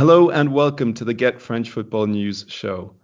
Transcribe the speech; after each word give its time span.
Hello 0.00 0.30
and 0.30 0.54
welcome 0.54 0.94
to 0.94 1.04
the 1.04 1.12
Get 1.12 1.42
French 1.42 1.68
Football 1.68 2.06
News 2.06 2.46
show. 2.48 2.94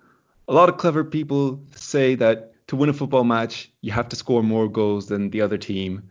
A 0.49 0.55
lot 0.55 0.71
of 0.71 0.79
clever 0.79 1.05
people 1.05 1.63
say 1.75 2.15
that 2.15 2.55
to 2.69 2.77
win 2.77 2.89
a 2.89 2.95
football 2.95 3.23
match, 3.23 3.71
you 3.83 3.93
have 3.93 4.09
to 4.09 4.17
score 4.17 4.43
more 4.43 4.67
goals 4.67 5.07
than 5.07 5.29
the 5.29 5.43
other 5.43 5.59
team. 5.59 6.09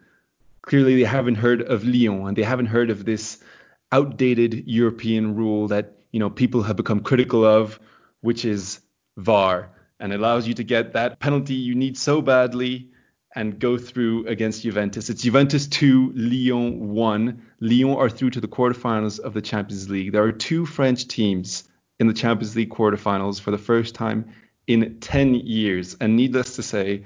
Clearly, 0.61 0.95
they 0.95 1.07
haven't 1.07 1.37
heard 1.37 1.63
of 1.63 1.85
Lyon 1.85 2.27
and 2.27 2.37
they 2.37 2.43
haven't 2.43 2.67
heard 2.67 2.91
of 2.91 3.03
this 3.03 3.39
outdated 3.91 4.67
European 4.67 5.35
rule 5.35 5.67
that 5.69 5.93
you 6.11 6.19
know 6.19 6.29
people 6.29 6.61
have 6.61 6.75
become 6.75 6.99
critical 6.99 7.43
of, 7.43 7.79
which 8.21 8.45
is 8.45 8.79
VAR, 9.17 9.71
and 9.99 10.13
allows 10.13 10.47
you 10.47 10.53
to 10.53 10.63
get 10.63 10.93
that 10.93 11.19
penalty 11.19 11.55
you 11.55 11.73
need 11.73 11.97
so 11.97 12.21
badly 12.21 12.91
and 13.35 13.59
go 13.59 13.77
through 13.77 14.25
against 14.27 14.63
Juventus. 14.63 15.09
It's 15.09 15.21
Juventus 15.21 15.67
2, 15.67 16.13
Lyon 16.15 16.93
1. 16.93 17.41
Lyon 17.59 17.97
are 17.97 18.09
through 18.09 18.29
to 18.31 18.41
the 18.41 18.47
quarterfinals 18.47 19.19
of 19.19 19.33
the 19.33 19.41
Champions 19.41 19.89
League. 19.89 20.13
There 20.13 20.23
are 20.23 20.31
two 20.31 20.65
French 20.65 21.07
teams 21.07 21.65
in 21.99 22.07
the 22.07 22.13
Champions 22.13 22.55
League 22.55 22.69
quarterfinals 22.69 23.41
for 23.41 23.51
the 23.51 23.57
first 23.57 23.93
time 23.93 24.31
in 24.67 24.99
10 25.01 25.35
years. 25.35 25.97
And 25.99 26.15
needless 26.15 26.55
to 26.55 26.63
say, 26.63 27.03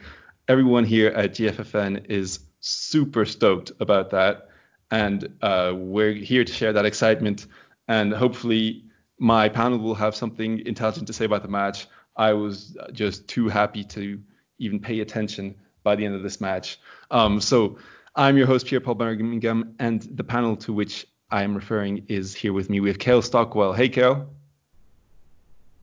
everyone 0.47 0.85
here 0.85 1.09
at 1.09 1.31
GFFN 1.31 2.05
is 2.09 2.39
super 2.59 3.25
stoked 3.25 3.71
about 3.79 4.11
that. 4.11 4.49
And 4.91 5.35
uh, 5.41 5.73
we're 5.75 6.13
here 6.13 6.43
to 6.43 6.53
share 6.53 6.73
that 6.73 6.85
excitement. 6.85 7.47
And 7.87 8.13
hopefully, 8.13 8.85
my 9.17 9.49
panel 9.49 9.79
will 9.79 9.95
have 9.95 10.15
something 10.15 10.65
intelligent 10.65 11.07
to 11.07 11.13
say 11.13 11.25
about 11.25 11.41
the 11.41 11.49
match. 11.49 11.87
I 12.15 12.33
was 12.33 12.77
just 12.91 13.27
too 13.27 13.49
happy 13.49 13.83
to 13.85 14.21
even 14.59 14.79
pay 14.79 14.99
attention 14.99 15.55
by 15.89 15.95
the 15.95 16.05
end 16.05 16.13
of 16.13 16.21
this 16.21 16.39
match. 16.39 16.79
Um, 17.09 17.41
so 17.41 17.79
I'm 18.15 18.37
your 18.37 18.45
host, 18.45 18.67
Pierre 18.67 18.79
Paul 18.79 18.93
Birmingham, 18.93 19.73
and 19.79 20.03
the 20.03 20.23
panel 20.23 20.55
to 20.57 20.71
which 20.71 21.07
I 21.31 21.41
am 21.41 21.55
referring 21.55 22.05
is 22.07 22.35
here 22.35 22.53
with 22.53 22.69
me. 22.69 22.79
We 22.79 22.89
have 22.89 22.99
Kale 22.99 23.23
Stockwell. 23.23 23.73
Hey, 23.73 23.89
Kale. 23.89 24.29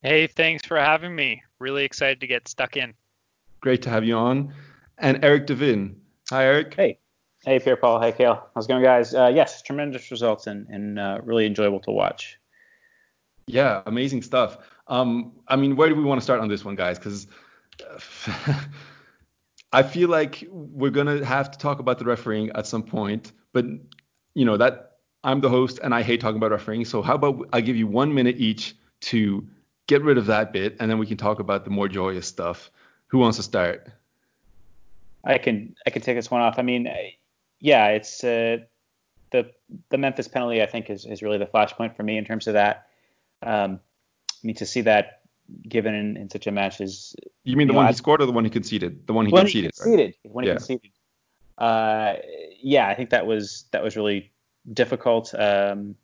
Hey, 0.01 0.27
thanks 0.27 0.65
for 0.65 0.77
having 0.77 1.13
me. 1.13 1.43
Really 1.59 1.83
excited 1.83 2.21
to 2.21 2.27
get 2.27 2.47
stuck 2.47 2.77
in. 2.77 2.93
Great 3.59 3.81
to 3.81 3.89
have 3.89 4.05
you 4.05 4.15
on. 4.15 4.53
And 4.97 5.25
Eric 5.25 5.47
Devin. 5.47 5.99
Hi, 6.29 6.45
Eric. 6.45 6.73
Hey. 6.73 6.99
Hey, 7.43 7.59
Pierre 7.59 7.75
Paul. 7.75 7.99
Hey, 7.99 8.13
Kale. 8.13 8.47
How's 8.55 8.63
it 8.63 8.69
going, 8.69 8.83
guys? 8.83 9.13
Uh, 9.13 9.29
yes, 9.35 9.61
tremendous 9.61 10.09
results 10.09 10.47
and, 10.47 10.67
and 10.69 10.97
uh, 10.97 11.19
really 11.21 11.45
enjoyable 11.45 11.81
to 11.81 11.91
watch. 11.91 12.39
Yeah, 13.45 13.81
amazing 13.85 14.21
stuff. 14.21 14.57
Um, 14.87 15.33
I 15.49 15.57
mean, 15.57 15.75
where 15.75 15.89
do 15.89 15.95
we 15.95 16.03
want 16.03 16.21
to 16.21 16.23
start 16.23 16.39
on 16.39 16.47
this 16.47 16.63
one, 16.63 16.75
guys? 16.75 16.97
Because 16.97 17.27
I 19.77 19.83
feel 19.83 20.09
like 20.09 20.43
we're 20.49 20.89
gonna 20.89 21.23
have 21.23 21.51
to 21.51 21.57
talk 21.59 21.77
about 21.77 21.99
the 21.99 22.05
refereeing 22.05 22.49
at 22.55 22.65
some 22.65 22.81
point, 22.81 23.31
but 23.53 23.63
you 24.33 24.43
know 24.43 24.57
that 24.57 24.93
I'm 25.23 25.39
the 25.39 25.49
host 25.49 25.79
and 25.83 25.93
I 25.93 26.01
hate 26.01 26.19
talking 26.19 26.37
about 26.37 26.49
refereeing. 26.49 26.83
So 26.83 27.03
how 27.03 27.13
about 27.13 27.47
I 27.53 27.61
give 27.61 27.75
you 27.75 27.85
one 27.85 28.11
minute 28.11 28.37
each 28.39 28.75
to 29.01 29.47
get 29.85 30.01
rid 30.01 30.17
of 30.17 30.25
that 30.25 30.51
bit, 30.51 30.77
and 30.79 30.89
then 30.89 30.97
we 30.97 31.05
can 31.05 31.17
talk 31.17 31.39
about 31.39 31.63
the 31.63 31.69
more 31.69 31.87
joyous 31.87 32.25
stuff. 32.25 32.71
Who 33.09 33.19
wants 33.19 33.37
to 33.37 33.43
start? 33.43 33.87
I 35.23 35.37
can 35.37 35.75
I 35.85 35.91
can 35.91 36.01
take 36.01 36.15
this 36.15 36.31
one 36.31 36.41
off. 36.41 36.57
I 36.57 36.63
mean, 36.63 36.89
yeah, 37.59 37.89
it's 37.89 38.23
uh, 38.23 38.57
the 39.29 39.51
the 39.89 39.99
Memphis 39.99 40.27
penalty. 40.27 40.63
I 40.63 40.65
think 40.65 40.89
is 40.89 41.05
is 41.05 41.21
really 41.21 41.37
the 41.37 41.45
flashpoint 41.45 41.95
for 41.95 42.01
me 42.01 42.17
in 42.17 42.25
terms 42.25 42.47
of 42.47 42.53
that. 42.55 42.87
Um, 43.43 43.79
I 44.43 44.47
mean, 44.47 44.55
to 44.55 44.65
see 44.65 44.81
that 44.81 45.21
given 45.67 45.93
in, 45.93 46.17
in 46.17 46.29
such 46.29 46.47
a 46.47 46.51
match 46.51 46.81
is. 46.81 47.15
You 47.43 47.55
mean 47.55 47.67
the 47.67 47.73
one 47.73 47.87
he 47.87 47.93
scored 47.93 48.21
or 48.21 48.25
the 48.25 48.31
one 48.31 48.43
he 48.43 48.49
conceded? 48.49 49.07
The 49.07 49.13
one 49.13 49.25
he 49.25 49.31
when 49.31 49.43
conceded. 49.43 49.71
He 49.75 49.81
conceded. 49.83 50.15
Right? 50.23 50.33
When 50.33 50.43
he 50.43 50.49
yeah. 50.49 50.55
conceded. 50.55 50.91
Uh, 51.57 52.13
yeah, 52.61 52.87
I 52.87 52.93
think 52.93 53.09
that 53.09 53.25
was 53.25 53.65
that 53.71 53.83
was 53.83 53.95
really 53.95 54.31
difficult. 54.73 55.33
Um, 55.37 55.95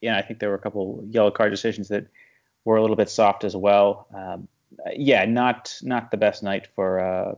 yeah, 0.00 0.16
I 0.16 0.22
think 0.22 0.38
there 0.38 0.50
were 0.50 0.54
a 0.54 0.60
couple 0.60 1.04
yellow 1.08 1.30
card 1.30 1.50
decisions 1.50 1.88
that 1.88 2.06
were 2.64 2.76
a 2.76 2.80
little 2.80 2.96
bit 2.96 3.10
soft 3.10 3.44
as 3.44 3.56
well. 3.56 4.06
Um, 4.14 4.48
yeah, 4.94 5.24
not 5.24 5.76
not 5.82 6.10
the 6.10 6.16
best 6.16 6.42
night 6.42 6.68
for 6.74 7.00
uh, 7.00 7.34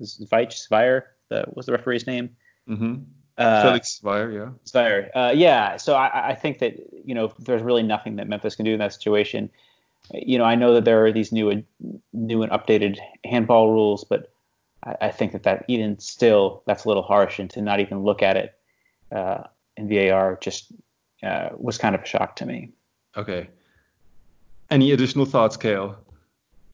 Weich 0.00 0.68
Zwayer. 0.68 1.02
The 1.28 1.44
was 1.54 1.66
the 1.66 1.72
referee's 1.72 2.06
name? 2.06 2.36
Mm-hmm. 2.68 3.02
Uh, 3.36 3.62
Felix 3.62 4.00
Zwayer, 4.02 4.32
yeah. 4.32 4.50
Zwayer, 4.64 5.10
uh, 5.14 5.32
yeah. 5.34 5.76
So 5.76 5.94
I, 5.94 6.30
I 6.30 6.34
think 6.34 6.58
that 6.58 6.76
you 7.04 7.14
know 7.14 7.32
there's 7.38 7.62
really 7.62 7.82
nothing 7.82 8.16
that 8.16 8.28
Memphis 8.28 8.56
can 8.56 8.64
do 8.64 8.72
in 8.72 8.78
that 8.78 8.92
situation 8.92 9.50
you 10.12 10.38
know, 10.38 10.44
I 10.44 10.54
know 10.54 10.74
that 10.74 10.84
there 10.84 11.04
are 11.04 11.12
these 11.12 11.32
new 11.32 11.50
and 11.50 11.64
new 12.12 12.42
and 12.42 12.52
updated 12.52 12.98
handball 13.24 13.70
rules, 13.70 14.04
but 14.04 14.32
I, 14.84 14.96
I, 15.02 15.10
think 15.10 15.32
that 15.32 15.44
that 15.44 15.64
even 15.68 15.98
still 15.98 16.62
that's 16.66 16.84
a 16.84 16.88
little 16.88 17.02
harsh, 17.02 17.38
and 17.38 17.48
to 17.50 17.62
not 17.62 17.80
even 17.80 18.02
look 18.02 18.22
at 18.22 18.36
it 18.36 18.54
uh, 19.12 19.44
in 19.76 19.88
VAR 19.88 20.38
just 20.40 20.72
uh, 21.22 21.50
was 21.56 21.78
kind 21.78 21.94
of 21.94 22.02
a 22.02 22.06
shock 22.06 22.36
to 22.36 22.46
me. 22.46 22.70
Okay. 23.16 23.48
Any 24.70 24.92
additional 24.92 25.24
thoughts, 25.24 25.56
Kale? 25.56 25.96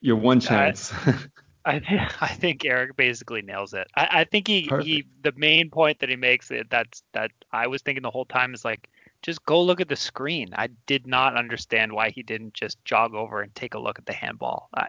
Your 0.01 0.17
one 0.17 0.41
chance. 0.41 0.93
I, 1.65 1.79
think 1.79 2.23
I 2.23 2.29
think 2.29 2.65
Eric 2.65 2.97
basically 2.97 3.43
nails 3.43 3.75
it. 3.75 3.87
I, 3.95 4.09
I 4.11 4.25
think 4.25 4.49
he, 4.49 4.71
he 4.83 5.05
the 5.23 5.33
main 5.37 5.71
point 5.71 5.99
that 6.01 6.09
he 6.09 6.17
makes 6.17 6.51
it 6.51 6.71
that's 6.71 7.03
that 7.13 7.31
I 7.53 7.67
was 7.67 7.83
thinking 7.83 8.03
the 8.03 8.11
whole 8.11 8.25
time 8.25 8.55
is 8.55 8.65
like 8.65 8.89
just 9.23 9.45
go 9.45 9.63
look 9.63 9.81
at 9.81 9.89
the 9.89 9.97
screen. 9.97 10.51
I 10.57 10.69
did 10.87 11.07
not 11.07 11.37
understand 11.37 11.93
why 11.93 12.11
he 12.11 12.23
didn't 12.23 12.55
just 12.55 12.83
jog 12.85 13.15
over 13.15 13.43
and 13.43 13.55
take 13.55 13.75
a 13.75 13.79
look 13.79 13.99
at 13.99 14.07
the 14.07 14.13
handball. 14.13 14.69
Uh, 14.75 14.87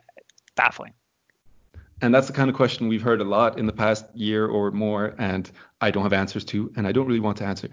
baffling. 0.56 0.94
And 2.02 2.14
that's 2.14 2.28
the 2.28 2.34
kind 2.34 2.50
of 2.50 2.56
question 2.56 2.88
we've 2.88 3.02
heard 3.02 3.22
a 3.22 3.26
lot 3.26 3.60
in 3.60 3.68
the 3.68 3.74
past 3.74 4.06
year 4.16 4.48
or 4.48 4.72
more, 4.72 5.14
and 5.20 5.50
I 5.80 5.92
don't 5.92 6.04
have 6.04 6.14
answers 6.14 6.44
to, 6.46 6.72
and 6.76 6.88
I 6.88 6.92
don't 6.92 7.06
really 7.06 7.20
want 7.20 7.38
to 7.38 7.46
answer. 7.46 7.70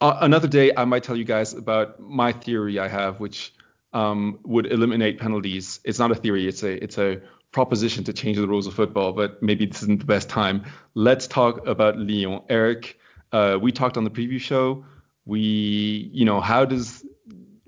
Uh, 0.00 0.18
another 0.20 0.48
day, 0.48 0.72
I 0.76 0.84
might 0.84 1.04
tell 1.04 1.16
you 1.16 1.24
guys 1.24 1.54
about 1.54 1.98
my 2.00 2.32
theory 2.32 2.78
I 2.78 2.88
have, 2.88 3.20
which 3.20 3.54
um, 3.94 4.40
would 4.44 4.70
eliminate 4.70 5.18
penalties. 5.18 5.80
It's 5.84 5.98
not 5.98 6.10
a 6.10 6.14
theory; 6.14 6.46
it's 6.46 6.62
a 6.62 6.84
it's 6.84 6.98
a 6.98 7.22
proposition 7.50 8.04
to 8.04 8.12
change 8.12 8.36
the 8.36 8.46
rules 8.46 8.66
of 8.66 8.74
football. 8.74 9.12
But 9.12 9.42
maybe 9.42 9.64
this 9.64 9.82
isn't 9.82 10.00
the 10.00 10.06
best 10.06 10.28
time. 10.28 10.64
Let's 10.92 11.26
talk 11.26 11.66
about 11.66 11.96
Lyon. 11.96 12.42
Eric, 12.50 12.98
uh, 13.32 13.56
we 13.58 13.72
talked 13.72 13.96
on 13.96 14.04
the 14.04 14.10
preview 14.10 14.40
show 14.40 14.84
we, 15.26 16.10
you 16.12 16.24
know, 16.24 16.40
how 16.40 16.64
does 16.64 17.04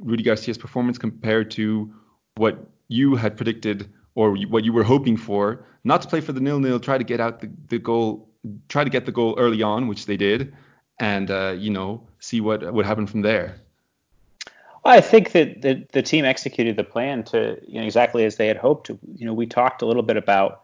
Rudy 0.01 0.23
Garcia's 0.23 0.59
performance 0.59 0.99
compare 0.99 1.45
to 1.45 1.93
what 2.37 2.69
you 2.89 3.17
had 3.17 3.37
predicted 3.37 3.89
or 4.15 4.37
what 4.37 4.65
you 4.65 4.73
were 4.73 4.85
hoping 4.85 5.17
for? 5.17 5.65
Not 5.85 6.03
to 6.03 6.09
play 6.09 6.21
for 6.21 6.33
the 6.33 6.41
nil-nil, 6.41 6.81
try 6.81 6.99
to 6.99 7.05
get 7.05 7.21
out 7.21 7.41
the, 7.41 7.51
the 7.69 7.79
goal, 7.79 8.29
try 8.69 8.85
to 8.85 8.91
get 8.91 9.07
the 9.07 9.13
goal 9.13 9.35
early 9.39 9.63
on, 9.63 9.89
which 9.89 10.07
they 10.07 10.17
did, 10.17 10.55
and 10.99 11.31
uh, 11.31 11.55
you 11.57 11.71
know, 11.71 12.07
see 12.21 12.41
what 12.41 12.73
would 12.73 12.87
happen 12.87 13.07
from 13.07 13.23
there. 13.23 13.61
I 14.85 15.01
think 15.01 15.33
that 15.33 15.63
the, 15.63 15.85
the 15.93 16.03
team 16.03 16.25
executed 16.25 16.77
the 16.77 16.85
plan 16.85 17.25
to 17.25 17.59
you 17.67 17.81
know 17.81 17.87
exactly 17.87 18.25
as 18.25 18.37
they 18.37 18.47
had 18.47 18.57
hoped. 18.57 18.89
You 18.89 19.27
know, 19.27 19.35
we 19.35 19.47
talked 19.47 19.83
a 19.83 19.87
little 19.87 20.03
bit 20.03 20.17
about 20.17 20.63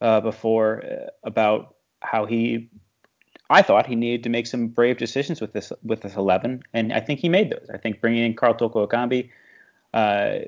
uh, 0.00 0.20
before 0.20 0.82
uh, 0.84 1.10
about 1.22 1.76
how 2.00 2.26
he 2.26 2.68
I 3.50 3.62
thought 3.62 3.86
he 3.86 3.96
needed 3.96 4.22
to 4.22 4.28
make 4.28 4.46
some 4.46 4.68
brave 4.68 4.96
decisions 4.96 5.40
with 5.40 5.52
this 5.52 5.72
with 5.82 6.02
this 6.02 6.14
11, 6.14 6.62
and 6.72 6.92
I 6.92 7.00
think 7.00 7.18
he 7.18 7.28
made 7.28 7.50
those. 7.50 7.68
I 7.68 7.78
think 7.78 8.00
bringing 8.00 8.24
in 8.24 8.34
Karl 8.34 8.54
Toko 8.54 8.86
Ekambi 8.86 9.28
uh, 9.92 10.38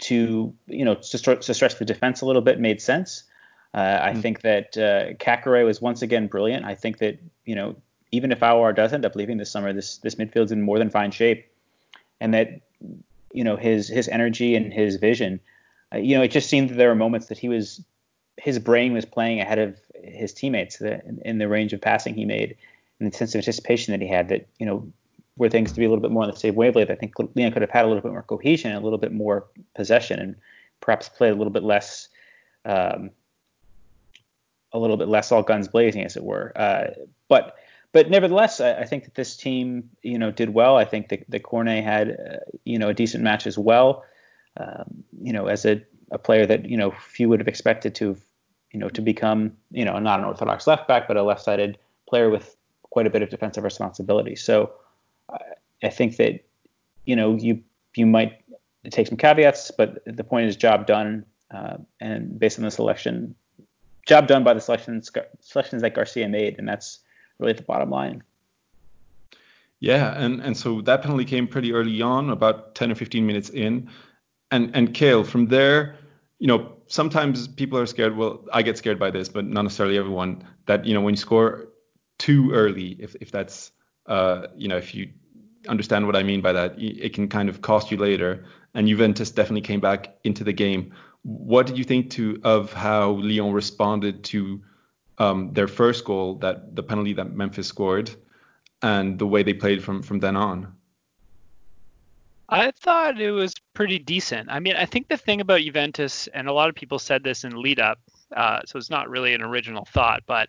to 0.00 0.54
you 0.66 0.84
know 0.84 0.94
to, 0.94 1.18
to, 1.18 1.54
stretch 1.54 1.76
the 1.76 1.84
defense 1.86 2.20
a 2.20 2.26
little 2.26 2.42
bit 2.42 2.60
made 2.60 2.82
sense. 2.82 3.24
Uh, 3.72 3.98
I 4.00 4.12
mm. 4.12 4.20
think 4.20 4.42
that 4.42 4.76
uh, 4.76 5.14
Caqueret 5.14 5.64
was 5.64 5.80
once 5.80 6.02
again 6.02 6.26
brilliant. 6.26 6.66
I 6.66 6.74
think 6.74 6.98
that 6.98 7.18
you 7.46 7.54
know 7.54 7.76
even 8.12 8.30
if 8.30 8.40
Aouar 8.40 8.76
does 8.76 8.92
end 8.92 9.06
up 9.06 9.16
leaving 9.16 9.38
this 9.38 9.50
summer, 9.50 9.72
this 9.72 9.96
this 9.98 10.16
midfield's 10.16 10.52
in 10.52 10.60
more 10.60 10.78
than 10.78 10.90
fine 10.90 11.12
shape, 11.12 11.50
and 12.20 12.34
that 12.34 12.60
you 13.32 13.42
know 13.42 13.56
his 13.56 13.88
his 13.88 14.06
energy 14.08 14.54
and 14.54 14.70
his 14.70 14.96
vision. 14.96 15.40
Uh, 15.94 15.98
you 15.98 16.14
know, 16.14 16.22
it 16.22 16.30
just 16.30 16.50
seemed 16.50 16.68
that 16.68 16.74
there 16.74 16.88
were 16.88 16.94
moments 16.94 17.28
that 17.28 17.38
he 17.38 17.48
was 17.48 17.82
his 18.36 18.58
brain 18.58 18.92
was 18.92 19.04
playing 19.04 19.40
ahead 19.40 19.58
of 19.58 19.78
his 20.02 20.32
teammates 20.32 20.80
in, 20.80 21.20
in 21.24 21.38
the 21.38 21.48
range 21.48 21.72
of 21.72 21.80
passing 21.80 22.14
he 22.14 22.24
made 22.24 22.56
and 22.98 23.10
the 23.10 23.16
sense 23.16 23.34
of 23.34 23.38
anticipation 23.38 23.92
that 23.92 24.00
he 24.00 24.08
had 24.08 24.28
that 24.28 24.46
you 24.58 24.66
know 24.66 24.86
were 25.36 25.48
things 25.48 25.72
to 25.72 25.78
be 25.78 25.84
a 25.84 25.88
little 25.88 26.02
bit 26.02 26.10
more 26.10 26.22
on 26.22 26.30
the 26.30 26.36
same 26.36 26.54
wavelength. 26.54 26.90
I 26.90 26.94
think 26.94 27.14
Leon 27.34 27.52
could 27.52 27.62
have 27.62 27.70
had 27.70 27.84
a 27.84 27.88
little 27.88 28.02
bit 28.02 28.12
more 28.12 28.22
cohesion, 28.22 28.72
a 28.72 28.80
little 28.80 28.98
bit 28.98 29.12
more 29.12 29.46
possession, 29.74 30.20
and 30.20 30.36
perhaps 30.80 31.08
played 31.08 31.32
a 31.32 31.34
little 31.34 31.52
bit 31.52 31.64
less, 31.64 32.08
um, 32.64 33.10
a 34.72 34.78
little 34.78 34.96
bit 34.96 35.08
less 35.08 35.32
all 35.32 35.42
guns 35.42 35.66
blazing, 35.66 36.04
as 36.04 36.16
it 36.16 36.22
were. 36.22 36.52
Uh, 36.54 36.86
but 37.28 37.56
but 37.92 38.10
nevertheless, 38.10 38.60
I, 38.60 38.80
I, 38.80 38.84
think 38.84 39.04
that 39.04 39.14
this 39.14 39.36
team, 39.36 39.88
you 40.02 40.18
know, 40.18 40.32
did 40.32 40.50
well. 40.50 40.76
I 40.76 40.84
think 40.84 41.10
that, 41.10 41.24
that 41.28 41.44
Cornet 41.44 41.84
had, 41.84 42.10
uh, 42.10 42.50
you 42.64 42.76
know, 42.76 42.88
a 42.88 42.94
decent 42.94 43.22
match 43.22 43.46
as 43.46 43.56
well. 43.56 44.04
Um, 44.56 45.04
you 45.22 45.32
know, 45.32 45.46
as 45.46 45.64
a, 45.64 45.80
a 46.10 46.18
player 46.18 46.46
that 46.46 46.68
you 46.68 46.76
know 46.76 46.90
few 46.90 47.28
would 47.28 47.40
have 47.40 47.48
expected 47.48 47.94
to 47.96 48.16
you 48.74 48.80
know, 48.80 48.88
to 48.88 49.00
become, 49.00 49.56
you 49.70 49.84
know, 49.84 49.98
not 50.00 50.18
an 50.18 50.26
orthodox 50.26 50.66
left 50.66 50.88
back, 50.88 51.06
but 51.06 51.16
a 51.16 51.22
left-sided 51.22 51.78
player 52.08 52.28
with 52.28 52.56
quite 52.82 53.06
a 53.06 53.10
bit 53.10 53.22
of 53.22 53.30
defensive 53.30 53.62
responsibility. 53.62 54.34
So 54.34 54.72
I 55.82 55.88
think 55.88 56.16
that, 56.16 56.44
you 57.06 57.14
know, 57.14 57.36
you 57.36 57.62
you 57.94 58.04
might 58.04 58.42
take 58.90 59.06
some 59.06 59.16
caveats, 59.16 59.70
but 59.70 60.02
the 60.04 60.24
point 60.24 60.46
is 60.46 60.56
job 60.56 60.88
done, 60.88 61.24
uh, 61.52 61.76
and 62.00 62.36
based 62.36 62.58
on 62.58 62.64
the 62.64 62.70
selection, 62.70 63.36
job 64.08 64.26
done 64.26 64.42
by 64.42 64.52
the 64.52 64.60
selections 64.60 65.08
selections 65.40 65.82
that 65.82 65.94
Garcia 65.94 66.28
made, 66.28 66.58
and 66.58 66.68
that's 66.68 66.98
really 67.38 67.52
the 67.52 67.62
bottom 67.62 67.90
line. 67.90 68.24
Yeah, 69.78 70.18
and 70.18 70.40
and 70.40 70.56
so 70.56 70.80
that 70.82 71.02
penalty 71.02 71.24
came 71.24 71.46
pretty 71.46 71.72
early 71.72 72.02
on, 72.02 72.30
about 72.30 72.74
10 72.74 72.90
or 72.90 72.96
15 72.96 73.24
minutes 73.24 73.50
in, 73.50 73.88
and 74.54 74.70
and 74.74 74.94
Kale 74.94 75.24
from 75.24 75.46
there, 75.46 75.96
you 76.38 76.46
know, 76.46 76.72
sometimes 76.86 77.48
people 77.48 77.78
are 77.78 77.86
scared. 77.86 78.16
Well, 78.16 78.44
I 78.52 78.62
get 78.62 78.78
scared 78.78 78.98
by 78.98 79.10
this, 79.10 79.28
but 79.28 79.44
not 79.44 79.62
necessarily 79.62 79.98
everyone. 79.98 80.44
That 80.66 80.84
you 80.86 80.94
know, 80.94 81.00
when 81.00 81.14
you 81.14 81.18
score 81.18 81.68
too 82.18 82.52
early, 82.52 82.96
if 83.00 83.16
if 83.20 83.30
that's 83.30 83.72
uh, 84.06 84.46
you 84.56 84.68
know, 84.68 84.76
if 84.76 84.94
you 84.94 85.10
understand 85.68 86.06
what 86.06 86.14
I 86.14 86.22
mean 86.22 86.40
by 86.40 86.52
that, 86.52 86.74
it 86.78 87.14
can 87.14 87.28
kind 87.28 87.48
of 87.48 87.62
cost 87.62 87.90
you 87.90 87.96
later. 87.96 88.44
And 88.74 88.88
Juventus 88.88 89.30
definitely 89.30 89.62
came 89.62 89.80
back 89.80 90.16
into 90.24 90.44
the 90.44 90.52
game. 90.52 90.92
What 91.22 91.66
did 91.66 91.78
you 91.78 91.84
think 91.84 92.10
to 92.10 92.40
of 92.44 92.72
how 92.72 93.12
Lyon 93.12 93.52
responded 93.52 94.24
to 94.24 94.62
um, 95.18 95.52
their 95.52 95.68
first 95.68 96.04
goal, 96.04 96.36
that 96.36 96.76
the 96.76 96.82
penalty 96.82 97.14
that 97.14 97.32
Memphis 97.32 97.66
scored, 97.66 98.10
and 98.82 99.18
the 99.18 99.26
way 99.26 99.42
they 99.42 99.54
played 99.54 99.82
from 99.82 100.02
from 100.02 100.20
then 100.20 100.36
on? 100.36 100.74
I 102.48 102.70
thought 102.72 103.20
it 103.20 103.30
was 103.30 103.54
pretty 103.72 103.98
decent. 103.98 104.50
I 104.50 104.60
mean, 104.60 104.76
I 104.76 104.84
think 104.86 105.08
the 105.08 105.16
thing 105.16 105.40
about 105.40 105.60
Juventus, 105.62 106.28
and 106.28 106.48
a 106.48 106.52
lot 106.52 106.68
of 106.68 106.74
people 106.74 106.98
said 106.98 107.22
this 107.22 107.44
in 107.44 107.60
lead 107.60 107.80
up, 107.80 107.98
uh, 108.36 108.60
so 108.66 108.78
it's 108.78 108.90
not 108.90 109.08
really 109.08 109.34
an 109.34 109.42
original 109.42 109.86
thought, 109.86 110.22
but 110.26 110.48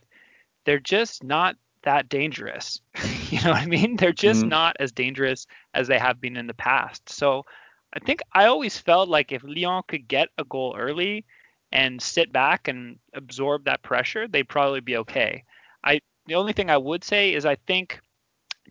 they're 0.65 0.79
just 0.79 1.23
not 1.23 1.55
that 1.83 2.09
dangerous. 2.09 2.81
you 3.29 3.41
know 3.41 3.51
what 3.51 3.61
I 3.61 3.65
mean? 3.65 3.95
They're 3.95 4.11
just 4.11 4.41
mm-hmm. 4.41 4.49
not 4.49 4.75
as 4.79 4.91
dangerous 4.91 5.47
as 5.73 5.87
they 5.87 5.99
have 5.99 6.19
been 6.19 6.35
in 6.35 6.47
the 6.47 6.53
past. 6.53 7.09
So 7.09 7.45
I 7.93 7.99
think 7.99 8.21
I 8.33 8.45
always 8.45 8.77
felt 8.77 9.07
like 9.07 9.31
if 9.31 9.43
Lyon 9.43 9.83
could 9.87 10.07
get 10.07 10.29
a 10.37 10.43
goal 10.43 10.75
early 10.77 11.25
and 11.71 12.01
sit 12.01 12.31
back 12.33 12.67
and 12.67 12.99
absorb 13.13 13.65
that 13.65 13.83
pressure, 13.83 14.27
they'd 14.27 14.49
probably 14.49 14.81
be 14.81 14.97
okay. 14.97 15.43
I 15.83 16.01
the 16.25 16.35
only 16.35 16.53
thing 16.53 16.69
I 16.69 16.77
would 16.77 17.03
say 17.03 17.33
is 17.33 17.45
I 17.45 17.55
think 17.67 17.99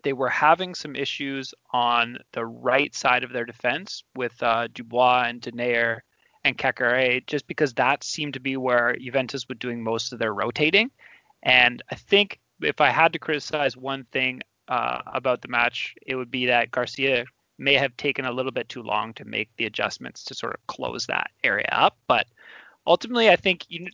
they 0.03 0.13
were 0.13 0.29
having 0.29 0.75
some 0.75 0.97
issues 0.97 1.55
on 1.73 2.19
the 2.33 2.45
right 2.45 2.95
side 2.95 3.25
of 3.25 3.33
their 3.33 3.45
defense 3.45 4.05
with 4.15 4.43
uh, 4.43 4.69
Dubois 4.73 5.25
and 5.29 5.41
Denayer 5.41 6.01
and 6.45 6.59
Caqueret, 6.59 7.27
just 7.27 7.47
because 7.47 7.75
that 7.75 8.05
seemed 8.05 8.35
to 8.35 8.41
be 8.41 8.57
where 8.57 8.97
Juventus 8.97 9.49
was 9.49 9.59
doing 9.59 9.83
most 9.83 10.13
of 10.13 10.19
their 10.19 10.35
rotating. 10.35 10.91
And 11.43 11.83
I 11.91 11.95
think 11.95 12.41
if 12.61 12.81
I 12.81 12.91
had 12.91 13.13
to 13.13 13.19
criticize 13.19 13.77
one 13.77 14.05
thing 14.13 14.43
uh, 14.69 15.03
about 15.07 15.43
the 15.43 15.49
match, 15.49 15.95
it 16.07 16.17
would 16.17 16.31
be 16.31 16.47
that 16.47 16.71
Garcia 16.71 17.25
may 17.59 17.75
have 17.75 17.97
taken 17.97 18.25
a 18.25 18.33
little 18.33 18.53
bit 18.53 18.69
too 18.69 18.83
long 18.83 19.15
to 19.15 19.25
make 19.25 19.49
the 19.57 19.67
adjustments 19.67 20.25
to 20.25 20.35
sort 20.35 20.55
of 20.55 20.67
close 20.67 21.07
that 21.07 21.31
area 21.43 21.69
up. 21.71 21.97
But 22.09 22.27
ultimately, 22.87 23.31
I 23.31 23.37
think 23.37 23.65
you, 23.69 23.87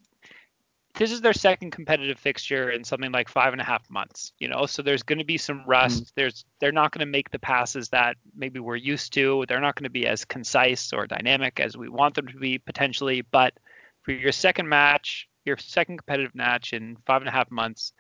this 1.01 1.13
is 1.13 1.23
their 1.23 1.33
second 1.33 1.71
competitive 1.71 2.19
fixture 2.19 2.69
in 2.69 2.85
something 2.85 3.11
like 3.11 3.27
five 3.27 3.55
and 3.55 3.61
a 3.63 3.65
half 3.65 3.89
months. 3.89 4.35
You 4.39 4.49
know, 4.49 4.67
so 4.67 4.83
there's 4.83 5.03
going 5.03 5.19
to 5.19 5.25
be 5.25 5.39
some 5.39 5.65
rust. 5.67 6.05
Mm. 6.05 6.13
There's 6.15 6.45
they're 6.61 6.73
not 6.73 6.93
going 6.93 7.01
to 7.01 7.11
make 7.11 7.31
the 7.31 7.39
passes 7.39 7.89
that 7.89 8.19
maybe 8.37 8.61
we're 8.61 8.77
used 8.77 9.15
to. 9.15 9.47
They're 9.49 9.63
not 9.63 9.77
going 9.77 9.85
to 9.85 9.91
be 9.91 10.07
as 10.07 10.27
concise 10.27 10.93
or 10.93 11.07
dynamic 11.07 11.59
as 11.59 11.75
we 11.75 11.89
want 11.89 12.17
them 12.17 12.27
to 12.27 12.37
be 12.37 12.59
potentially. 12.59 13.23
But 13.23 13.55
for 14.03 14.13
your 14.13 14.31
second 14.31 14.69
match, 14.69 15.27
your 15.47 15.57
second 15.57 15.97
competitive 15.97 16.35
match 16.35 16.75
in 16.75 16.99
five 17.07 17.23
and 17.23 17.29
a 17.31 17.33
half 17.33 17.51
months, 17.51 17.95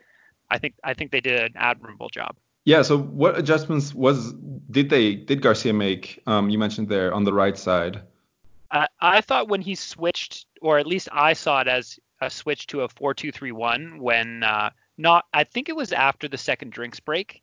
I 0.51 0.59
think 0.59 0.75
I 0.85 0.93
think 0.93 1.11
they 1.11 1.23
did 1.23 1.41
an 1.41 1.55
admirable 1.57 2.11
job. 2.11 2.37
Yeah. 2.67 2.83
So 2.83 2.99
what 2.99 3.39
adjustments 3.39 3.95
was 3.95 4.35
did 4.71 4.91
they 4.91 5.15
did 5.15 5.41
Garcia 5.41 5.73
make? 5.73 6.23
Um, 6.27 6.51
you 6.51 6.59
mentioned 6.59 6.91
there 6.91 7.15
on 7.15 7.25
the 7.25 7.33
right 7.33 7.57
side. 7.57 8.03
I 9.01 9.21
thought 9.23 9.49
when 9.49 9.63
he 9.63 9.75
switched, 9.75 10.47
or 10.61 10.79
at 10.79 10.87
least 10.87 11.09
I 11.11 11.33
saw 11.33 11.61
it 11.61 11.67
as 11.67 11.99
a 12.21 12.31
switch 12.31 12.67
to 12.69 12.83
a 12.83 12.89
four-two-three-one 12.89 13.99
when 14.01 14.43
uh, 14.43 14.71
not. 14.99 15.25
I 15.33 15.45
think 15.45 15.69
it 15.69 15.77
was 15.77 15.93
after 15.93 16.29
the 16.29 16.39
second 16.39 16.73
drinks 16.73 17.01
break. 17.01 17.43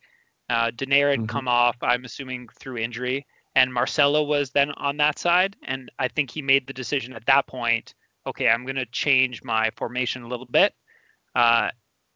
Uh, 0.50 0.66
had 0.66 0.80
mm-hmm. 0.80 1.26
come 1.26 1.48
off. 1.48 1.76
I'm 1.82 2.06
assuming 2.06 2.48
through 2.58 2.78
injury, 2.78 3.26
and 3.56 3.74
Marcelo 3.74 4.24
was 4.24 4.52
then 4.52 4.72
on 4.72 4.98
that 4.98 5.20
side. 5.20 5.56
And 5.64 5.92
I 6.00 6.08
think 6.08 6.32
he 6.32 6.42
made 6.42 6.68
the 6.68 6.74
decision 6.74 7.14
at 7.14 7.26
that 7.26 7.48
point. 7.48 7.94
Okay, 8.26 8.48
I'm 8.48 8.64
going 8.64 8.78
to 8.78 8.86
change 8.88 9.44
my 9.44 9.70
formation 9.76 10.24
a 10.24 10.28
little 10.28 10.46
bit. 10.46 10.74
Uh, 11.36 11.70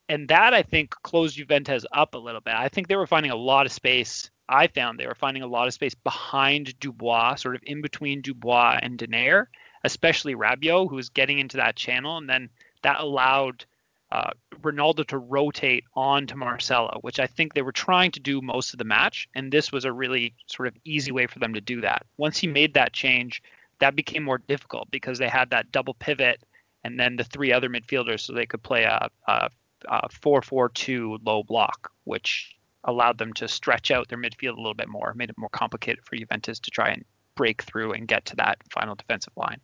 and 0.08 0.28
that 0.28 0.54
I 0.54 0.64
think 0.64 0.92
closed 1.04 1.38
Juventus 1.38 1.86
up 1.94 2.16
a 2.16 2.18
little 2.18 2.42
bit. 2.42 2.54
I 2.54 2.68
think 2.68 2.88
they 2.88 2.96
were 2.96 3.08
finding 3.08 3.32
a 3.32 3.36
lot 3.36 3.66
of 3.66 3.72
space. 3.72 4.30
I 4.50 4.68
found 4.68 5.00
they 5.00 5.08
were 5.08 5.16
finding 5.16 5.44
a 5.44 5.48
lot 5.48 5.68
of 5.68 5.74
space 5.74 5.96
behind 5.96 6.78
Dubois, 6.80 7.36
sort 7.36 7.56
of 7.56 7.62
in 7.66 7.82
between 7.82 8.22
Dubois 8.22 8.80
and 8.82 9.00
Denayer, 9.00 9.46
especially 9.84 10.36
Rabiot, 10.36 10.90
who 10.90 10.96
was 10.96 11.10
getting 11.10 11.40
into 11.40 11.58
that 11.58 11.76
channel, 11.76 12.18
and 12.18 12.30
then 12.30 12.50
that 12.84 13.00
allowed 13.00 13.66
uh, 14.12 14.32
Ronaldo 14.62 15.08
to 15.08 15.18
rotate 15.18 15.86
on 15.96 16.28
to 16.28 16.36
Marcelo, 16.36 17.00
which 17.02 17.20
I 17.20 17.28
think 17.28 17.54
they 17.54 17.62
were 17.62 17.72
trying 17.72 18.12
to 18.12 18.20
do 18.20 18.42
most 18.42 18.74
of 18.74 18.78
the 18.78 18.84
match, 18.84 19.28
and 19.36 19.52
this 19.52 19.72
was 19.72 19.86
a 19.86 19.92
really 19.92 20.34
sort 20.48 20.68
of 20.68 20.76
easy 20.84 21.12
way 21.12 21.28
for 21.28 21.40
them 21.40 21.54
to 21.54 21.62
do 21.62 21.82
that. 21.82 22.06
Once 22.18 22.38
he 22.38 22.48
made 22.48 22.74
that 22.74 22.94
change, 22.94 23.42
that 23.80 23.96
became 23.96 24.24
more 24.24 24.38
difficult 24.38 24.92
because 24.92 25.18
they 25.18 25.30
had 25.30 25.50
that 25.50 25.72
double 25.72 25.94
pivot 25.94 26.44
and 26.84 27.00
then 27.00 27.16
the 27.16 27.24
three 27.24 27.54
other 27.54 27.70
midfielders, 27.70 28.22
so 28.22 28.34
they 28.34 28.46
could 28.46 28.64
play 28.64 28.84
a, 28.84 29.10
a 29.28 29.50
uh, 29.88 30.08
4-4-2 30.10 31.20
low 31.26 31.44
block, 31.44 31.92
which 32.04 32.56
allowed 32.84 33.18
them 33.18 33.34
to 33.34 33.48
stretch 33.48 33.92
out 33.92 34.08
their 34.10 34.18
midfield 34.18 34.58
a 34.58 34.62
little 34.62 34.74
bit 34.74 34.90
more, 34.90 35.14
made 35.16 35.30
it 35.30 35.38
more 35.38 35.50
complicated 35.50 36.04
for 36.04 36.16
Juventus 36.16 36.60
to 36.60 36.72
try 36.72 36.90
and 36.90 37.06
break 37.36 37.62
through 37.64 37.94
and 37.94 38.08
get 38.08 38.26
to 38.26 38.36
that 38.36 38.58
final 38.72 38.96
defensive 38.96 39.34
line. 39.36 39.60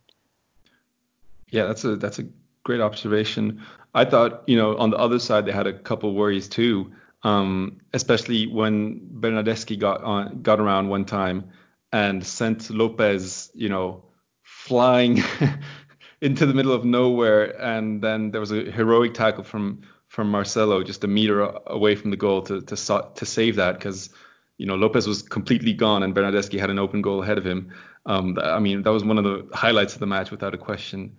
Yeah, 1.50 1.66
that's 1.66 1.84
a 1.84 1.96
that's 1.96 2.20
a 2.20 2.26
great 2.64 2.82
observation. 2.82 3.64
I 3.94 4.06
thought, 4.06 4.44
you 4.48 4.58
know, 4.58 4.78
on 4.78 4.90
the 4.90 4.98
other 4.98 5.20
side 5.20 5.46
they 5.46 5.52
had 5.52 5.68
a 5.68 5.74
couple 5.80 6.14
worries 6.14 6.48
too, 6.48 6.92
um, 7.24 7.80
especially 7.94 8.48
when 8.48 9.00
Bernardeschi 9.20 9.80
got 9.80 10.04
on 10.04 10.42
got 10.42 10.60
around 10.60 10.90
one 10.90 11.06
time 11.06 11.52
and 11.92 12.26
sent 12.26 12.70
Lopez, 12.70 13.50
you 13.54 13.70
know, 13.70 14.04
flying 14.44 15.24
into 16.22 16.46
the 16.46 16.54
middle 16.54 16.74
of 16.74 16.84
nowhere, 16.84 17.60
and 17.62 18.02
then 18.02 18.32
there 18.32 18.42
was 18.42 18.52
a 18.52 18.70
heroic 18.72 19.14
tackle 19.14 19.44
from 19.44 19.82
from 20.08 20.30
Marcelo 20.32 20.84
just 20.84 21.04
a 21.04 21.08
meter 21.08 21.42
away 21.68 21.96
from 21.96 22.12
the 22.12 22.18
goal 22.18 22.42
to 22.44 22.62
to 22.62 22.76
to 23.16 23.26
save 23.26 23.56
that 23.56 23.74
because 23.74 24.10
you 24.58 24.66
know 24.66 24.76
Lopez 24.76 25.08
was 25.08 25.22
completely 25.22 25.74
gone 25.74 26.04
and 26.04 26.14
Bernardeschi 26.16 26.60
had 26.60 26.70
an 26.70 26.80
open 26.80 27.02
goal 27.02 27.24
ahead 27.24 27.38
of 27.38 27.46
him. 27.46 27.74
Um, 28.06 28.38
I 28.42 28.60
mean 28.60 28.84
that 28.84 28.92
was 28.92 29.04
one 29.04 29.18
of 29.18 29.24
the 29.24 29.48
highlights 29.54 29.94
of 29.94 30.00
the 30.00 30.08
match 30.08 30.32
without 30.32 30.54
a 30.54 30.58
question. 30.58 31.18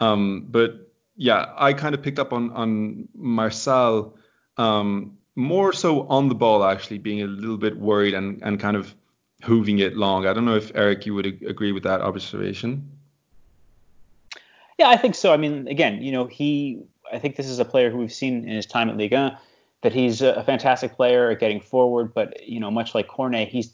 Um, 0.00 0.46
but 0.48 0.92
yeah, 1.16 1.52
I 1.56 1.72
kind 1.72 1.94
of 1.94 2.02
picked 2.02 2.18
up 2.18 2.32
on 2.32 2.50
on 2.52 3.08
Marçal 3.18 4.12
um, 4.56 5.16
more 5.36 5.72
so 5.72 6.06
on 6.08 6.28
the 6.28 6.34
ball 6.34 6.64
actually 6.64 6.98
being 6.98 7.22
a 7.22 7.26
little 7.26 7.58
bit 7.58 7.76
worried 7.76 8.14
and 8.14 8.42
and 8.42 8.58
kind 8.58 8.76
of 8.76 8.94
hooving 9.42 9.80
it 9.80 9.96
long. 9.96 10.26
I 10.26 10.32
don't 10.32 10.44
know 10.44 10.56
if 10.56 10.70
Eric 10.74 11.06
you 11.06 11.14
would 11.14 11.26
agree 11.26 11.72
with 11.72 11.82
that 11.84 12.00
observation. 12.00 12.90
Yeah, 14.78 14.88
I 14.88 14.96
think 14.96 15.14
so. 15.14 15.32
I 15.32 15.36
mean, 15.36 15.68
again, 15.68 16.02
you 16.02 16.12
know, 16.12 16.26
he 16.26 16.82
I 17.12 17.18
think 17.18 17.36
this 17.36 17.46
is 17.46 17.58
a 17.58 17.64
player 17.64 17.90
who 17.90 17.98
we've 17.98 18.12
seen 18.12 18.44
in 18.48 18.54
his 18.56 18.66
time 18.66 18.88
at 18.88 18.96
Ligue 18.96 19.12
1 19.12 19.36
that 19.82 19.92
he's 19.92 20.20
a 20.20 20.44
fantastic 20.44 20.94
player 20.94 21.30
at 21.30 21.40
getting 21.40 21.60
forward, 21.60 22.12
but 22.12 22.46
you 22.46 22.60
know, 22.60 22.70
much 22.70 22.94
like 22.94 23.08
Cornet, 23.08 23.48
he's 23.48 23.72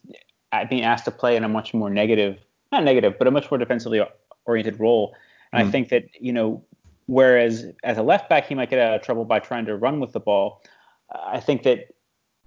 being 0.71 0.83
asked 0.83 1.05
to 1.05 1.11
play 1.11 1.37
in 1.37 1.45
a 1.45 1.49
much 1.49 1.75
more 1.75 1.91
negative, 1.91 2.39
not 2.71 2.85
negative, 2.85 3.15
but 3.19 3.27
a 3.27 3.31
much 3.31 3.51
more 3.51 3.59
defensively 3.59 4.01
oriented 4.47 4.79
role. 4.79 5.15
And 5.53 5.61
mm. 5.61 5.63
I 5.63 5.65
hmm. 5.65 5.71
think 5.71 5.89
that 5.91 6.05
you 6.21 6.33
know, 6.33 6.63
whereas 7.07 7.67
as 7.85 7.99
a 7.99 8.03
left 8.03 8.29
back 8.29 8.47
he 8.47 8.55
might 8.55 8.71
get 8.71 8.79
out 8.79 8.95
of 8.95 9.03
trouble 9.03 9.25
by 9.25 9.39
trying 9.39 9.67
to 9.67 9.77
run 9.77 10.01
with 10.01 10.13
the 10.13 10.21
ball, 10.21 10.63
I 11.11 11.41
think 11.41 11.63
that 11.65 11.95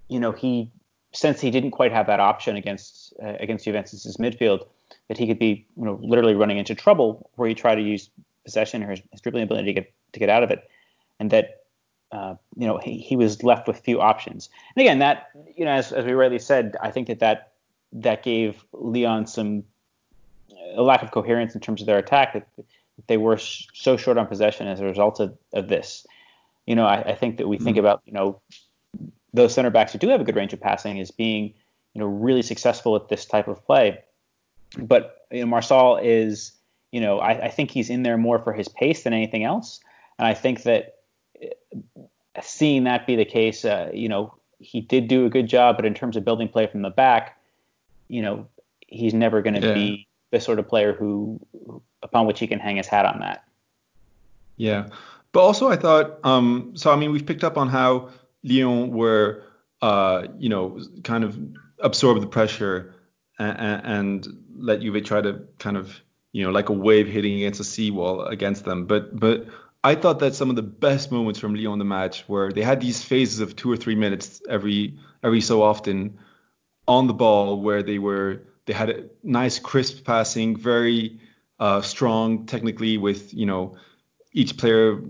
you 0.08 0.20
know 0.20 0.32
he 0.32 0.72
since 1.12 1.42
he 1.42 1.50
didn't 1.50 1.72
quite 1.72 1.92
have 1.92 2.08
that 2.08 2.20
option 2.20 2.56
against 2.56 3.14
uh, 3.24 3.36
against 3.40 3.66
Juventus's 3.66 4.18
midfield, 4.18 4.66
that 5.08 5.18
he 5.18 5.28
could 5.28 5.40
be 5.40 5.66
you 5.78 5.86
know 5.86 6.00
literally 6.02 6.36
running 6.36 6.58
into 6.58 6.76
trouble 6.76 7.30
where 7.36 7.48
he 7.48 7.56
tried 7.56 7.76
to 7.76 7.82
use 7.82 8.10
possession 8.44 8.84
or 8.84 8.92
his, 8.92 9.02
his 9.12 9.22
dribbling 9.22 9.44
ability 9.44 9.68
to 9.68 9.74
get 9.74 9.94
to 10.14 10.20
get 10.20 10.30
out 10.30 10.44
of 10.44 10.52
it 10.52 10.70
and 11.20 11.32
that 11.32 11.64
uh, 12.12 12.36
you 12.56 12.66
know 12.66 12.78
he, 12.78 12.98
he 12.98 13.16
was 13.16 13.44
left 13.44 13.68
with 13.68 13.80
few 13.80 14.02
options. 14.02 14.50
And 14.76 14.82
again, 14.82 15.00
that 15.00 15.30
you 15.56 15.66
know, 15.66 15.72
as, 15.72 15.92
as 15.92 16.06
we 16.06 16.14
rightly 16.14 16.40
said, 16.40 16.76
I 16.82 16.92
think 16.92 17.08
that 17.08 17.20
that 17.20 17.52
that 17.94 18.24
gave 18.24 18.64
Leon 18.74 19.28
some 19.28 19.64
a 20.76 20.82
lack 20.82 21.04
of 21.04 21.12
coherence 21.12 21.54
in 21.56 21.62
terms 21.62 21.82
of 21.82 21.88
their 21.88 21.98
attack 21.98 22.34
that 22.34 22.48
they 23.08 23.18
were 23.18 23.38
sh- 23.38 23.68
so 23.74 23.98
short 23.98 24.18
on 24.18 24.28
possession 24.28 24.68
as 24.68 24.80
a 24.80 24.86
result 24.86 25.20
of, 25.20 25.38
of 25.54 25.68
this. 25.68 26.06
You 26.66 26.76
know, 26.76 26.86
I, 26.86 27.02
I 27.02 27.16
think 27.16 27.38
that 27.38 27.48
we 27.48 27.58
mm-hmm. 27.58 27.66
think 27.66 27.78
about 27.78 28.02
you 28.06 28.14
know 28.14 28.42
those 29.34 29.54
center 29.54 29.70
backs 29.70 29.92
who 29.92 30.00
do 30.00 30.10
have 30.10 30.22
a 30.22 30.24
good 30.24 30.36
range 30.36 30.54
of 30.54 30.60
passing 30.60 31.00
as 31.00 31.12
being 31.12 31.54
you 31.94 32.02
know 32.02 32.08
really 32.08 32.42
successful 32.42 32.96
at 32.96 33.10
this 33.10 33.26
type 33.26 33.48
of 33.48 33.64
play. 33.66 34.00
But 34.78 35.26
you 35.32 35.46
know, 35.46 35.56
Marçal 35.56 36.00
is 36.04 36.52
you 36.92 37.02
know 37.02 37.20
I, 37.20 37.46
I 37.46 37.50
think 37.50 37.72
he's 37.72 37.90
in 37.90 38.04
there 38.04 38.18
more 38.18 38.40
for 38.40 38.54
his 38.54 38.68
pace 38.68 39.04
than 39.04 39.14
anything 39.14 39.44
else, 39.44 39.80
and 40.18 40.28
I 40.28 40.34
think 40.34 40.64
that 40.64 40.96
seeing 42.42 42.84
that 42.86 43.08
be 43.08 43.16
the 43.16 43.26
case, 43.26 43.66
uh, 43.66 43.90
you 43.94 44.10
know, 44.10 44.34
he 44.60 44.82
did 44.82 45.08
do 45.08 45.26
a 45.26 45.30
good 45.30 45.48
job, 45.48 45.76
but 45.76 45.86
in 45.86 45.94
terms 45.94 46.16
of 46.18 46.26
building 46.26 46.48
play 46.48 46.68
from 46.68 46.82
the 46.82 46.90
back, 46.90 47.38
you 48.08 48.22
know, 48.22 48.48
he's 48.88 49.14
never 49.14 49.42
going 49.42 49.60
to 49.60 49.68
yeah. 49.68 49.74
be 49.74 50.08
the 50.32 50.40
sort 50.40 50.60
of 50.60 50.68
player 50.68 50.94
who, 50.94 51.40
upon 52.02 52.28
which 52.28 52.40
he 52.40 52.48
can 52.48 52.60
hang 52.60 52.78
his 52.78 52.88
hat 52.88 53.06
on 53.06 53.20
that. 53.20 53.44
Yeah, 54.58 54.88
but 55.32 55.42
also 55.42 55.70
I 55.70 55.76
thought, 55.76 56.20
um, 56.24 56.74
so 56.76 56.92
I 56.92 56.96
mean, 56.96 57.12
we've 57.12 57.26
picked 57.26 57.44
up 57.44 57.58
on 57.58 57.70
how 57.70 58.10
Lyon 58.44 58.92
were 58.92 59.44
uh, 59.82 60.28
you 60.38 60.50
know, 60.50 60.80
kind 61.04 61.24
of 61.24 61.38
absorb 61.80 62.20
the 62.20 62.28
pressure 62.28 62.94
and, 63.38 63.86
and 63.86 64.28
let 64.58 64.82
Juve 64.82 65.04
try 65.04 65.22
to 65.22 65.48
kind 65.58 65.78
of, 65.78 66.02
you 66.32 66.44
know, 66.44 66.52
like 66.52 66.70
a 66.70 66.74
wave 66.74 67.08
hitting 67.08 67.36
against 67.36 67.60
a 67.60 67.64
seawall 67.64 68.24
against 68.24 68.66
them. 68.66 68.86
But 68.86 69.18
but 69.18 69.48
I 69.84 69.96
thought 69.96 70.20
that 70.20 70.36
some 70.36 70.50
of 70.50 70.56
the 70.56 70.64
best 70.64 71.12
moments 71.12 71.40
from 71.40 71.56
Lyon 71.56 71.74
in 71.74 71.80
the 71.80 71.86
match 71.86 72.28
were 72.28 72.52
they 72.52 72.62
had 72.62 72.82
these 72.82 73.04
phases 73.04 73.40
of 73.40 73.56
two 73.56 73.72
or 73.72 73.78
three 73.78 73.96
minutes 73.96 74.42
every 74.50 74.98
every 75.24 75.42
so 75.42 75.62
often 75.62 76.20
on 76.88 77.08
the 77.08 77.14
ball 77.14 77.62
where 77.62 77.82
they 77.84 78.00
were 78.00 78.42
they 78.70 78.76
had 78.76 78.92
a 78.92 79.06
nice 79.24 79.58
crisp 79.58 80.06
passing, 80.06 80.56
very 80.56 81.20
uh, 81.60 81.82
strong 81.82 82.46
technically 82.46 83.00
with 83.00 83.34
you 83.34 83.48
know 83.48 83.76
each 84.32 84.58
player 84.58 85.02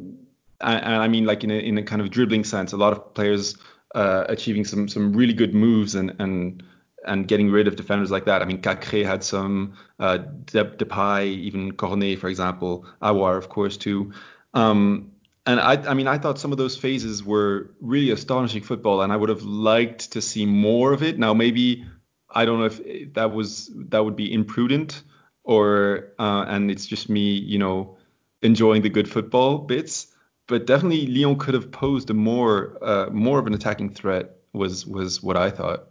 and, 0.61 0.95
I 0.95 1.09
mean 1.09 1.25
like 1.25 1.43
in 1.43 1.51
a, 1.51 1.55
in 1.55 1.77
a 1.77 1.83
kind 1.83 2.01
of 2.01 2.09
dribbling 2.09 2.45
sense, 2.45 2.71
a 2.71 2.77
lot 2.77 2.93
of 2.93 3.13
players 3.13 3.57
uh, 3.93 4.23
achieving 4.29 4.63
some 4.63 4.87
some 4.87 5.11
really 5.11 5.33
good 5.33 5.53
moves 5.53 5.95
and 5.95 6.15
and 6.19 6.63
and 7.05 7.27
getting 7.27 7.51
rid 7.51 7.67
of 7.67 7.75
defenders 7.75 8.11
like 8.11 8.23
that. 8.25 8.41
I 8.41 8.45
mean, 8.45 8.61
Caqueret 8.61 9.05
had 9.05 9.23
some, 9.23 9.73
uh, 9.99 10.17
Depay, 10.45 11.27
even 11.27 11.71
Cornet, 11.71 12.19
for 12.19 12.27
example, 12.27 12.85
Aouar, 13.01 13.37
of 13.37 13.47
course, 13.47 13.77
too. 13.77 14.11
Um, 14.53 15.13
and 15.45 15.61
I, 15.61 15.75
I 15.89 15.93
mean, 15.93 16.07
I 16.07 16.17
thought 16.17 16.37
some 16.37 16.51
of 16.51 16.57
those 16.57 16.75
phases 16.75 17.23
were 17.23 17.71
really 17.79 18.11
astonishing 18.11 18.63
football, 18.63 19.01
and 19.01 19.13
I 19.13 19.15
would 19.15 19.29
have 19.29 19.43
liked 19.43 20.11
to 20.11 20.21
see 20.21 20.45
more 20.45 20.91
of 20.91 21.01
it. 21.01 21.17
Now, 21.17 21.33
maybe 21.33 21.85
I 22.31 22.45
don't 22.45 22.59
know 22.59 22.65
if 22.65 23.13
that 23.13 23.31
was 23.31 23.71
that 23.75 24.05
would 24.05 24.15
be 24.15 24.31
imprudent, 24.33 25.03
or 25.43 26.11
uh, 26.19 26.45
and 26.47 26.69
it's 26.69 26.85
just 26.85 27.09
me, 27.09 27.21
you 27.21 27.57
know, 27.57 27.97
enjoying 28.41 28.81
the 28.81 28.89
good 28.89 29.09
football 29.09 29.57
bits. 29.57 30.07
But 30.47 30.65
definitely, 30.65 31.07
Lyon 31.07 31.37
could 31.37 31.53
have 31.53 31.71
posed 31.71 32.09
a 32.09 32.13
more 32.13 32.77
uh, 32.81 33.09
more 33.11 33.39
of 33.39 33.47
an 33.47 33.53
attacking 33.53 33.93
threat. 33.93 34.35
Was 34.53 34.85
was 34.85 35.21
what 35.21 35.37
I 35.37 35.49
thought. 35.49 35.87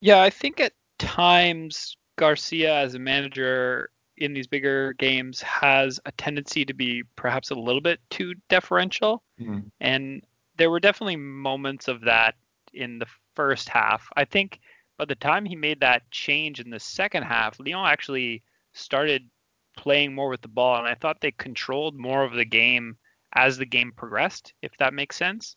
Yeah, 0.00 0.22
I 0.22 0.30
think 0.30 0.60
at 0.60 0.72
times 0.98 1.96
Garcia 2.16 2.74
as 2.74 2.94
a 2.94 2.98
manager 2.98 3.90
in 4.16 4.32
these 4.32 4.46
bigger 4.46 4.94
games 4.94 5.42
has 5.42 6.00
a 6.06 6.12
tendency 6.12 6.64
to 6.64 6.72
be 6.72 7.02
perhaps 7.16 7.50
a 7.50 7.54
little 7.54 7.80
bit 7.80 8.00
too 8.10 8.34
deferential. 8.48 9.22
Mm. 9.40 9.70
And 9.80 10.22
there 10.56 10.70
were 10.70 10.80
definitely 10.80 11.16
moments 11.16 11.88
of 11.88 12.02
that 12.02 12.34
in 12.72 12.98
the 12.98 13.06
first 13.34 13.68
half. 13.68 14.08
I 14.16 14.24
think 14.24 14.60
by 14.98 15.04
the 15.04 15.14
time 15.14 15.44
he 15.44 15.56
made 15.56 15.80
that 15.80 16.10
change 16.10 16.60
in 16.60 16.70
the 16.70 16.80
second 16.80 17.24
half, 17.24 17.58
Lyon 17.60 17.86
actually 17.86 18.42
started 18.72 19.28
playing 19.76 20.14
more 20.14 20.28
with 20.28 20.40
the 20.40 20.48
ball, 20.48 20.78
and 20.78 20.88
I 20.88 20.94
thought 20.94 21.20
they 21.20 21.32
controlled 21.32 21.96
more 21.96 22.24
of 22.24 22.32
the 22.32 22.44
game 22.44 22.96
as 23.34 23.58
the 23.58 23.66
game 23.66 23.92
progressed, 23.92 24.54
if 24.62 24.76
that 24.78 24.94
makes 24.94 25.16
sense. 25.16 25.56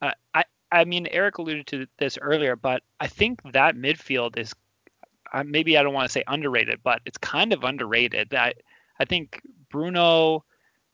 Uh, 0.00 0.12
I 0.34 0.44
I 0.70 0.84
mean, 0.84 1.06
Eric 1.10 1.36
alluded 1.36 1.66
to 1.68 1.86
this 1.98 2.16
earlier, 2.18 2.56
but 2.56 2.82
I 2.98 3.06
think 3.06 3.42
that 3.52 3.76
midfield 3.76 4.38
is 4.38 4.54
maybe 5.44 5.76
I 5.76 5.82
don't 5.82 5.94
want 5.94 6.08
to 6.08 6.12
say 6.12 6.24
underrated, 6.26 6.80
but 6.82 7.02
it's 7.04 7.18
kind 7.18 7.52
of 7.52 7.64
underrated. 7.64 8.32
I 8.34 8.54
I 8.98 9.04
think 9.04 9.40
Bruno, 9.70 10.44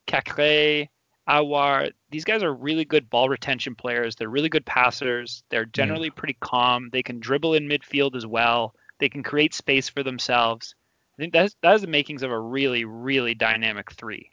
Caqueret, 0.07 0.89
Aouar, 1.29 1.91
these 2.09 2.25
guys 2.25 2.41
are 2.41 2.51
really 2.51 2.85
good 2.85 3.09
ball 3.09 3.29
retention 3.29 3.75
players. 3.75 4.15
They're 4.15 4.29
really 4.29 4.49
good 4.49 4.65
passers. 4.65 5.43
They're 5.49 5.65
generally 5.65 6.09
pretty 6.09 6.35
calm. 6.39 6.89
They 6.91 7.03
can 7.03 7.19
dribble 7.19 7.53
in 7.53 7.69
midfield 7.69 8.15
as 8.15 8.25
well. 8.25 8.73
They 8.99 9.09
can 9.09 9.21
create 9.21 9.53
space 9.53 9.87
for 9.87 10.01
themselves. 10.01 10.73
I 11.17 11.21
think 11.21 11.33
that's 11.33 11.55
that 11.61 11.75
is 11.75 11.81
the 11.81 11.87
makings 11.87 12.23
of 12.23 12.31
a 12.31 12.39
really 12.39 12.83
really 12.85 13.35
dynamic 13.35 13.91
three. 13.91 14.31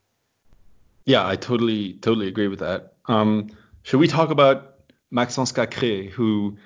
Yeah, 1.04 1.26
I 1.26 1.36
totally 1.36 1.94
totally 1.94 2.28
agree 2.28 2.48
with 2.48 2.60
that. 2.60 2.94
Um, 3.06 3.50
should 3.82 4.00
we 4.00 4.08
talk 4.08 4.30
about 4.30 4.76
Maxence 5.10 5.52
Caqueret, 5.52 6.10
who 6.10 6.56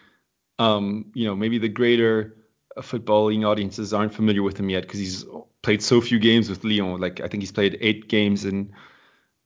um, 0.59 1.11
you 1.15 1.27
know 1.27 1.35
maybe 1.35 1.59
the 1.59 1.69
greater 1.69 2.37
footballing 2.79 3.45
audiences 3.45 3.93
aren't 3.93 4.15
familiar 4.15 4.43
with 4.43 4.59
him 4.59 4.71
yet 4.71 4.83
because 4.83 5.01
he's 5.01 5.25
played 5.63 5.83
so 5.83 6.01
few 6.01 6.19
games 6.21 6.49
with 6.49 6.63
Lyon. 6.63 7.01
Like 7.01 7.21
I 7.21 7.27
think 7.27 7.43
he's 7.43 7.53
played 7.53 7.77
eight 7.81 8.09
games 8.09 8.45
in 8.45 8.73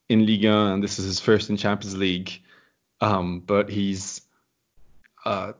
in 0.09 0.25
Ligue 0.25 0.45
1, 0.45 0.73
and 0.73 0.83
this 0.83 0.99
is 0.99 1.05
his 1.05 1.19
first 1.19 1.49
in 1.49 1.57
Champions 1.57 1.95
League. 1.95 2.41
Um, 3.01 3.41
but 3.41 3.69
he's 3.69 4.21
uh, 5.25 5.53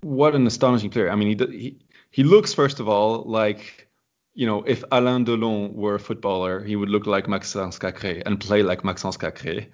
what 0.00 0.34
an 0.34 0.46
astonishing 0.46 0.90
player. 0.90 1.10
I 1.10 1.16
mean, 1.16 1.38
he, 1.38 1.58
he 1.58 1.78
he 2.10 2.24
looks 2.24 2.54
first 2.54 2.80
of 2.80 2.88
all 2.88 3.22
like 3.24 3.88
you 4.34 4.46
know 4.46 4.62
if 4.62 4.82
Alain 4.90 5.24
Delon 5.24 5.74
were 5.74 5.96
a 5.96 6.00
footballer, 6.00 6.64
he 6.64 6.76
would 6.76 6.88
look 6.88 7.06
like 7.06 7.28
Maxence 7.28 7.78
Caqueret 7.78 8.22
and 8.26 8.40
play 8.40 8.62
like 8.62 8.84
Maxence 8.84 9.16
Caqueret. 9.16 9.68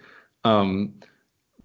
Um, 0.45 0.95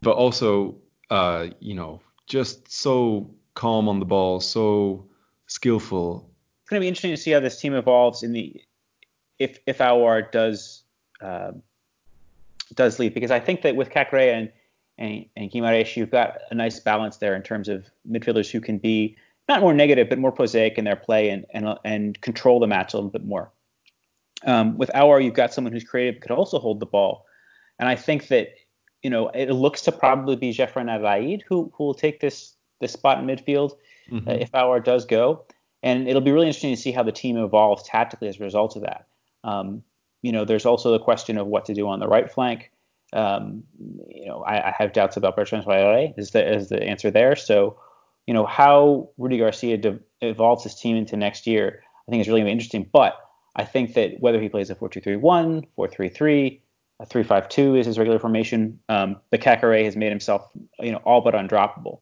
but 0.01 0.15
also, 0.15 0.75
uh, 1.10 1.48
you 1.60 1.75
know, 1.75 2.01
just 2.27 2.72
so 2.72 3.29
calm 3.53 3.88
on 3.88 4.00
the 4.00 4.05
ball, 4.05 4.39
so 4.39 5.05
skillful. 5.48 6.29
It's 6.63 6.70
going 6.70 6.79
to 6.79 6.84
be 6.84 6.88
interesting 6.88 7.12
to 7.12 7.17
see 7.17 7.31
how 7.31 7.39
this 7.39 7.60
team 7.60 7.74
evolves 7.74 8.24
in 8.24 8.34
the 8.34 8.62
if 9.39 9.60
if 9.65 9.79
Aouar 9.79 10.31
does 10.31 10.84
uh, 11.22 11.51
does 12.75 13.00
leave 13.00 13.13
because 13.13 13.32
I 13.32 13.40
think 13.40 13.62
that 13.62 13.75
with 13.75 13.90
Caqueret 13.90 14.34
and 14.34 14.51
and, 14.98 15.25
and 15.36 15.51
Guimaraes, 15.51 15.96
you've 15.96 16.12
got 16.12 16.38
a 16.51 16.56
nice 16.56 16.80
balance 16.80 17.18
there 17.18 17.36
in 17.36 17.42
terms 17.42 17.70
of 17.70 17.86
midfielders 18.10 18.51
who 18.51 18.62
can 18.62 18.78
be 18.78 19.18
not 19.50 19.62
more 19.62 19.74
negative 19.74 20.10
but 20.10 20.20
more 20.20 20.32
prosaic 20.32 20.78
in 20.78 20.86
their 20.86 20.96
play 20.96 21.30
and 21.30 21.46
and 21.54 21.68
and 21.84 22.22
control 22.22 22.60
the 22.60 22.68
match 22.68 22.94
a 22.94 22.98
little 22.98 23.10
bit 23.10 23.25
more. 23.25 23.51
Um, 24.46 24.78
with 24.78 24.90
Aouar, 24.96 25.24
you've 25.24 25.36
got 25.36 25.54
someone 25.54 25.72
who's 25.72 25.84
creative, 25.84 26.20
could 26.22 26.32
also 26.32 26.60
hold 26.60 26.80
the 26.80 26.86
ball, 26.86 27.25
and 27.80 27.88
I 27.88 27.96
think 27.96 28.28
that 28.30 28.50
you 29.04 29.10
know 29.10 29.30
it 29.30 29.51
looks 29.51 29.82
to 29.84 29.92
probably 29.92 30.36
be 30.36 30.51
Jeff 30.51 30.75
Reine-Adélaïde 30.75 31.44
who 31.48 31.72
who 31.75 31.86
will 31.86 31.94
take 31.94 32.20
this 32.20 32.56
this 32.80 32.94
spot 32.94 33.20
in 33.20 33.25
midfield 33.25 33.74
mm-hmm. 34.10 34.28
uh, 34.28 34.34
if 34.34 34.51
Aouar 34.51 34.84
does 34.84 35.06
go. 35.06 35.46
And 35.84 36.08
it'll 36.08 36.22
be 36.22 36.32
really 36.32 36.48
interesting 36.48 36.75
to 36.75 36.82
see 36.82 36.92
how 36.92 37.01
the 37.01 37.12
team 37.12 37.38
evolves 37.38 37.84
tactically 37.84 38.28
as 38.28 38.40
a 38.40 38.44
result 38.44 38.75
of 38.75 38.84
that. 38.84 39.08
Um, 39.44 39.84
you 40.22 40.32
know, 40.32 40.46
there's 40.46 40.66
also 40.66 40.92
the 40.92 41.00
question 41.00 41.38
of 41.38 41.48
what 41.48 41.66
to 41.66 41.74
do 41.74 41.88
on 41.88 42.00
the 42.00 42.08
right 42.08 42.32
flank. 42.32 42.72
Um, 43.13 43.63
you 44.08 44.28
know, 44.28 44.44
I, 44.44 44.70
I, 44.70 44.75
have 44.78 44.94
doubts 44.94 45.18
about 45.18 45.36
Bertrand 45.36 45.66
Traoré 45.66 46.18
is 46.18 46.32
the 46.32 46.56
is 46.56 46.70
the 46.70 46.82
answer 46.82 47.12
there. 47.12 47.36
So, 47.36 47.78
you 48.25 48.34
know, 48.34 48.46
how 48.46 49.10
Rudy 49.18 49.38
Garcia 49.38 49.78
de- 49.78 50.00
evolves 50.22 50.63
his 50.63 50.75
team 50.75 50.96
into 50.96 51.18
next 51.18 51.46
year, 51.46 51.84
I 52.08 52.12
think 52.12 52.22
is 52.22 52.30
really 52.30 52.50
interesting. 52.50 52.90
But 52.90 53.20
I 53.58 53.66
think 53.66 53.96
that 53.96 54.22
whether 54.22 54.40
he 54.40 54.48
plays 54.48 54.70
a 54.70 54.75
4-2-3-1, 54.75 55.68
4-3-3, 55.78 56.62
a 57.01 57.06
3-5-2 57.06 57.80
is 57.80 57.86
his 57.86 57.98
regular 58.00 58.18
formation, 58.18 58.80
um, 58.88 59.18
the 59.30 59.38
Caqueret 59.38 59.84
has 59.84 59.98
made 59.98 60.10
himself, 60.10 60.50
you 60.80 60.94
know, 60.94 61.01
all 61.04 61.20
but 61.20 61.34
undroppable. 61.34 62.00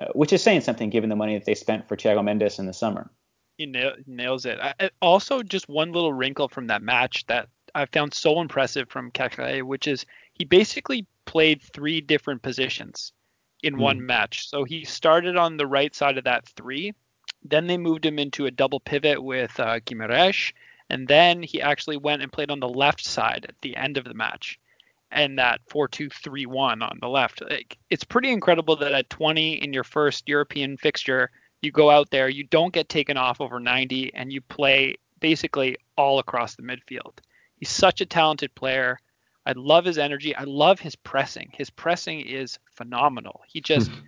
Uh, 0.00 0.06
which 0.14 0.32
is 0.32 0.42
saying 0.42 0.62
something 0.62 0.88
given 0.88 1.10
the 1.10 1.16
money 1.16 1.34
that 1.34 1.44
they 1.44 1.54
spent 1.54 1.86
for 1.86 1.94
Thiago 1.94 2.24
Mendes 2.24 2.58
in 2.58 2.64
the 2.64 2.72
summer. 2.72 3.10
He 3.58 3.66
nails 3.66 4.46
it. 4.46 4.58
I, 4.58 4.88
also, 5.02 5.42
just 5.42 5.68
one 5.68 5.92
little 5.92 6.14
wrinkle 6.14 6.48
from 6.48 6.68
that 6.68 6.80
match 6.80 7.26
that 7.26 7.48
I 7.74 7.86
found 7.86 8.14
so 8.14 8.40
impressive 8.40 8.88
from 8.88 9.10
Caqueret, 9.10 9.62
which 9.62 9.86
is 9.86 10.06
he 10.34 10.44
basically 10.44 11.06
played 11.24 11.62
three 11.62 12.00
different 12.00 12.42
positions 12.42 13.12
in 13.62 13.76
mm. 13.76 13.80
one 13.80 14.04
match. 14.04 14.48
So 14.48 14.64
he 14.64 14.84
started 14.84 15.36
on 15.36 15.56
the 15.56 15.66
right 15.66 15.94
side 15.94 16.18
of 16.18 16.24
that 16.24 16.46
three. 16.48 16.94
Then 17.42 17.66
they 17.66 17.78
moved 17.78 18.04
him 18.04 18.18
into 18.18 18.46
a 18.46 18.50
double 18.50 18.80
pivot 18.80 19.22
with 19.22 19.58
uh, 19.58 19.80
Guimaraes, 19.80 20.52
and 20.90 21.06
then 21.06 21.42
he 21.42 21.62
actually 21.62 21.96
went 21.96 22.22
and 22.22 22.32
played 22.32 22.50
on 22.50 22.60
the 22.60 22.68
left 22.68 23.04
side 23.04 23.46
at 23.48 23.60
the 23.62 23.76
end 23.76 23.96
of 23.96 24.04
the 24.04 24.14
match 24.14 24.58
and 25.12 25.38
that 25.38 25.60
4-2-3-1 25.68 26.82
on 26.82 26.98
the 27.00 27.08
left. 27.08 27.42
Like, 27.42 27.76
it's 27.90 28.04
pretty 28.04 28.30
incredible 28.30 28.76
that 28.76 28.92
at 28.92 29.10
20 29.10 29.62
in 29.62 29.72
your 29.72 29.84
first 29.84 30.28
European 30.28 30.76
fixture, 30.76 31.30
you 31.62 31.72
go 31.72 31.90
out 31.90 32.10
there, 32.10 32.28
you 32.28 32.44
don't 32.44 32.72
get 32.72 32.88
taken 32.88 33.16
off 33.16 33.40
over 33.40 33.58
90, 33.58 34.14
and 34.14 34.32
you 34.32 34.40
play 34.40 34.94
basically 35.18 35.76
all 35.96 36.18
across 36.18 36.54
the 36.54 36.62
midfield. 36.62 37.12
He's 37.60 37.70
such 37.70 38.00
a 38.00 38.06
talented 38.06 38.54
player. 38.54 38.98
I 39.46 39.52
love 39.52 39.84
his 39.84 39.98
energy. 39.98 40.34
I 40.34 40.44
love 40.44 40.80
his 40.80 40.96
pressing. 40.96 41.50
His 41.52 41.70
pressing 41.70 42.20
is 42.20 42.58
phenomenal. 42.72 43.42
He 43.46 43.60
just 43.60 43.90
hmm. 43.90 44.00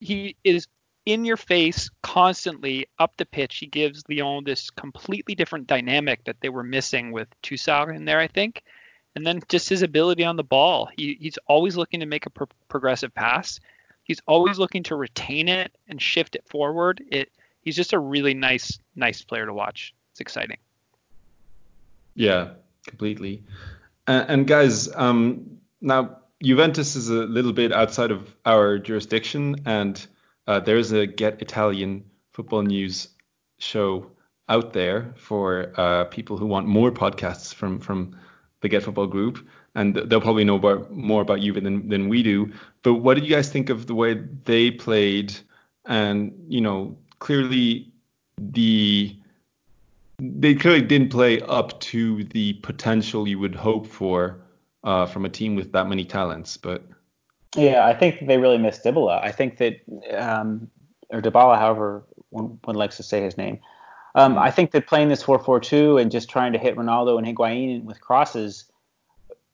he 0.00 0.36
is 0.42 0.66
in 1.04 1.24
your 1.24 1.36
face 1.36 1.90
constantly 2.02 2.86
up 2.98 3.16
the 3.18 3.26
pitch. 3.26 3.58
He 3.58 3.66
gives 3.66 4.02
Lyon 4.08 4.44
this 4.44 4.70
completely 4.70 5.34
different 5.34 5.66
dynamic 5.66 6.24
that 6.24 6.40
they 6.40 6.48
were 6.48 6.62
missing 6.62 7.12
with 7.12 7.28
Tousart 7.42 7.94
in 7.94 8.06
there, 8.06 8.20
I 8.20 8.26
think 8.26 8.62
and 9.14 9.26
then 9.26 9.40
just 9.48 9.68
his 9.68 9.82
ability 9.82 10.24
on 10.24 10.36
the 10.36 10.44
ball. 10.44 10.88
He, 10.96 11.16
he's 11.20 11.38
always 11.46 11.76
looking 11.76 12.00
to 12.00 12.06
make 12.06 12.26
a 12.26 12.30
pro- 12.30 12.48
progressive 12.68 13.14
pass. 13.14 13.60
He's 14.02 14.20
always 14.26 14.58
looking 14.58 14.82
to 14.84 14.96
retain 14.96 15.48
it 15.48 15.72
and 15.88 16.00
shift 16.00 16.36
it 16.36 16.46
forward. 16.48 17.02
It 17.10 17.30
he's 17.62 17.76
just 17.76 17.92
a 17.92 17.98
really 17.98 18.34
nice 18.34 18.78
nice 18.96 19.22
player 19.22 19.46
to 19.46 19.54
watch. 19.54 19.94
It's 20.12 20.20
exciting. 20.20 20.58
Yeah, 22.14 22.50
completely. 22.86 23.44
Uh, 24.06 24.24
and 24.28 24.46
guys, 24.46 24.94
um, 24.94 25.58
now 25.80 26.18
Juventus 26.42 26.96
is 26.96 27.08
a 27.08 27.24
little 27.24 27.52
bit 27.52 27.72
outside 27.72 28.10
of 28.10 28.34
our 28.44 28.78
jurisdiction, 28.78 29.56
and 29.64 30.06
uh, 30.46 30.60
there's 30.60 30.92
a 30.92 31.06
Get 31.06 31.40
Italian 31.40 32.04
football 32.32 32.62
news 32.62 33.08
show 33.58 34.10
out 34.48 34.72
there 34.72 35.14
for 35.16 35.72
uh, 35.76 36.04
people 36.04 36.36
who 36.36 36.46
want 36.46 36.66
more 36.66 36.90
podcasts 36.90 37.54
from 37.54 37.80
from 37.80 38.16
the 38.60 38.68
Get 38.68 38.82
Football 38.82 39.06
group. 39.06 39.46
and 39.74 39.96
they'll 39.96 40.20
probably 40.20 40.44
know 40.44 40.54
about, 40.54 40.92
more 40.92 41.22
about 41.22 41.40
Juve 41.40 41.62
than 41.62 41.88
than 41.88 42.08
we 42.08 42.22
do. 42.22 42.52
But 42.82 42.94
what 42.94 43.14
did 43.14 43.24
you 43.24 43.34
guys 43.34 43.48
think 43.50 43.70
of 43.70 43.86
the 43.86 43.94
way 43.94 44.14
they 44.44 44.70
played? 44.70 45.34
And 45.86 46.32
you 46.48 46.60
know, 46.60 46.96
clearly 47.18 47.92
the 48.38 49.16
they 50.18 50.54
clearly 50.54 50.82
didn't 50.82 51.10
play 51.10 51.40
up 51.42 51.78
to 51.80 52.24
the 52.24 52.54
potential 52.54 53.26
you 53.26 53.38
would 53.38 53.54
hope 53.54 53.86
for 53.86 54.40
uh, 54.84 55.06
from 55.06 55.24
a 55.24 55.28
team 55.28 55.54
with 55.54 55.72
that 55.72 55.88
many 55.88 56.04
talents. 56.04 56.56
But 56.56 56.82
yeah, 57.56 57.86
I 57.86 57.94
think 57.94 58.26
they 58.26 58.38
really 58.38 58.58
missed 58.58 58.84
Dybala. 58.84 59.22
I 59.22 59.32
think 59.32 59.58
that 59.58 59.80
um, 60.12 60.70
or 61.10 61.20
Dybala, 61.20 61.58
however 61.58 62.04
one, 62.30 62.58
one 62.64 62.76
likes 62.76 62.96
to 62.98 63.02
say 63.02 63.22
his 63.22 63.36
name. 63.36 63.60
Um, 64.16 64.38
I 64.38 64.50
think 64.50 64.70
that 64.72 64.86
playing 64.86 65.08
this 65.08 65.24
4-4-2 65.24 66.00
and 66.00 66.10
just 66.10 66.30
trying 66.30 66.52
to 66.52 66.58
hit 66.58 66.76
Ronaldo 66.76 67.18
and 67.18 67.26
Higuain 67.26 67.82
with 67.82 68.00
crosses, 68.00 68.66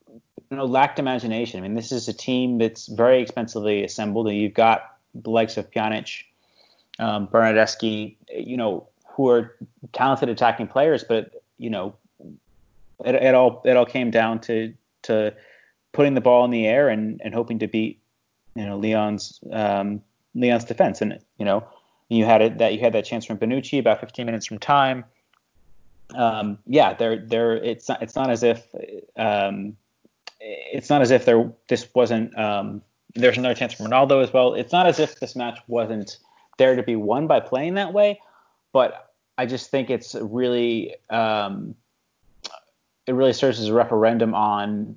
you 0.06 0.56
know, 0.56 0.66
lacked 0.66 0.98
imagination. 0.98 1.60
I 1.60 1.62
mean, 1.62 1.74
this 1.74 1.92
is 1.92 2.08
a 2.08 2.12
team 2.12 2.58
that's 2.58 2.86
very 2.88 3.22
expensively 3.22 3.84
assembled, 3.84 4.28
and 4.28 4.36
you've 4.36 4.52
got 4.52 4.96
the 5.14 5.30
likes 5.30 5.56
of 5.56 5.70
Pjanic, 5.70 6.24
um, 6.98 7.26
Bernardeschi, 7.28 8.16
you 8.28 8.58
know, 8.58 8.89
who 9.12 9.28
are 9.28 9.56
talented 9.92 10.28
attacking 10.28 10.68
players, 10.68 11.04
but 11.04 11.42
you 11.58 11.70
know, 11.70 11.94
it, 13.04 13.14
it 13.14 13.34
all 13.34 13.62
it 13.64 13.76
all 13.76 13.86
came 13.86 14.10
down 14.10 14.40
to 14.40 14.72
to 15.02 15.34
putting 15.92 16.14
the 16.14 16.20
ball 16.20 16.44
in 16.44 16.50
the 16.50 16.66
air 16.66 16.88
and, 16.88 17.20
and 17.24 17.34
hoping 17.34 17.58
to 17.58 17.66
beat 17.66 18.00
you 18.54 18.64
know 18.64 18.76
Leon's 18.76 19.40
um, 19.52 20.02
Lyon's 20.34 20.64
defense, 20.64 21.00
and 21.00 21.18
you 21.38 21.44
know 21.44 21.64
you 22.08 22.24
had 22.24 22.42
it 22.42 22.58
that 22.58 22.74
you 22.74 22.80
had 22.80 22.92
that 22.92 23.04
chance 23.04 23.24
from 23.24 23.38
Bonucci 23.38 23.78
about 23.78 24.00
15 24.00 24.26
minutes 24.26 24.46
from 24.46 24.58
time. 24.58 25.04
Um, 26.14 26.58
yeah, 26.66 26.94
they're 26.94 27.24
they're 27.24 27.56
it's 27.56 27.88
not 27.88 28.02
it's 28.02 28.16
not 28.16 28.30
as 28.30 28.42
if 28.42 28.66
um, 29.16 29.76
it's 30.40 30.90
not 30.90 31.02
as 31.02 31.10
if 31.10 31.24
there 31.24 31.50
this 31.68 31.88
wasn't 31.94 32.36
um, 32.38 32.82
there's 33.14 33.38
another 33.38 33.54
chance 33.54 33.74
from 33.74 33.86
Ronaldo 33.86 34.22
as 34.22 34.32
well. 34.32 34.54
It's 34.54 34.72
not 34.72 34.86
as 34.86 34.98
if 34.98 35.20
this 35.20 35.36
match 35.36 35.58
wasn't 35.66 36.18
there 36.58 36.76
to 36.76 36.82
be 36.82 36.96
won 36.96 37.26
by 37.26 37.40
playing 37.40 37.74
that 37.74 37.92
way, 37.92 38.20
but 38.72 39.12
I 39.38 39.46
just 39.46 39.70
think 39.70 39.90
it's 39.90 40.14
really 40.14 40.94
um, 41.08 41.74
it 43.06 43.12
really 43.12 43.32
serves 43.32 43.58
as 43.60 43.68
a 43.68 43.74
referendum 43.74 44.34
on 44.34 44.96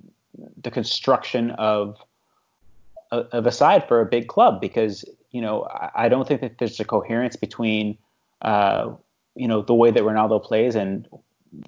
the 0.62 0.72
construction 0.72 1.51
of 1.51 1.98
of 3.12 3.46
a 3.46 3.51
side 3.51 3.88
for 3.88 4.01
a 4.01 4.06
big 4.06 4.27
club 4.27 4.60
because 4.60 5.06
you 5.32 5.42
know 5.42 5.68
I, 5.96 6.10
don't 6.10 6.27
think 6.27 6.42
that 6.42 6.58
there's 6.58 6.80
a 6.80 6.86
coherence 6.86 7.36
between 7.36 7.98
uh, 8.42 8.92
you 9.36 9.48
know 9.48 9.62
the 9.62 9.75
way 9.75 9.92
that 9.92 10.03
Ronaldo 10.03 10.44
plays 10.44 10.75
and 10.75 11.08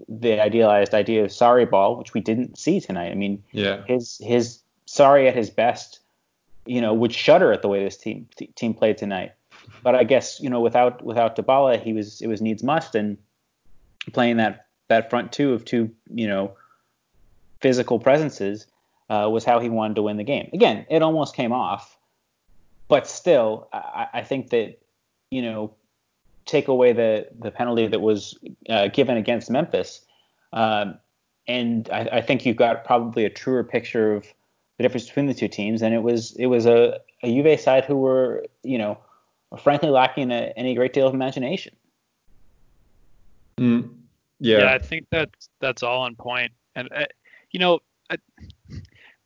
the 0.09 0.41
idealized 0.41 0.93
idea 0.93 1.23
of 1.23 1.29
Sarri 1.29 1.69
ball, 1.69 1.97
which 1.97 2.13
we 2.13 2.21
didn't 2.21 2.57
see 2.57 2.79
tonight. 2.79 3.11
I 3.11 3.15
mean, 3.15 3.43
yeah, 3.51 3.83
his 3.85 4.19
his 4.23 4.59
Sarri 4.87 5.27
at 5.27 5.35
his 5.35 5.49
best, 5.49 5.99
you 6.65 6.81
know, 6.81 6.93
would 6.93 7.13
shudder 7.13 7.51
at 7.51 7.61
the 7.61 7.67
way 7.67 7.83
this 7.83 7.97
team 7.97 8.27
t- 8.35 8.47
team 8.47 8.73
played 8.73 8.97
tonight. 8.97 9.33
But 9.83 9.95
I 9.95 10.03
guess 10.03 10.39
you 10.39 10.49
know 10.49 10.61
without 10.61 11.03
without 11.03 11.35
Dybala, 11.35 11.81
he 11.81 11.93
was 11.93 12.21
it 12.21 12.27
was 12.27 12.41
needs 12.41 12.63
must, 12.63 12.95
and 12.95 13.17
playing 14.13 14.37
that 14.37 14.67
that 14.87 15.09
front 15.09 15.31
two 15.31 15.53
of 15.53 15.65
two 15.65 15.91
you 16.13 16.27
know 16.27 16.55
physical 17.61 17.99
presences 17.99 18.67
uh, 19.09 19.27
was 19.31 19.43
how 19.43 19.59
he 19.59 19.69
wanted 19.69 19.95
to 19.95 20.03
win 20.03 20.17
the 20.17 20.23
game. 20.23 20.49
Again, 20.53 20.85
it 20.89 21.01
almost 21.01 21.35
came 21.35 21.51
off, 21.51 21.97
but 22.87 23.07
still, 23.07 23.67
I, 23.73 24.07
I 24.13 24.23
think 24.23 24.49
that 24.49 24.79
you 25.31 25.41
know, 25.41 25.73
take 26.45 26.67
away 26.67 26.93
the 26.93 27.27
the 27.39 27.51
penalty 27.51 27.87
that 27.87 28.01
was 28.01 28.37
uh, 28.69 28.87
given 28.87 29.17
against 29.17 29.49
Memphis, 29.49 30.01
um, 30.53 30.97
and 31.47 31.89
I, 31.91 32.09
I, 32.13 32.21
think 32.21 32.45
you've 32.45 32.55
got 32.55 32.85
probably 32.85 33.25
a 33.25 33.29
truer 33.29 33.63
picture 33.63 34.13
of 34.13 34.25
the 34.77 34.83
difference 34.83 35.07
between 35.07 35.27
the 35.27 35.33
two 35.33 35.47
teams. 35.47 35.81
And 35.81 35.93
it 35.93 36.03
was 36.03 36.35
it 36.37 36.47
was 36.47 36.65
a, 36.65 36.99
a 37.23 37.27
Juve 37.33 37.59
side 37.59 37.85
who 37.85 37.97
were 37.97 38.45
you 38.63 38.77
know, 38.77 38.97
frankly 39.61 39.89
lacking 39.89 40.31
a, 40.31 40.53
any 40.55 40.75
great 40.75 40.93
deal 40.93 41.07
of 41.07 41.13
imagination. 41.13 41.75
Mm, 43.57 43.89
yeah. 44.39 44.59
yeah, 44.59 44.73
I 44.73 44.79
think 44.79 45.07
that's 45.11 45.49
that's 45.59 45.83
all 45.83 46.01
on 46.01 46.15
point. 46.15 46.51
And 46.75 46.89
uh, 46.93 47.05
you 47.51 47.59
know, 47.59 47.79
I, 48.09 48.17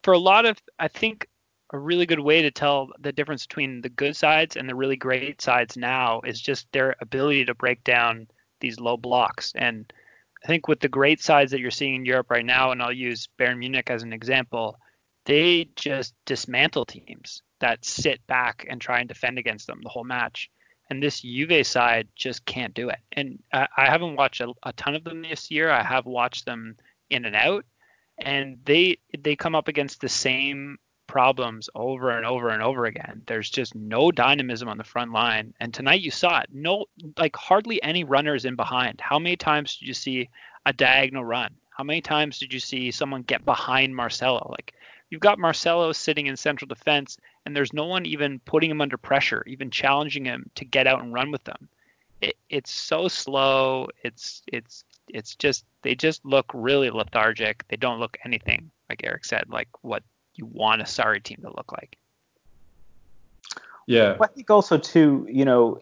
for 0.04 0.14
a 0.14 0.20
lot 0.20 0.46
of, 0.46 0.58
I 0.78 0.88
think 0.88 1.28
a 1.72 1.78
really 1.78 2.06
good 2.06 2.20
way 2.20 2.42
to 2.42 2.52
tell 2.52 2.90
the 3.00 3.12
difference 3.12 3.46
between 3.46 3.82
the 3.82 3.90
good 3.90 4.16
sides 4.16 4.56
and 4.56 4.68
the 4.68 4.76
really 4.76 4.96
great 4.96 5.42
sides 5.42 5.78
now 5.78 6.22
is 6.22 6.42
just 6.42 6.72
their 6.72 6.96
ability 7.02 7.46
to 7.46 7.54
break 7.54 7.84
down 7.84 8.28
these 8.60 8.80
low 8.80 8.98
blocks. 8.98 9.52
And 9.56 9.92
I 10.44 10.48
think 10.48 10.68
with 10.68 10.80
the 10.80 10.90
great 10.90 11.22
sides 11.22 11.52
that 11.52 11.60
you're 11.60 11.72
seeing 11.72 11.96
in 11.96 12.06
Europe 12.06 12.32
right 12.32 12.46
now, 12.46 12.72
and 12.72 12.82
I'll 12.82 12.92
use 12.92 13.30
Bayern 13.38 13.60
Munich 13.60 13.90
as 13.90 14.04
an 14.04 14.14
example, 14.14 14.80
they 15.26 15.70
just 15.76 16.14
dismantle 16.26 16.86
teams 16.86 17.44
that 17.60 17.86
sit 17.86 18.26
back 18.28 18.66
and 18.70 18.80
try 18.80 19.00
and 19.00 19.08
defend 19.08 19.38
against 19.38 19.68
them 19.68 19.82
the 19.84 19.90
whole 19.90 20.04
match. 20.04 20.50
And 20.90 21.04
this 21.04 21.22
Juve 21.22 21.66
side 21.68 22.08
just 22.16 22.46
can't 22.46 22.74
do 22.74 22.90
it. 22.90 23.00
And 23.12 23.40
I, 23.54 23.68
I 23.78 23.86
haven't 23.86 24.16
watched 24.16 24.42
a, 24.42 24.52
a 24.64 24.74
ton 24.74 24.96
of 24.96 25.04
them 25.04 25.22
this 25.22 25.52
year. 25.52 25.70
I 25.70 25.84
have 25.84 26.06
watched 26.06 26.46
them 26.46 26.78
in 27.10 27.26
and 27.26 27.36
out, 27.36 27.66
and 28.18 28.58
they 28.66 28.98
they 29.18 29.36
come 29.36 29.56
up 29.56 29.68
against 29.68 30.02
the 30.02 30.10
same 30.10 30.78
problems 31.10 31.70
over 31.74 32.12
and 32.12 32.26
over 32.26 32.50
and 32.50 32.62
over 32.62 32.86
again. 32.86 33.24
There's 33.26 33.50
just 33.50 33.74
no 33.74 34.12
dynamism 34.12 34.70
on 34.70 34.78
the 34.78 34.84
front 34.84 35.12
line. 35.12 35.56
And 35.60 35.74
tonight 35.74 36.02
you 36.02 36.12
saw 36.12 36.42
it. 36.42 36.50
No 36.54 36.86
like 37.18 37.36
hardly 37.36 37.82
any 37.82 38.04
runners 38.04 38.46
in 38.46 38.56
behind. 38.56 39.02
How 39.02 39.18
many 39.18 39.36
times 39.36 39.78
did 39.78 39.88
you 39.88 39.96
see 39.96 40.30
a 40.66 40.74
diagonal 40.74 41.26
run? 41.26 41.56
How 41.72 41.84
many 41.84 42.02
times 42.02 42.38
did 42.38 42.54
you 42.54 42.60
see 42.60 42.92
someone 42.92 43.24
get 43.24 43.44
behind 43.44 43.96
Marcelo? 43.96 44.48
Like 44.52 44.74
you've 45.10 45.22
got 45.22 45.40
Marcelo 45.40 45.92
sitting 45.92 46.28
in 46.28 46.38
central 46.38 46.68
defense 46.68 47.18
and 47.46 47.56
there's 47.56 47.74
no 47.74 47.86
one 47.86 48.06
even 48.06 48.40
putting 48.40 48.70
him 48.70 48.82
under 48.82 48.98
pressure, 48.98 49.44
even 49.48 49.72
challenging 49.72 50.26
him 50.26 50.50
to 50.56 50.66
get 50.66 50.88
out 50.88 51.02
and 51.02 51.14
run 51.14 51.32
with 51.32 51.44
them. 51.44 51.68
It, 52.22 52.36
it's 52.50 52.72
so 52.72 53.08
slow. 53.08 53.88
It's 54.04 54.42
it's 54.48 54.84
it's 55.08 55.36
just 55.36 55.66
they 55.82 55.96
just 55.96 56.24
look 56.26 56.52
really 56.54 56.90
lethargic. 56.90 57.66
They 57.70 57.78
don't 57.78 58.00
look 58.00 58.18
anything 58.26 58.70
like 58.90 59.02
Eric 59.04 59.26
said, 59.26 59.46
like 59.50 59.70
what 59.82 60.04
you 60.36 60.46
want 60.46 60.82
a 60.82 60.86
Sarri 60.86 61.24
team 61.24 61.40
to 61.42 61.50
look 61.50 61.72
like. 61.72 61.98
Yeah. 63.88 64.18
Well, 64.18 64.30
I 64.32 64.36
think 64.36 64.50
also 64.52 64.78
too, 64.78 65.28
you 65.30 65.46
know, 65.46 65.80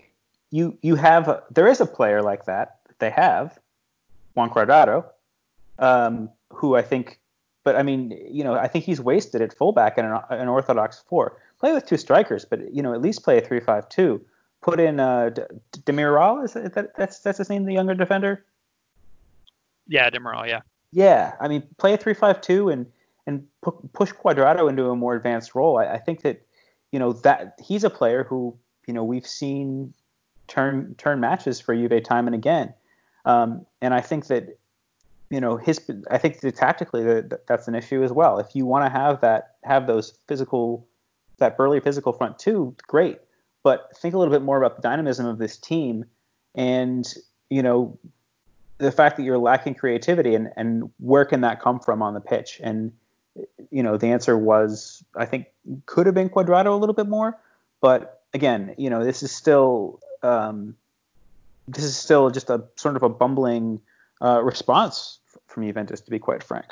you 0.52 0.78
you 0.82 0.96
have 0.96 1.28
a, 1.28 1.44
there 1.52 1.68
is 1.68 1.82
a 1.82 1.86
player 1.86 2.22
like 2.22 2.46
that 2.46 2.80
that 2.88 3.00
they 3.00 3.10
have, 3.10 3.60
Juan 4.34 4.50
Cuadrado, 4.50 5.06
um, 5.80 6.30
who 6.54 6.76
I 6.76 6.82
think, 6.82 7.20
but 7.68 7.76
I 7.76 7.84
mean, 7.84 8.18
you 8.32 8.46
know, 8.46 8.54
I 8.54 8.70
think 8.70 8.86
he's 8.86 9.02
wasted 9.02 9.42
at 9.42 9.54
fullback 9.54 9.98
in 9.98 10.06
an, 10.06 10.22
an 10.30 10.48
orthodox 10.48 11.04
four. 11.06 11.38
Play 11.60 11.74
with 11.74 11.86
two 11.86 11.98
strikers, 11.98 12.46
but 12.46 12.74
you 12.74 12.82
know, 12.82 12.94
at 12.94 13.02
least 13.02 13.26
play 13.26 13.40
a 13.40 13.42
three-five-two. 13.42 14.26
Put 14.62 14.80
in 14.80 15.02
uh, 15.02 15.32
Demiral, 15.80 16.46
is 16.46 16.54
that 16.54 16.96
that's 16.96 17.20
that's 17.20 17.40
his 17.40 17.50
name, 17.50 17.66
the 17.66 17.74
younger 17.74 17.94
defender? 17.94 18.46
Yeah, 19.86 20.10
Demiral, 20.10 20.48
yeah. 20.48 20.62
Yeah, 20.94 21.34
I 21.42 21.50
mean, 21.50 21.62
play 21.78 21.94
a 21.94 21.98
three-five-two 21.98 22.70
and 22.70 22.86
and 23.26 23.46
pu- 23.62 23.90
push 23.92 24.14
Cuadrado 24.14 24.70
into 24.70 24.90
a 24.90 24.96
more 24.96 25.14
advanced 25.14 25.54
role. 25.54 25.78
I, 25.78 25.96
I, 25.96 25.98
think 25.98 26.22
that 26.22 26.42
you 26.94 27.00
know 27.00 27.12
that 27.12 27.60
he's 27.62 27.84
a 27.84 27.90
player 27.90 28.24
who 28.24 28.58
you 28.88 28.94
know 28.94 29.04
we've 29.04 29.28
seen 29.28 29.94
turn 30.48 30.96
turn 30.98 31.20
matches 31.20 31.60
for 31.60 31.76
Juve 31.76 32.02
time 32.02 32.28
and 32.28 32.34
again, 32.34 32.74
um, 33.26 33.66
and 33.82 33.94
I 33.94 34.00
think 34.00 34.28
that 34.28 34.58
you 35.30 35.42
know 35.42 35.58
his 35.58 35.80
I 36.10 36.18
think 36.18 36.40
tactically 36.56 37.04
that, 37.04 37.48
that's 37.48 37.68
an 37.68 37.76
issue 37.76 38.04
as 38.04 38.12
well. 38.12 38.40
If 38.40 38.56
you 38.56 38.66
want 38.66 38.86
to 38.86 38.90
have 38.90 39.22
that 39.22 39.56
have 39.64 39.88
those 39.88 40.18
physical 40.28 40.88
that 41.38 41.58
burly 41.58 41.80
physical 41.80 42.14
front 42.14 42.40
two, 42.40 42.76
great, 42.88 43.20
but 43.64 43.90
think 43.98 44.14
a 44.14 44.18
little 44.18 44.34
bit 44.34 44.42
more 44.42 44.58
about 44.58 44.76
the 44.76 44.82
dynamism 44.82 45.26
of 45.26 45.38
this 45.38 45.58
team 45.58 46.06
and 46.56 47.14
you 47.50 47.62
know 47.62 47.98
the 48.78 48.92
fact 48.92 49.18
that 49.18 49.24
you're 49.24 49.38
lacking 49.38 49.76
creativity 49.76 50.36
and, 50.36 50.52
and 50.56 50.90
where 51.00 51.26
can 51.26 51.42
that 51.42 51.62
come 51.62 51.80
from 51.80 52.02
on 52.02 52.14
the 52.14 52.22
pitch? 52.22 52.60
And, 52.64 52.92
you 53.72 53.82
know, 53.82 53.98
the 53.98 54.08
answer 54.08 54.38
was, 54.38 55.04
I 55.16 55.26
think, 55.26 55.48
could 55.86 56.06
have 56.06 56.16
been 56.16 56.30
Cuadrado 56.30 56.68
a 56.68 56.76
little 56.76 56.94
bit 56.94 57.08
more. 57.08 57.38
But 57.82 58.22
again, 58.34 58.76
you 58.78 58.90
know, 58.90 59.04
this 59.04 59.24
is 59.24 59.32
still, 59.32 60.00
um, 60.22 60.76
this 61.68 61.84
is 61.84 61.98
still 61.98 62.30
just 62.30 62.50
a 62.50 62.64
sort 62.76 62.96
of 62.96 63.04
a 63.04 63.10
bumbling 63.10 63.82
uh, 64.22 64.42
response 64.44 65.20
from 65.48 65.66
Juventus, 65.66 66.02
to 66.02 66.12
be 66.12 66.20
quite 66.20 66.44
frank. 66.44 66.66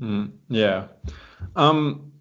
Mm, 0.00 0.32
yeah. 0.48 0.88
Um, 1.56 2.12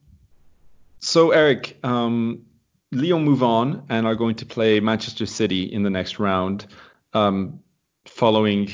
so, 0.99 1.31
Eric, 1.31 1.79
um, 1.83 2.43
Lyon 2.91 3.23
move 3.23 3.43
on 3.43 3.83
and 3.89 4.05
are 4.05 4.15
going 4.15 4.35
to 4.35 4.45
play 4.45 4.79
Manchester 4.79 5.25
City 5.25 5.63
in 5.63 5.83
the 5.83 5.89
next 5.89 6.19
round. 6.19 6.67
Um, 7.13 7.59
following 8.05 8.69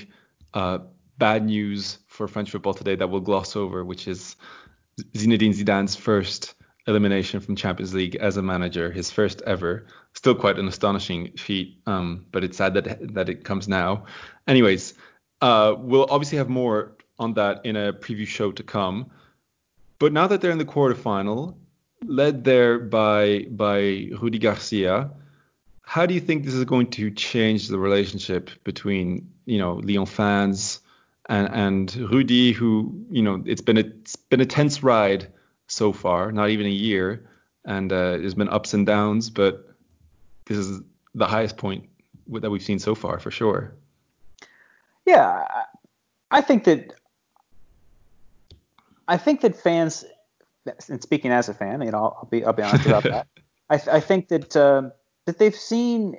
uh, 0.54 0.80
bad 1.18 1.46
news 1.46 2.00
for 2.08 2.28
French 2.28 2.52
football 2.52 2.74
today 2.74 2.96
that 2.96 3.10
we'll 3.10 3.22
gloss 3.22 3.56
over, 3.56 3.84
which 3.84 4.08
is 4.08 4.36
Zinedine 5.14 5.54
Zidane's 5.54 5.96
first 5.96 6.56
elimination 6.88 7.40
from 7.40 7.56
Champions 7.56 7.94
League 7.94 8.16
as 8.16 8.38
a 8.38 8.42
manager, 8.42 8.92
his 8.92 9.12
first 9.12 9.42
ever. 9.44 9.88
Still 10.18 10.34
quite 10.34 10.58
an 10.58 10.68
astonishing 10.68 11.34
feat, 11.38 11.78
um, 11.86 12.26
but 12.32 12.44
it's 12.44 12.58
sad 12.58 12.74
that 12.74 13.14
that 13.14 13.30
it 13.30 13.44
comes 13.44 13.68
now. 13.68 14.06
Anyways, 14.48 14.96
uh, 15.42 15.76
we'll 15.78 16.08
obviously 16.10 16.40
have 16.40 16.50
more 16.50 16.98
on 17.20 17.36
that 17.36 17.64
in 17.68 17.76
a 17.76 17.94
preview 17.94 18.26
show 18.26 18.52
to 18.52 18.64
come. 18.64 19.12
But 20.00 20.14
now 20.14 20.26
that 20.26 20.42
they're 20.42 20.50
in 20.50 20.58
the 20.58 20.66
quarterfinal, 20.66 21.56
led 22.04 22.44
there 22.44 22.80
by 22.80 23.46
by 23.52 24.10
Rudy 24.20 24.40
Garcia, 24.40 25.12
how 25.84 26.08
do 26.08 26.16
you 26.16 26.20
think 26.20 26.46
this 26.46 26.56
is 26.56 26.66
going 26.66 26.90
to 26.98 27.12
change 27.12 27.68
the 27.68 27.78
relationship 27.78 28.50
between 28.64 29.30
you 29.46 29.60
know 29.60 29.74
Lyon 29.84 30.08
fans 30.08 30.82
and 31.30 31.48
and 31.54 31.96
Rudy, 31.96 32.54
who 32.54 33.06
you 33.12 33.22
know 33.22 33.44
it's 33.46 33.62
been 33.62 33.78
a 33.78 33.86
it's 34.02 34.16
been 34.16 34.42
a 34.42 34.48
tense 34.48 34.82
ride 34.82 35.28
so 35.68 35.94
far, 35.94 36.32
not 36.32 36.50
even 36.50 36.66
a 36.66 36.78
year, 36.88 37.30
and 37.66 37.94
uh, 37.94 38.18
there's 38.18 38.34
been 38.34 38.50
ups 38.50 38.74
and 38.74 38.88
downs, 38.88 39.30
but 39.30 39.68
this 40.48 40.58
is 40.58 40.82
the 41.16 41.28
highest 41.28 41.58
point 41.58 41.88
that 42.30 42.50
we've 42.50 42.64
seen 42.64 42.80
so 42.80 42.96
far 42.96 43.20
for 43.20 43.32
sure. 43.32 43.74
Yeah, 45.06 45.46
I 46.32 46.42
think 46.42 46.66
that 46.66 46.94
I 49.08 49.18
think 49.18 49.42
that 49.42 49.56
fans, 49.56 50.04
and 50.90 51.02
speaking 51.02 51.32
as 51.32 51.48
a 51.48 51.54
fan, 51.54 51.82
you 51.82 51.92
know, 51.92 51.98
I'll, 51.98 52.28
be 52.30 52.44
I'll 52.44 52.54
be 52.54 52.64
honest 52.64 52.86
about 52.86 53.04
that. 53.04 53.28
I, 53.70 53.98
I 53.98 54.00
think 54.00 54.28
that 54.30 54.56
uh, 54.56 54.90
that 55.26 55.40
they've 55.40 55.56
seen 55.56 56.18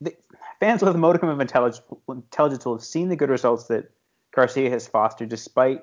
the, 0.00 0.14
fans 0.60 0.82
with 0.82 0.94
a 0.94 0.98
modicum 0.98 1.28
of 1.28 1.40
intelligence, 1.40 1.82
intelligence 2.08 2.64
will 2.64 2.74
have 2.74 2.84
seen 2.84 3.08
the 3.08 3.16
good 3.16 3.30
results 3.30 3.64
that 3.64 3.90
Garcia 4.32 4.70
has 4.70 4.86
fostered, 4.86 5.28
despite 5.28 5.82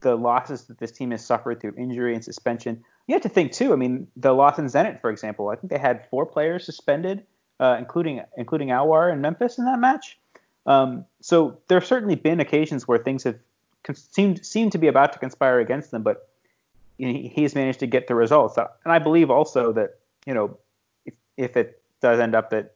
the 0.00 0.14
losses 0.14 0.64
that 0.64 0.78
this 0.78 0.92
team 0.92 1.10
has 1.10 1.24
suffered 1.24 1.60
through 1.60 1.74
injury 1.76 2.14
and 2.14 2.24
suspension. 2.24 2.84
You 3.06 3.14
have 3.14 3.22
to 3.22 3.28
think 3.28 3.52
too. 3.52 3.72
I 3.72 3.76
mean, 3.76 4.06
the 4.16 4.32
loss 4.32 4.58
in 4.58 4.66
Zenit, 4.66 5.00
for 5.00 5.10
example, 5.10 5.48
I 5.48 5.56
think 5.56 5.70
they 5.70 5.78
had 5.78 6.06
four 6.10 6.24
players 6.26 6.64
suspended, 6.64 7.24
uh, 7.58 7.76
including 7.78 8.22
including 8.36 8.68
Aouar 8.68 9.12
and 9.12 9.20
Memphis 9.20 9.58
in 9.58 9.64
that 9.64 9.78
match. 9.78 10.18
Um, 10.66 11.04
so 11.20 11.58
there 11.68 11.80
have 11.80 11.86
certainly 11.86 12.14
been 12.14 12.40
occasions 12.40 12.86
where 12.86 12.98
things 12.98 13.24
have 13.24 13.36
seemed 13.94 14.44
seemed 14.44 14.72
to 14.72 14.78
be 14.78 14.86
about 14.86 15.12
to 15.12 15.18
conspire 15.18 15.58
against 15.60 15.90
them, 15.90 16.02
but 16.02 16.28
you 16.98 17.12
know, 17.12 17.28
he's 17.32 17.54
managed 17.54 17.80
to 17.80 17.86
get 17.86 18.06
the 18.06 18.14
results. 18.14 18.56
And 18.58 18.92
I 18.92 18.98
believe 18.98 19.30
also 19.30 19.72
that 19.72 19.98
you 20.26 20.34
know 20.34 20.56
if, 21.06 21.14
if 21.36 21.56
it 21.56 21.82
does 22.00 22.20
end 22.20 22.34
up 22.34 22.50
that 22.50 22.74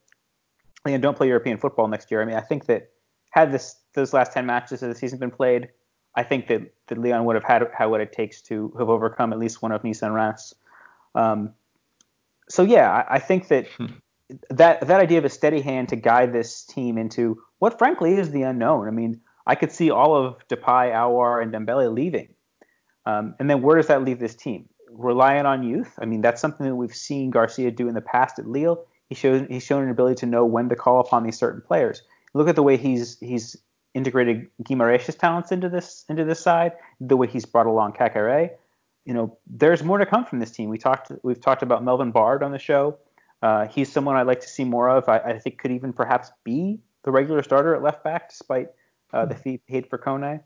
you 0.86 0.92
know, 0.92 0.98
don't 0.98 1.16
play 1.16 1.28
European 1.28 1.58
football 1.58 1.88
next 1.88 2.10
year, 2.10 2.22
I 2.22 2.24
mean 2.24 2.36
I 2.36 2.40
think 2.40 2.66
that 2.66 2.90
had 3.30 3.52
this 3.52 3.76
those 3.92 4.12
last 4.12 4.32
ten 4.32 4.46
matches 4.46 4.82
of 4.82 4.88
the 4.88 4.94
season 4.94 5.18
been 5.18 5.30
played, 5.30 5.68
I 6.16 6.22
think 6.22 6.48
that, 6.48 6.62
that 6.86 6.98
Lyon 6.98 7.24
would 7.24 7.34
have 7.34 7.44
had, 7.44 7.62
had 7.76 7.86
what 7.86 8.00
it 8.00 8.12
takes 8.12 8.40
to 8.42 8.72
have 8.78 8.88
overcome 8.88 9.32
at 9.32 9.38
least 9.38 9.62
one 9.62 9.72
of 9.72 9.82
Nice 9.82 10.02
and 10.02 10.14
Reims. 10.14 10.54
Um, 11.14 11.54
so 12.48 12.62
yeah, 12.62 12.90
I, 12.90 13.14
I 13.16 13.18
think 13.18 13.48
that 13.48 13.66
hmm. 13.68 13.86
that 14.50 14.86
that 14.86 15.00
idea 15.00 15.18
of 15.18 15.24
a 15.24 15.30
steady 15.30 15.60
hand 15.60 15.88
to 15.90 15.96
guide 15.96 16.32
this 16.32 16.64
team 16.64 16.98
into 16.98 17.42
what 17.58 17.78
frankly 17.78 18.14
is 18.14 18.30
the 18.30 18.42
unknown. 18.42 18.88
I 18.88 18.90
mean, 18.90 19.20
I 19.46 19.54
could 19.54 19.72
see 19.72 19.90
all 19.90 20.14
of 20.14 20.46
Depay, 20.48 20.92
Aouar, 20.92 21.42
and 21.42 21.52
Dembele 21.52 21.92
leaving. 21.92 22.28
Um, 23.06 23.34
and 23.38 23.48
then 23.50 23.62
where 23.62 23.76
does 23.76 23.88
that 23.88 24.02
leave 24.02 24.18
this 24.18 24.34
team? 24.34 24.68
Relying 24.90 25.46
on 25.46 25.62
youth. 25.62 25.92
I 25.98 26.06
mean, 26.06 26.22
that's 26.22 26.40
something 26.40 26.66
that 26.66 26.76
we've 26.76 26.94
seen 26.94 27.30
Garcia 27.30 27.70
do 27.70 27.88
in 27.88 27.94
the 27.94 28.00
past 28.00 28.38
at 28.38 28.46
Lille. 28.46 28.84
He 29.08 29.14
shows 29.14 29.46
he's 29.48 29.64
shown 29.64 29.82
an 29.82 29.90
ability 29.90 30.16
to 30.20 30.26
know 30.26 30.46
when 30.46 30.68
to 30.70 30.76
call 30.76 31.00
upon 31.00 31.24
these 31.24 31.38
certain 31.38 31.60
players. 31.60 32.02
Look 32.32 32.48
at 32.48 32.56
the 32.56 32.62
way 32.62 32.76
he's 32.76 33.18
he's 33.20 33.56
integrated 33.94 34.48
Guimarães' 34.62 35.16
talents 35.18 35.52
into 35.52 35.68
this 35.68 36.04
into 36.08 36.24
this 36.24 36.40
side, 36.40 36.72
the 37.00 37.16
way 37.16 37.26
he's 37.26 37.44
brought 37.44 37.66
along 37.66 37.92
Caqueret. 37.92 38.50
You 39.04 39.14
know, 39.14 39.38
there's 39.46 39.82
more 39.82 39.98
to 39.98 40.06
come 40.06 40.24
from 40.24 40.40
this 40.40 40.50
team. 40.50 40.68
We 40.68 40.78
talked 40.78 41.12
we've 41.22 41.40
talked 41.40 41.62
about 41.62 41.84
Melvin 41.84 42.10
Bard 42.10 42.42
on 42.42 42.52
the 42.52 42.58
show. 42.58 42.98
Uh, 43.42 43.66
he's 43.66 43.92
someone 43.92 44.16
I'd 44.16 44.26
like 44.26 44.40
to 44.40 44.48
see 44.48 44.64
more 44.64 44.88
of. 44.88 45.08
I, 45.08 45.18
I, 45.18 45.38
think 45.38 45.58
could 45.58 45.70
even 45.70 45.92
perhaps 45.92 46.30
be 46.44 46.80
the 47.02 47.10
regular 47.10 47.42
starter 47.42 47.74
at 47.74 47.82
left 47.82 48.02
back, 48.02 48.30
despite 48.30 48.68
uh, 49.12 49.26
the 49.26 49.34
fee 49.34 49.58
paid 49.68 49.86
for 49.86 49.98
Kone. 49.98 50.40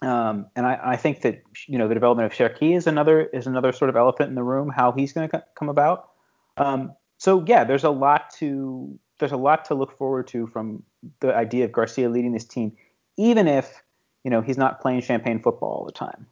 Um, 0.00 0.46
and 0.54 0.64
I, 0.64 0.78
I, 0.84 0.96
think 0.96 1.22
that 1.22 1.42
you 1.66 1.76
know 1.76 1.88
the 1.88 1.94
development 1.94 2.32
of 2.32 2.38
Cherki 2.38 2.76
is 2.76 2.86
another 2.86 3.22
is 3.22 3.46
another 3.46 3.72
sort 3.72 3.88
of 3.88 3.96
elephant 3.96 4.28
in 4.28 4.34
the 4.36 4.42
room. 4.44 4.68
How 4.68 4.92
he's 4.92 5.12
going 5.12 5.28
to 5.28 5.44
come 5.56 5.68
about. 5.68 6.10
Um, 6.56 6.92
so 7.18 7.44
yeah, 7.46 7.64
there's 7.64 7.84
a 7.84 7.90
lot 7.90 8.30
to 8.38 8.98
there's 9.18 9.32
a 9.32 9.36
lot 9.36 9.64
to 9.66 9.74
look 9.74 9.96
forward 9.96 10.28
to 10.28 10.46
from 10.46 10.82
the 11.20 11.34
idea 11.34 11.64
of 11.64 11.72
Garcia 11.72 12.08
leading 12.08 12.32
this 12.32 12.44
team, 12.44 12.72
even 13.16 13.46
if 13.48 13.82
you 14.24 14.30
know 14.30 14.40
he's 14.40 14.58
not 14.58 14.80
playing 14.80 15.02
champagne 15.02 15.40
football 15.40 15.70
all 15.70 15.84
the 15.84 15.92
time. 15.92 16.26